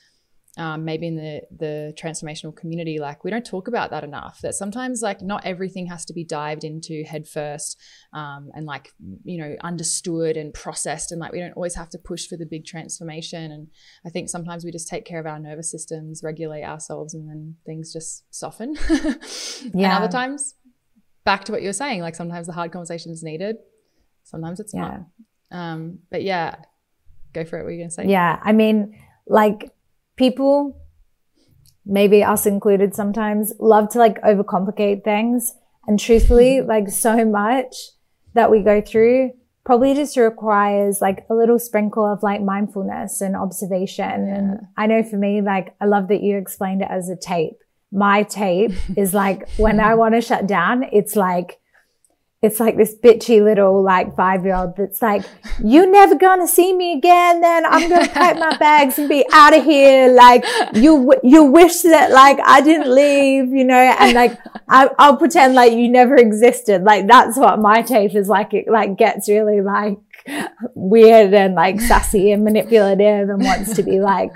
um, 0.55 0.85
maybe 0.85 1.07
in 1.07 1.15
the 1.15 1.41
the 1.57 1.93
transformational 1.97 2.55
community 2.55 2.99
like 2.99 3.23
we 3.23 3.31
don't 3.31 3.45
talk 3.45 3.67
about 3.67 3.89
that 3.89 4.03
enough 4.03 4.39
that 4.41 4.53
sometimes 4.53 5.01
like 5.01 5.21
not 5.21 5.43
everything 5.45 5.87
has 5.87 6.05
to 6.05 6.13
be 6.13 6.23
dived 6.23 6.63
into 6.63 7.03
head 7.03 7.27
first 7.27 7.79
um, 8.13 8.51
and 8.53 8.67
like 8.67 8.93
you 9.23 9.39
know 9.39 9.55
understood 9.63 10.37
and 10.37 10.53
processed 10.53 11.11
and 11.11 11.19
like 11.19 11.31
we 11.31 11.39
don't 11.39 11.53
always 11.53 11.73
have 11.73 11.89
to 11.89 11.97
push 11.97 12.27
for 12.27 12.37
the 12.37 12.45
big 12.45 12.65
transformation. 12.65 13.51
And 13.51 13.67
i 14.05 14.09
think 14.09 14.29
sometimes 14.29 14.63
we 14.63 14.71
just 14.71 14.87
take 14.87 15.05
care 15.05 15.19
of 15.19 15.25
our 15.25 15.39
nervous 15.39 15.71
systems 15.71 16.21
regulate 16.23 16.63
ourselves 16.63 17.15
and 17.15 17.27
then 17.27 17.55
things 17.65 17.91
just 17.91 18.23
soften. 18.29 18.75
Yeah 18.75 19.13
and 19.73 20.03
other 20.03 20.07
times 20.11 20.53
back 21.25 21.45
to 21.45 21.51
what 21.51 21.61
you 21.61 21.69
were 21.69 21.73
saying 21.73 22.01
like 22.01 22.15
sometimes 22.15 22.45
the 22.45 22.53
hard 22.53 22.71
conversation 22.71 23.11
is 23.11 23.23
needed 23.23 23.55
sometimes 24.23 24.59
it's 24.59 24.73
yeah. 24.73 24.81
not 24.81 24.99
um, 25.53 25.99
but 26.11 26.23
yeah 26.23 26.55
go 27.31 27.45
for 27.45 27.57
it 27.57 27.63
what 27.63 27.69
are 27.69 27.71
you 27.71 27.79
gonna 27.79 27.89
say 27.89 28.05
yeah 28.05 28.39
i 28.43 28.51
mean 28.51 28.93
like 29.27 29.71
people, 30.15 30.79
maybe 31.85 32.23
us 32.23 32.45
included 32.45 32.95
sometimes, 32.95 33.53
love 33.59 33.89
to 33.89 33.99
like 33.99 34.21
overcomplicate 34.21 35.03
things. 35.03 35.53
And 35.87 35.99
truthfully, 35.99 36.61
like 36.65 36.89
so 36.89 37.25
much 37.25 37.75
that 38.33 38.51
we 38.51 38.61
go 38.61 38.81
through 38.81 39.31
probably 39.65 39.93
just 39.93 40.17
requires 40.17 40.99
like 40.99 41.25
a 41.29 41.33
little 41.33 41.57
sprinkle 41.57 42.05
of 42.05 42.21
like 42.21 42.41
mindfulness 42.41 43.21
and 43.21 43.35
observation. 43.35 44.27
Yeah. 44.27 44.35
And 44.35 44.59
I 44.75 44.87
know 44.87 45.03
for 45.03 45.15
me, 45.15 45.41
like, 45.41 45.73
I 45.79 45.85
love 45.85 46.09
that 46.09 46.21
you 46.21 46.37
explained 46.37 46.81
it 46.81 46.89
as 46.89 47.09
a 47.09 47.15
tape. 47.15 47.57
My 47.91 48.23
tape 48.23 48.71
is 48.97 49.13
like 49.13 49.49
when 49.57 49.79
I 49.79 49.95
want 49.95 50.15
to 50.15 50.21
shut 50.21 50.47
down, 50.47 50.83
it's 50.91 51.15
like, 51.15 51.59
it's 52.43 52.59
like 52.59 52.75
this 52.75 52.93
bitchy 52.93 53.41
little 53.41 53.81
like 53.81 54.17
five 54.17 54.43
year 54.43 54.53
old 54.53 54.75
that's 54.75 55.01
like, 55.01 55.23
you're 55.63 55.89
never 55.89 56.15
gonna 56.15 56.45
see 56.45 56.73
me 56.73 56.97
again. 56.97 57.39
Then 57.39 57.65
I'm 57.65 57.89
gonna 57.89 58.09
pack 58.09 58.37
my 58.37 58.57
bags 58.57 58.99
and 58.99 59.07
be 59.07 59.25
out 59.31 59.57
of 59.57 59.63
here. 59.63 60.13
Like 60.13 60.43
you, 60.73 61.13
you 61.23 61.45
wish 61.45 61.81
that 61.83 62.11
like 62.11 62.37
I 62.43 62.59
didn't 62.59 62.93
leave, 62.93 63.47
you 63.53 63.63
know, 63.63 63.75
and 63.75 64.13
like 64.13 64.37
I, 64.67 64.89
will 64.99 65.15
pretend 65.15 65.55
like 65.55 65.71
you 65.71 65.87
never 65.87 66.17
existed. 66.17 66.83
Like 66.83 67.07
that's 67.07 67.37
what 67.37 67.59
my 67.59 67.81
tape 67.81 68.13
is 68.13 68.27
like. 68.27 68.53
It 68.53 68.67
like 68.67 68.97
gets 68.97 69.29
really 69.29 69.61
like 69.61 69.99
weird 70.75 71.33
and 71.33 71.55
like 71.55 71.79
sassy 71.79 72.33
and 72.33 72.43
manipulative 72.43 73.29
and 73.29 73.41
wants 73.41 73.73
to 73.75 73.83
be 73.83 74.01
like, 74.01 74.31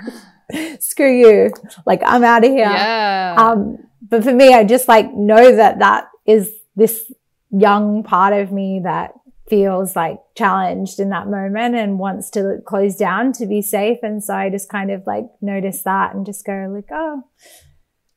screw 0.80 1.14
you. 1.14 1.50
Like 1.84 2.00
I'm 2.06 2.24
out 2.24 2.42
of 2.42 2.50
here. 2.50 2.60
Yeah. 2.60 3.34
Um, 3.36 3.86
but 4.00 4.24
for 4.24 4.32
me, 4.32 4.54
I 4.54 4.64
just 4.64 4.88
like 4.88 5.12
know 5.12 5.54
that 5.56 5.80
that 5.80 6.08
is 6.26 6.50
this 6.74 7.04
young 7.50 8.02
part 8.02 8.32
of 8.32 8.52
me 8.52 8.80
that 8.84 9.12
feels 9.48 9.96
like 9.96 10.18
challenged 10.36 11.00
in 11.00 11.10
that 11.10 11.28
moment 11.28 11.74
and 11.74 11.98
wants 11.98 12.30
to 12.30 12.58
close 12.66 12.96
down 12.96 13.32
to 13.32 13.46
be 13.46 13.62
safe. 13.62 13.98
And 14.02 14.22
so 14.22 14.34
I 14.34 14.50
just 14.50 14.68
kind 14.68 14.90
of 14.90 15.02
like 15.06 15.24
notice 15.40 15.82
that 15.82 16.14
and 16.14 16.26
just 16.26 16.44
go 16.44 16.70
like, 16.70 16.88
oh, 16.92 17.22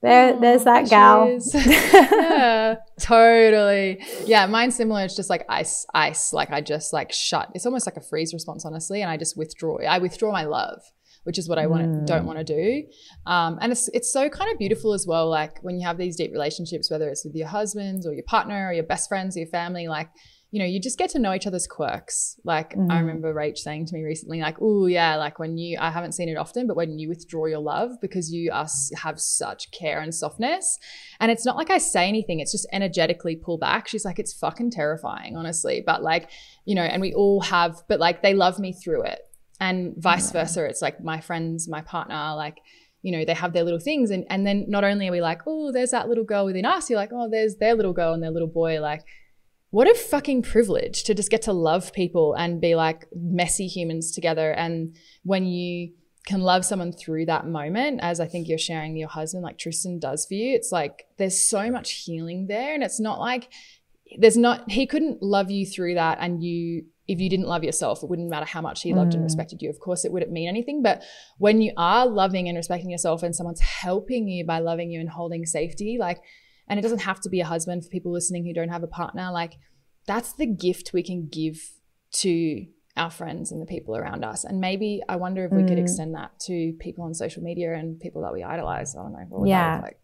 there, 0.01 0.33
oh, 0.33 0.39
there's 0.39 0.63
that 0.63 0.89
gal. 0.89 1.37
yeah, 1.53 2.75
totally. 2.99 4.03
Yeah, 4.25 4.47
mine's 4.47 4.75
similar. 4.75 5.05
It's 5.05 5.15
just 5.15 5.29
like 5.29 5.45
ice, 5.47 5.85
ice. 5.93 6.33
Like 6.33 6.51
I 6.51 6.59
just 6.59 6.91
like 6.91 7.11
shut. 7.11 7.49
It's 7.53 7.65
almost 7.65 7.85
like 7.85 7.97
a 7.97 8.01
freeze 8.01 8.33
response, 8.33 8.65
honestly. 8.65 9.01
And 9.01 9.11
I 9.11 9.17
just 9.17 9.37
withdraw. 9.37 9.77
I 9.87 9.99
withdraw 9.99 10.31
my 10.31 10.43
love 10.43 10.81
which 11.23 11.37
is 11.37 11.47
what 11.47 11.59
I 11.59 11.67
want 11.67 11.83
mm. 11.83 12.05
don't 12.05 12.25
want 12.25 12.39
to 12.39 12.43
do. 12.43 12.83
Um, 13.25 13.59
and 13.61 13.71
it's 13.71 13.87
it's 13.89 14.11
so 14.11 14.29
kind 14.29 14.51
of 14.51 14.57
beautiful 14.57 14.93
as 14.93 15.05
well. 15.07 15.29
Like 15.29 15.63
when 15.63 15.79
you 15.79 15.85
have 15.85 15.97
these 15.97 16.15
deep 16.15 16.31
relationships, 16.31 16.89
whether 16.89 17.09
it's 17.09 17.23
with 17.23 17.35
your 17.35 17.47
husbands 17.47 18.07
or 18.07 18.13
your 18.13 18.23
partner 18.23 18.67
or 18.67 18.73
your 18.73 18.83
best 18.83 19.07
friends 19.07 19.35
or 19.35 19.41
your 19.41 19.49
family, 19.49 19.87
like 19.87 20.09
you 20.51 20.59
know, 20.59 20.65
you 20.65 20.81
just 20.81 20.97
get 20.97 21.09
to 21.11 21.19
know 21.19 21.33
each 21.33 21.47
other's 21.47 21.65
quirks. 21.65 22.37
Like 22.43 22.75
mm. 22.75 22.91
I 22.91 22.99
remember 22.99 23.33
Rach 23.33 23.57
saying 23.57 23.85
to 23.85 23.93
me 23.93 24.03
recently, 24.03 24.41
like, 24.41 24.57
"Oh 24.59 24.85
yeah, 24.85 25.15
like 25.15 25.39
when 25.39 25.57
you, 25.57 25.77
I 25.79 25.89
haven't 25.89 26.11
seen 26.11 26.27
it 26.27 26.35
often, 26.35 26.67
but 26.67 26.75
when 26.75 26.99
you 26.99 27.07
withdraw 27.07 27.45
your 27.45 27.59
love 27.59 27.91
because 28.01 28.33
you 28.33 28.51
us 28.51 28.91
have 29.01 29.17
such 29.19 29.71
care 29.71 30.01
and 30.01 30.13
softness, 30.13 30.77
and 31.21 31.31
it's 31.31 31.45
not 31.45 31.55
like 31.55 31.69
I 31.69 31.77
say 31.77 32.09
anything, 32.09 32.41
it's 32.41 32.51
just 32.51 32.67
energetically 32.73 33.37
pull 33.37 33.57
back." 33.57 33.87
She's 33.87 34.03
like, 34.03 34.19
"It's 34.19 34.33
fucking 34.33 34.71
terrifying, 34.71 35.37
honestly," 35.37 35.83
but 35.85 36.03
like, 36.03 36.29
you 36.65 36.75
know, 36.75 36.83
and 36.83 37.01
we 37.01 37.13
all 37.13 37.39
have, 37.41 37.81
but 37.87 38.01
like 38.01 38.21
they 38.21 38.33
love 38.33 38.59
me 38.59 38.73
through 38.73 39.03
it 39.03 39.21
and 39.61 39.93
vice 39.97 40.33
yeah. 40.33 40.41
versa 40.41 40.65
it's 40.65 40.81
like 40.81 41.01
my 41.01 41.21
friends 41.21 41.69
my 41.69 41.79
partner 41.81 42.33
like 42.35 42.57
you 43.01 43.11
know 43.11 43.25
they 43.25 43.33
have 43.33 43.53
their 43.53 43.63
little 43.63 43.79
things. 43.79 44.11
And 44.11 44.25
and 44.29 44.45
then 44.45 44.65
not 44.67 44.83
only 44.83 45.07
are 45.07 45.11
we 45.11 45.21
like 45.21 45.41
oh 45.47 45.71
there's 45.71 45.91
that 45.91 46.07
little 46.07 46.23
girl 46.23 46.45
within 46.45 46.65
us 46.65 46.89
you're 46.89 46.99
like 46.99 47.11
oh 47.13 47.29
there's 47.29 47.55
their 47.57 47.75
little 47.75 47.93
girl 47.93 48.13
and 48.13 48.23
their 48.23 48.31
little 48.31 48.47
boy. 48.47 48.79
Like 48.79 49.03
what 49.69 49.89
a 49.89 49.95
fucking 49.95 50.43
privilege 50.43 51.03
to 51.05 51.13
just 51.13 51.31
get 51.31 51.43
to 51.43 51.53
love 51.53 51.93
people 51.93 52.33
and 52.33 52.59
be 52.59 52.75
like 52.75 53.07
messy 53.15 53.67
humans 53.67 54.11
together. 54.11 54.51
And 54.51 54.95
when 55.23 55.45
you 55.45 55.93
can 56.25 56.41
love 56.41 56.63
someone 56.63 56.91
through 56.91 57.25
that 57.25 57.47
moment 57.47 57.99
as 58.03 58.19
i 58.19 58.27
think 58.27 58.47
you're 58.47 58.55
sharing 58.55 58.95
your 58.95 59.09
husband 59.09 59.41
like 59.41 59.57
tristan 59.57 59.97
does 59.97 60.23
for 60.27 60.35
you 60.35 60.53
it's 60.53 60.71
like 60.71 61.05
there's 61.17 61.49
so 61.49 61.71
much 61.71 62.03
healing 62.03 62.45
there. 62.47 62.75
And 62.75 62.83
it's 62.83 62.99
not 62.99 63.19
like 63.19 63.49
there's 64.19 64.37
not 64.37 64.69
he 64.69 64.85
couldn't 64.85 65.23
love 65.23 65.49
you 65.49 65.65
through 65.65 65.95
that 65.95 66.19
and 66.21 66.43
you 66.43 66.85
if 67.07 67.19
you 67.19 67.29
didn't 67.29 67.47
love 67.47 67.63
yourself, 67.63 68.03
it 68.03 68.09
wouldn't 68.09 68.29
matter 68.29 68.45
how 68.45 68.61
much 68.61 68.83
he 68.83 68.93
loved 68.93 69.11
mm. 69.11 69.15
and 69.15 69.23
respected 69.23 69.61
you. 69.61 69.69
Of 69.69 69.79
course, 69.79 70.05
it 70.05 70.11
wouldn't 70.11 70.31
mean 70.31 70.47
anything. 70.47 70.81
But 70.81 71.03
when 71.37 71.61
you 71.61 71.73
are 71.77 72.05
loving 72.07 72.47
and 72.47 72.55
respecting 72.55 72.89
yourself 72.89 73.23
and 73.23 73.35
someone's 73.35 73.59
helping 73.59 74.27
you 74.27 74.45
by 74.45 74.59
loving 74.59 74.91
you 74.91 74.99
and 74.99 75.09
holding 75.09 75.45
safety, 75.45 75.97
like, 75.99 76.19
and 76.67 76.79
it 76.79 76.83
doesn't 76.83 76.99
have 76.99 77.19
to 77.21 77.29
be 77.29 77.41
a 77.41 77.45
husband 77.45 77.83
for 77.83 77.89
people 77.89 78.13
listening 78.13 78.45
who 78.45 78.53
don't 78.53 78.69
have 78.69 78.83
a 78.83 78.87
partner, 78.87 79.29
like, 79.31 79.55
that's 80.07 80.33
the 80.33 80.45
gift 80.45 80.91
we 80.93 81.03
can 81.03 81.27
give 81.27 81.57
to 82.13 82.65
our 82.97 83.09
friends 83.09 83.51
and 83.51 83.61
the 83.61 83.65
people 83.65 83.95
around 83.95 84.23
us. 84.23 84.43
And 84.43 84.59
maybe 84.59 85.01
I 85.07 85.15
wonder 85.15 85.45
if 85.45 85.51
we 85.51 85.63
mm. 85.63 85.67
could 85.67 85.79
extend 85.79 86.15
that 86.15 86.39
to 86.41 86.73
people 86.79 87.03
on 87.03 87.13
social 87.13 87.41
media 87.41 87.73
and 87.73 87.99
people 87.99 88.21
that 88.21 88.33
we 88.33 88.43
idolize. 88.43 88.95
I 88.95 89.01
don't 89.01 89.13
know. 89.13 89.45
yeah. 89.45 89.79
Like? 89.81 89.97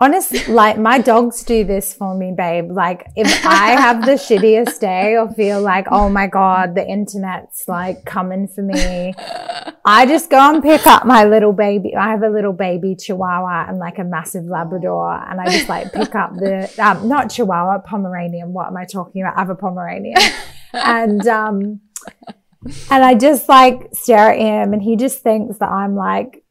Honestly, 0.00 0.44
like 0.52 0.76
my 0.76 0.98
dogs 0.98 1.44
do 1.44 1.64
this 1.64 1.94
for 1.94 2.16
me, 2.16 2.34
babe. 2.36 2.70
Like 2.70 3.06
if 3.14 3.46
I 3.46 3.70
have 3.80 4.04
the 4.04 4.12
shittiest 4.12 4.80
day 4.80 5.16
or 5.16 5.30
feel 5.32 5.62
like, 5.62 5.86
oh 5.90 6.08
my 6.08 6.26
God, 6.26 6.74
the 6.74 6.84
internet's 6.86 7.68
like 7.68 8.04
coming 8.04 8.48
for 8.48 8.62
me, 8.62 9.14
I 9.84 10.04
just 10.04 10.30
go 10.30 10.52
and 10.52 10.62
pick 10.62 10.84
up 10.88 11.06
my 11.06 11.24
little 11.24 11.52
baby. 11.52 11.94
I 11.94 12.10
have 12.10 12.22
a 12.24 12.28
little 12.28 12.52
baby 12.52 12.96
chihuahua 12.96 13.66
and 13.68 13.78
like 13.78 13.98
a 13.98 14.04
massive 14.04 14.44
Labrador. 14.44 15.12
And 15.30 15.40
I 15.40 15.46
just 15.46 15.68
like 15.68 15.92
pick 15.92 16.14
up 16.16 16.34
the, 16.34 16.68
um, 16.84 17.08
not 17.08 17.30
chihuahua, 17.30 17.78
Pomeranian. 17.78 18.52
What 18.52 18.66
am 18.66 18.76
I 18.76 18.86
talking 18.86 19.22
about? 19.22 19.36
I 19.36 19.40
have 19.40 19.50
a 19.50 19.54
Pomeranian. 19.54 20.20
And, 20.72 21.24
um, 21.28 21.80
and 22.90 23.04
I 23.04 23.14
just 23.14 23.48
like 23.48 23.90
stare 23.92 24.32
at 24.32 24.40
him 24.40 24.72
and 24.72 24.82
he 24.82 24.96
just 24.96 25.22
thinks 25.22 25.58
that 25.58 25.68
I'm 25.68 25.94
like 25.94 26.42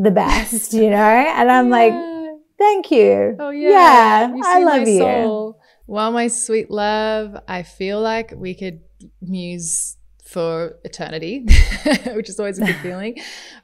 the 0.00 0.10
best, 0.10 0.72
you 0.72 0.90
know? 0.90 0.96
And 0.96 1.48
I'm 1.48 1.68
yeah. 1.68 1.72
like, 1.72 2.17
Thank 2.58 2.90
you. 2.90 3.36
Oh 3.38 3.50
yeah. 3.50 3.70
Yeah. 3.70 4.34
You 4.34 4.42
I 4.44 4.64
love 4.64 4.88
you. 4.88 4.98
Soul. 4.98 5.60
Well, 5.86 6.10
my 6.12 6.28
sweet 6.28 6.70
love, 6.70 7.36
I 7.48 7.62
feel 7.62 8.00
like 8.00 8.34
we 8.36 8.54
could 8.54 8.80
muse 9.22 9.96
for 10.26 10.78
eternity, 10.84 11.46
which 12.08 12.28
is 12.28 12.38
always 12.38 12.58
a 12.58 12.66
good 12.66 12.76
feeling. 12.82 13.16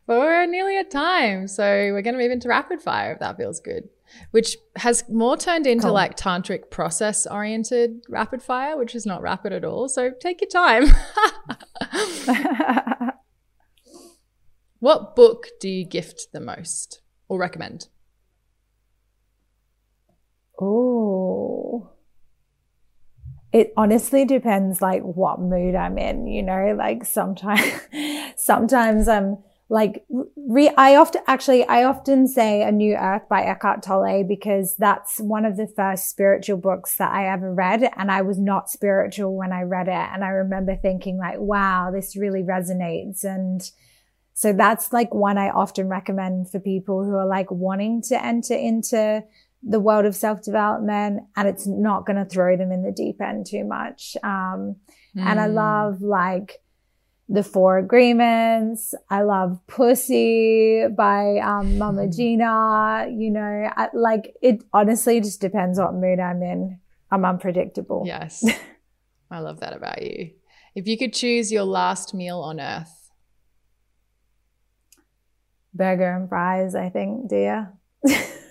but 0.07 0.19
we're 0.19 0.47
nearly 0.47 0.79
at 0.79 0.91
time. 0.91 1.47
So 1.49 1.63
we're 1.65 2.01
going 2.01 2.15
to 2.15 2.21
move 2.23 2.31
into 2.31 2.49
rapid 2.49 2.81
fire 2.81 3.13
if 3.13 3.19
that 3.19 3.37
feels 3.37 3.61
good, 3.61 3.91
which 4.31 4.57
has 4.77 5.05
more 5.11 5.37
turned 5.37 5.67
into 5.67 5.85
cool. 5.85 5.93
like 5.93 6.17
tantric 6.17 6.71
process 6.71 7.27
oriented 7.27 8.01
rapid 8.09 8.43
fire, 8.43 8.79
which 8.79 8.95
is 8.95 9.05
not 9.05 9.21
rapid 9.21 9.53
at 9.53 9.65
all. 9.65 9.89
So 9.89 10.11
take 10.19 10.41
your 10.41 10.49
time. 10.49 10.87
what 14.79 15.15
book 15.15 15.49
do 15.61 15.69
you 15.69 15.85
gift 15.85 16.29
the 16.33 16.41
most 16.41 17.03
or 17.29 17.39
recommend? 17.39 17.89
Oh. 20.61 21.91
It 23.53 23.73
honestly 23.77 24.25
depends 24.25 24.83
like 24.83 25.03
what 25.03 25.41
mood 25.41 25.75
I'm 25.75 25.97
in, 25.97 26.27
you 26.27 26.43
know, 26.43 26.75
like 26.77 27.05
sometimes 27.05 27.73
sometimes 28.37 29.07
I'm 29.07 29.39
like 29.69 30.05
re- 30.37 30.75
I 30.77 30.97
often 30.97 31.23
actually 31.27 31.65
I 31.67 31.85
often 31.85 32.29
say 32.29 32.63
A 32.63 32.71
New 32.71 32.95
Earth 32.95 33.29
by 33.29 33.43
Eckhart 33.43 33.83
Tolle 33.83 34.25
because 34.25 34.77
that's 34.77 35.19
one 35.19 35.45
of 35.45 35.57
the 35.57 35.67
first 35.67 36.11
spiritual 36.11 36.59
books 36.59 36.97
that 36.97 37.13
I 37.13 37.33
ever 37.33 37.53
read 37.53 37.91
and 37.97 38.11
I 38.11 38.23
was 38.23 38.39
not 38.39 38.71
spiritual 38.71 39.37
when 39.37 39.53
I 39.53 39.63
read 39.63 39.89
it 39.89 39.93
and 39.93 40.23
I 40.23 40.29
remember 40.29 40.77
thinking 40.77 41.17
like 41.17 41.39
wow 41.39 41.91
this 41.93 42.15
really 42.17 42.43
resonates 42.43 43.25
and 43.25 43.63
so 44.35 44.53
that's 44.53 44.93
like 44.93 45.15
one 45.15 45.39
I 45.39 45.49
often 45.49 45.89
recommend 45.89 46.51
for 46.51 46.61
people 46.61 47.05
who 47.05 47.15
are 47.15 47.27
like 47.27 47.51
wanting 47.51 48.03
to 48.03 48.23
enter 48.23 48.55
into 48.55 49.25
the 49.67 49.81
world 49.81 50.05
of 50.05 50.15
self 50.15 50.43
development 50.43 51.23
and 51.37 51.49
it's 51.49 51.67
not 51.67 52.07
going 52.07 52.17
to 52.17 52.25
throw 52.25 52.57
them 52.57 52.71
in 52.71 52.83
the 52.83 52.93
deep 52.93 53.21
end 53.21 53.47
too 53.47 53.65
much. 53.65 54.17
Um, 54.23 54.77
mm. 55.17 55.21
and 55.21 55.41
I 55.41 55.49
hmm. 55.49 55.55
love 55.55 56.03
like 56.03 56.63
the 57.29 57.43
four 57.43 57.79
agreements. 57.79 58.95
I 59.11 59.23
love 59.23 59.59
pussy 59.67 60.87
by, 60.89 61.39
um, 61.39 61.79
Mama 61.79 62.09
Gena. 62.09 63.07
you 63.11 63.31
know, 63.31 63.71
I, 63.77 63.89
like 63.95 64.35
it 64.43 64.63
honestly 64.73 65.21
just 65.21 65.41
depends 65.41 65.79
what 65.79 65.95
mood 65.95 66.21
I'm 66.21 66.43
in. 66.43 66.79
I'm 67.11 67.25
unpredictable. 67.25 68.03
Yes. 68.07 68.45
I 69.31 69.39
love 69.39 69.61
that 69.61 69.73
about 69.73 70.03
you. 70.03 70.31
If 70.75 70.87
you 70.87 70.99
could 70.99 71.15
choose 71.15 71.51
your 71.53 71.65
last 71.65 72.13
meal 72.13 72.41
on 72.41 72.61
earth, 72.61 73.11
Burger 75.73 76.17
and 76.17 76.29
fries, 76.29 76.75
I 76.75 76.89
think, 76.89 77.29
dear. 77.29 77.73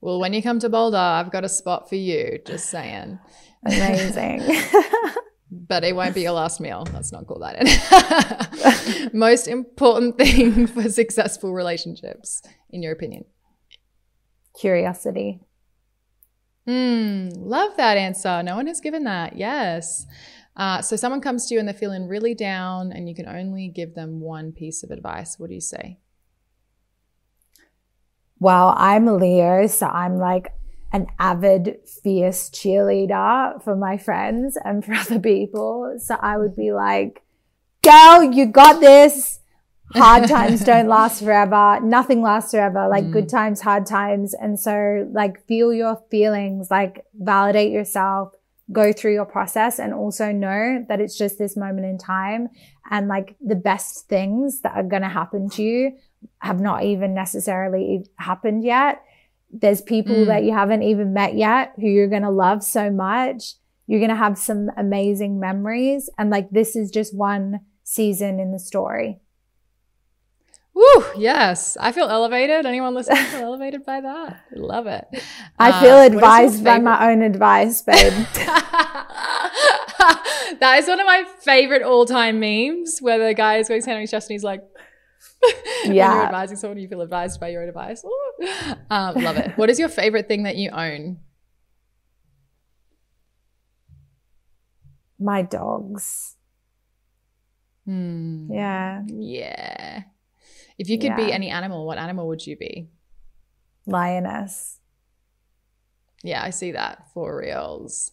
well, 0.00 0.18
when 0.18 0.32
you 0.32 0.42
come 0.42 0.58
to 0.60 0.68
Boulder, 0.68 0.96
I've 0.96 1.30
got 1.30 1.44
a 1.44 1.48
spot 1.48 1.88
for 1.88 1.96
you. 1.96 2.38
Just 2.46 2.70
saying. 2.70 3.18
Amazing. 3.66 4.42
but 5.50 5.84
it 5.84 5.94
won't 5.94 6.14
be 6.14 6.22
your 6.22 6.32
last 6.32 6.60
meal. 6.60 6.86
Let's 6.92 7.12
not 7.12 7.26
call 7.26 7.40
that 7.40 9.04
in. 9.04 9.10
Most 9.18 9.46
important 9.46 10.16
thing 10.16 10.66
for 10.66 10.88
successful 10.88 11.52
relationships, 11.52 12.42
in 12.70 12.82
your 12.82 12.92
opinion? 12.92 13.24
Curiosity. 14.58 15.40
Hmm, 16.66 17.28
love 17.34 17.76
that 17.76 17.96
answer. 17.96 18.42
No 18.42 18.56
one 18.56 18.68
has 18.68 18.80
given 18.80 19.04
that. 19.04 19.36
Yes. 19.36 20.06
Uh, 20.56 20.80
so 20.82 20.96
someone 20.96 21.20
comes 21.20 21.46
to 21.46 21.54
you 21.54 21.60
and 21.60 21.68
they're 21.68 21.74
feeling 21.74 22.06
really 22.06 22.34
down, 22.34 22.92
and 22.92 23.08
you 23.08 23.14
can 23.14 23.28
only 23.28 23.68
give 23.68 23.94
them 23.94 24.20
one 24.20 24.52
piece 24.52 24.82
of 24.82 24.90
advice. 24.90 25.38
What 25.38 25.48
do 25.48 25.54
you 25.54 25.60
say? 25.60 25.98
Well, 28.40 28.74
I'm 28.76 29.06
a 29.06 29.14
Leo, 29.14 29.66
so 29.66 29.86
I'm 29.86 30.16
like 30.16 30.54
an 30.92 31.06
avid, 31.18 31.76
fierce 32.02 32.50
cheerleader 32.50 33.62
for 33.62 33.76
my 33.76 33.98
friends 33.98 34.58
and 34.64 34.84
for 34.84 34.94
other 34.94 35.20
people. 35.20 35.96
So 35.98 36.16
I 36.20 36.38
would 36.38 36.56
be 36.56 36.72
like, 36.72 37.22
girl, 37.82 38.24
you 38.24 38.46
got 38.46 38.80
this. 38.80 39.38
Hard 39.92 40.28
times 40.28 40.64
don't 40.64 40.88
last 40.98 41.20
forever. 41.20 41.80
Nothing 41.82 42.22
lasts 42.22 42.52
forever. 42.52 42.88
Like 42.88 43.04
mm. 43.04 43.12
good 43.12 43.28
times, 43.28 43.60
hard 43.60 43.86
times. 43.86 44.34
And 44.34 44.58
so 44.58 45.08
like 45.12 45.44
feel 45.46 45.72
your 45.72 46.00
feelings, 46.10 46.70
like 46.70 47.04
validate 47.14 47.72
yourself, 47.72 48.32
go 48.72 48.92
through 48.92 49.14
your 49.14 49.24
process 49.24 49.80
and 49.80 49.92
also 49.92 50.30
know 50.30 50.84
that 50.88 51.00
it's 51.00 51.18
just 51.18 51.38
this 51.38 51.56
moment 51.56 51.86
in 51.86 51.98
time. 51.98 52.48
And 52.88 53.08
like 53.08 53.36
the 53.40 53.56
best 53.56 54.08
things 54.08 54.60
that 54.60 54.76
are 54.76 54.84
going 54.84 55.02
to 55.02 55.08
happen 55.08 55.50
to 55.50 55.62
you 55.62 55.92
have 56.38 56.60
not 56.60 56.84
even 56.84 57.14
necessarily 57.14 58.04
happened 58.16 58.64
yet. 58.64 59.02
There's 59.50 59.82
people 59.82 60.14
mm. 60.14 60.26
that 60.26 60.44
you 60.44 60.52
haven't 60.52 60.82
even 60.82 61.12
met 61.12 61.34
yet 61.34 61.72
who 61.76 61.86
you're 61.86 62.08
going 62.08 62.22
to 62.22 62.30
love 62.30 62.62
so 62.62 62.90
much. 62.90 63.54
You're 63.86 64.00
going 64.00 64.10
to 64.10 64.16
have 64.16 64.38
some 64.38 64.70
amazing 64.76 65.40
memories. 65.40 66.08
And 66.16 66.30
like, 66.30 66.50
this 66.50 66.76
is 66.76 66.90
just 66.90 67.14
one 67.16 67.60
season 67.82 68.38
in 68.38 68.52
the 68.52 68.58
story. 68.58 69.18
Woo, 70.72 71.04
yes. 71.16 71.76
I 71.80 71.92
feel 71.92 72.06
elevated. 72.06 72.64
Anyone 72.64 72.94
listening 72.94 73.24
feel 73.24 73.40
elevated 73.44 73.84
by 73.84 74.00
that? 74.00 74.44
Love 74.54 74.86
it. 74.86 75.06
I 75.58 75.70
uh, 75.70 75.80
feel 75.80 76.00
advised 76.00 76.64
by 76.64 76.78
my 76.78 77.10
own 77.10 77.22
advice, 77.22 77.82
babe. 77.82 78.12
that 80.60 80.76
is 80.78 80.86
one 80.88 81.00
of 81.00 81.06
my 81.06 81.24
favorite 81.40 81.82
all 81.82 82.06
time 82.06 82.40
memes 82.40 83.00
where 83.00 83.18
the 83.18 83.34
guy 83.34 83.56
is 83.56 83.68
going 83.68 83.82
to 83.82 83.92
on 83.92 84.00
his 84.00 84.10
chest 84.10 84.30
and 84.30 84.34
he's 84.34 84.44
like, 84.44 84.62
yeah. 85.42 85.52
when 85.84 85.94
you're 85.94 86.24
advising 86.24 86.56
someone, 86.56 86.78
you 86.78 86.88
feel 86.88 87.00
advised 87.00 87.40
by 87.40 87.48
your 87.48 87.62
own 87.62 87.68
advice. 87.68 88.04
Um, 88.90 89.16
love 89.16 89.36
it. 89.36 89.52
What 89.58 89.68
is 89.68 89.78
your 89.78 89.90
favorite 89.90 90.26
thing 90.26 90.44
that 90.44 90.56
you 90.56 90.70
own? 90.70 91.18
My 95.18 95.42
dogs. 95.42 96.36
Hmm. 97.84 98.50
Yeah. 98.50 99.02
Yeah. 99.06 100.02
If 100.78 100.88
you 100.88 100.98
could 100.98 101.10
yeah. 101.10 101.16
be 101.16 101.32
any 101.32 101.50
animal, 101.50 101.86
what 101.86 101.98
animal 101.98 102.26
would 102.28 102.46
you 102.46 102.56
be? 102.56 102.88
Lioness. 103.86 104.80
Yeah, 106.22 106.42
I 106.42 106.50
see 106.50 106.72
that 106.72 107.08
for 107.12 107.36
reals. 107.36 108.12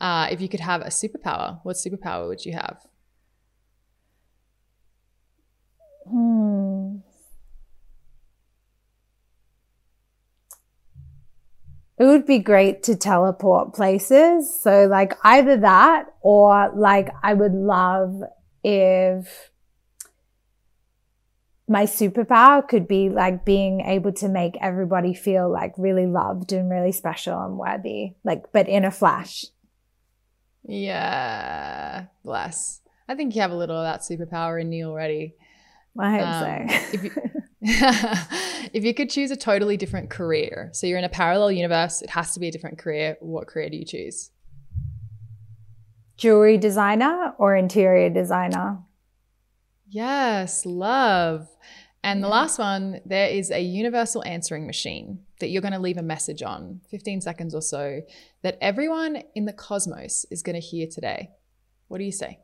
Uh, 0.00 0.28
if 0.30 0.40
you 0.40 0.48
could 0.48 0.60
have 0.60 0.82
a 0.82 0.86
superpower, 0.88 1.60
what 1.64 1.76
superpower 1.76 2.28
would 2.28 2.44
you 2.44 2.52
have? 2.52 2.86
Hmm. 6.08 6.96
It 11.96 12.04
would 12.04 12.26
be 12.26 12.40
great 12.40 12.82
to 12.84 12.96
teleport 12.96 13.72
places. 13.72 14.52
So, 14.60 14.86
like, 14.86 15.14
either 15.22 15.56
that 15.58 16.06
or, 16.22 16.72
like, 16.74 17.10
I 17.22 17.34
would 17.34 17.52
love 17.52 18.22
if 18.64 19.50
my 21.66 21.84
superpower 21.84 22.66
could 22.66 22.86
be 22.86 23.08
like 23.08 23.44
being 23.44 23.80
able 23.80 24.12
to 24.12 24.28
make 24.28 24.54
everybody 24.60 25.14
feel 25.14 25.50
like 25.50 25.72
really 25.78 26.06
loved 26.06 26.52
and 26.52 26.70
really 26.70 26.92
special 26.92 27.40
and 27.42 27.56
worthy, 27.56 28.14
like, 28.22 28.52
but 28.52 28.68
in 28.68 28.84
a 28.84 28.90
flash. 28.90 29.46
Yeah, 30.66 32.06
bless. 32.24 32.80
I 33.08 33.14
think 33.14 33.34
you 33.34 33.42
have 33.42 33.50
a 33.50 33.56
little 33.56 33.76
of 33.76 33.84
that 33.84 34.00
superpower 34.00 34.60
in 34.60 34.72
you 34.72 34.88
already. 34.88 35.34
I 35.98 36.10
hope 36.10 36.26
um, 36.26 36.68
so. 36.68 36.76
if, 36.92 37.04
you, 37.04 37.10
if 38.72 38.84
you 38.84 38.94
could 38.94 39.10
choose 39.10 39.30
a 39.30 39.36
totally 39.36 39.76
different 39.76 40.10
career, 40.10 40.70
so 40.72 40.86
you're 40.86 40.98
in 40.98 41.04
a 41.04 41.08
parallel 41.08 41.52
universe, 41.52 42.02
it 42.02 42.10
has 42.10 42.34
to 42.34 42.40
be 42.40 42.48
a 42.48 42.52
different 42.52 42.78
career. 42.78 43.16
What 43.20 43.46
career 43.46 43.70
do 43.70 43.76
you 43.76 43.84
choose? 43.84 44.30
Jewelry 46.16 46.58
designer 46.58 47.34
or 47.38 47.56
interior 47.56 48.10
designer? 48.10 48.78
Yes, 49.88 50.64
love. 50.66 51.48
And 52.02 52.22
the 52.22 52.28
last 52.28 52.58
one, 52.58 53.00
there 53.06 53.28
is 53.28 53.50
a 53.50 53.60
universal 53.60 54.22
answering 54.26 54.66
machine 54.66 55.20
that 55.40 55.48
you're 55.48 55.62
going 55.62 55.72
to 55.72 55.78
leave 55.78 55.96
a 55.96 56.02
message 56.02 56.42
on, 56.42 56.82
15 56.90 57.22
seconds 57.22 57.54
or 57.54 57.62
so, 57.62 58.02
that 58.42 58.58
everyone 58.60 59.22
in 59.34 59.46
the 59.46 59.54
cosmos 59.54 60.26
is 60.30 60.42
going 60.42 60.54
to 60.54 60.60
hear 60.60 60.86
today. 60.86 61.30
What 61.88 61.98
do 61.98 62.04
you 62.04 62.12
say? 62.12 62.40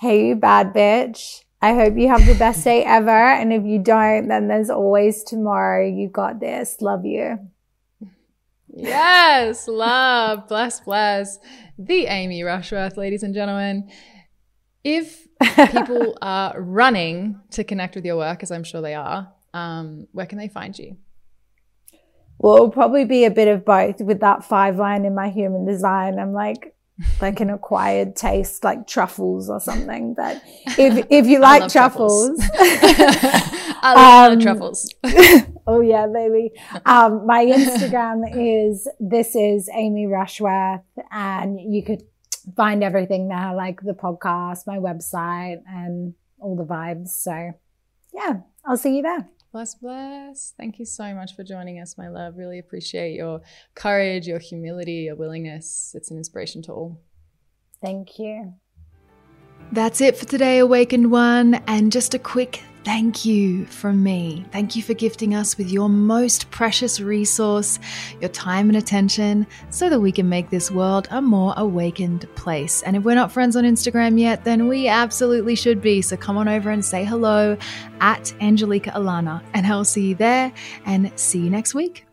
Hey, 0.00 0.28
you 0.28 0.36
bad 0.36 0.72
bitch. 0.72 1.42
I 1.60 1.74
hope 1.74 1.96
you 1.96 2.06
have 2.08 2.24
the 2.24 2.34
best 2.34 2.62
day 2.62 2.84
ever. 2.86 3.10
And 3.10 3.52
if 3.52 3.64
you 3.64 3.80
don't, 3.80 4.28
then 4.28 4.46
there's 4.46 4.70
always 4.70 5.24
tomorrow. 5.24 5.84
You 5.84 6.08
got 6.08 6.38
this. 6.38 6.80
Love 6.80 7.04
you. 7.04 7.38
Yes, 8.72 9.66
love, 9.66 10.46
bless, 10.46 10.78
bless. 10.80 11.38
The 11.76 12.06
Amy 12.06 12.44
Rushworth, 12.44 12.96
ladies 12.96 13.24
and 13.24 13.34
gentlemen. 13.34 13.90
If 14.84 15.26
people 15.72 16.16
are 16.22 16.60
running 16.60 17.40
to 17.50 17.64
connect 17.64 17.96
with 17.96 18.04
your 18.04 18.18
work, 18.18 18.44
as 18.44 18.52
I'm 18.52 18.62
sure 18.62 18.80
they 18.80 18.94
are, 18.94 19.32
um, 19.52 20.06
where 20.12 20.26
can 20.26 20.38
they 20.38 20.46
find 20.46 20.78
you? 20.78 20.96
Well, 22.38 22.54
it'll 22.54 22.70
probably 22.70 23.04
be 23.04 23.24
a 23.24 23.32
bit 23.32 23.48
of 23.48 23.64
both 23.64 24.00
with 24.00 24.20
that 24.20 24.44
five 24.44 24.76
line 24.76 25.04
in 25.04 25.14
my 25.14 25.28
human 25.28 25.66
design. 25.66 26.20
I'm 26.20 26.32
like, 26.32 26.76
like 27.20 27.40
an 27.40 27.50
acquired 27.50 28.16
taste, 28.16 28.64
like 28.64 28.86
truffles 28.86 29.48
or 29.48 29.60
something. 29.60 30.14
But 30.14 30.42
if 30.78 31.06
if 31.10 31.26
you 31.26 31.38
like 31.38 31.70
truffles, 31.70 32.38
truffles. 32.38 32.50
I 33.80 33.94
love 33.94 34.32
um, 34.32 34.40
truffles. 34.40 34.94
oh 35.66 35.80
yeah, 35.80 36.06
baby. 36.06 36.52
Um, 36.84 37.26
my 37.26 37.44
Instagram 37.44 38.22
is 38.34 38.88
this 38.98 39.36
is 39.36 39.68
Amy 39.72 40.06
Rushworth, 40.06 40.82
and 41.10 41.60
you 41.60 41.82
could 41.84 42.02
find 42.56 42.82
everything 42.82 43.28
there, 43.28 43.54
like 43.54 43.80
the 43.82 43.92
podcast, 43.92 44.66
my 44.66 44.78
website, 44.78 45.62
and 45.66 46.14
all 46.40 46.56
the 46.56 46.64
vibes. 46.64 47.08
So 47.08 47.52
yeah, 48.14 48.40
I'll 48.64 48.76
see 48.76 48.96
you 48.96 49.02
there. 49.02 49.28
Bless, 49.58 49.74
bless. 49.74 50.54
Thank 50.56 50.78
you 50.78 50.84
so 50.84 51.12
much 51.16 51.34
for 51.34 51.42
joining 51.42 51.80
us, 51.80 51.98
my 51.98 52.06
love. 52.06 52.36
Really 52.36 52.60
appreciate 52.60 53.16
your 53.16 53.40
courage, 53.74 54.28
your 54.28 54.38
humility, 54.38 55.06
your 55.06 55.16
willingness. 55.16 55.96
It's 55.96 56.12
an 56.12 56.16
inspiration 56.16 56.62
to 56.62 56.72
all. 56.72 57.00
Thank 57.82 58.20
you. 58.20 58.54
That's 59.70 60.00
it 60.00 60.16
for 60.16 60.24
today, 60.24 60.58
Awakened 60.58 61.10
One. 61.10 61.54
And 61.66 61.92
just 61.92 62.14
a 62.14 62.18
quick 62.18 62.62
thank 62.84 63.26
you 63.26 63.66
from 63.66 64.02
me. 64.02 64.46
Thank 64.50 64.74
you 64.74 64.82
for 64.82 64.94
gifting 64.94 65.34
us 65.34 65.58
with 65.58 65.70
your 65.70 65.90
most 65.90 66.50
precious 66.50 67.00
resource, 67.00 67.78
your 68.18 68.30
time 68.30 68.70
and 68.70 68.78
attention, 68.78 69.46
so 69.68 69.90
that 69.90 70.00
we 70.00 70.10
can 70.10 70.26
make 70.26 70.48
this 70.48 70.70
world 70.70 71.06
a 71.10 71.20
more 71.20 71.52
awakened 71.58 72.26
place. 72.34 72.82
And 72.82 72.96
if 72.96 73.02
we're 73.02 73.14
not 73.14 73.30
friends 73.30 73.56
on 73.56 73.64
Instagram 73.64 74.18
yet, 74.18 74.44
then 74.44 74.68
we 74.68 74.88
absolutely 74.88 75.54
should 75.54 75.82
be. 75.82 76.00
So 76.00 76.16
come 76.16 76.38
on 76.38 76.48
over 76.48 76.70
and 76.70 76.82
say 76.82 77.04
hello 77.04 77.58
at 78.00 78.32
Angelica 78.40 78.90
Alana, 78.92 79.42
and 79.52 79.66
I'll 79.66 79.84
see 79.84 80.08
you 80.08 80.14
there 80.14 80.50
and 80.86 81.12
see 81.16 81.40
you 81.40 81.50
next 81.50 81.74
week. 81.74 82.07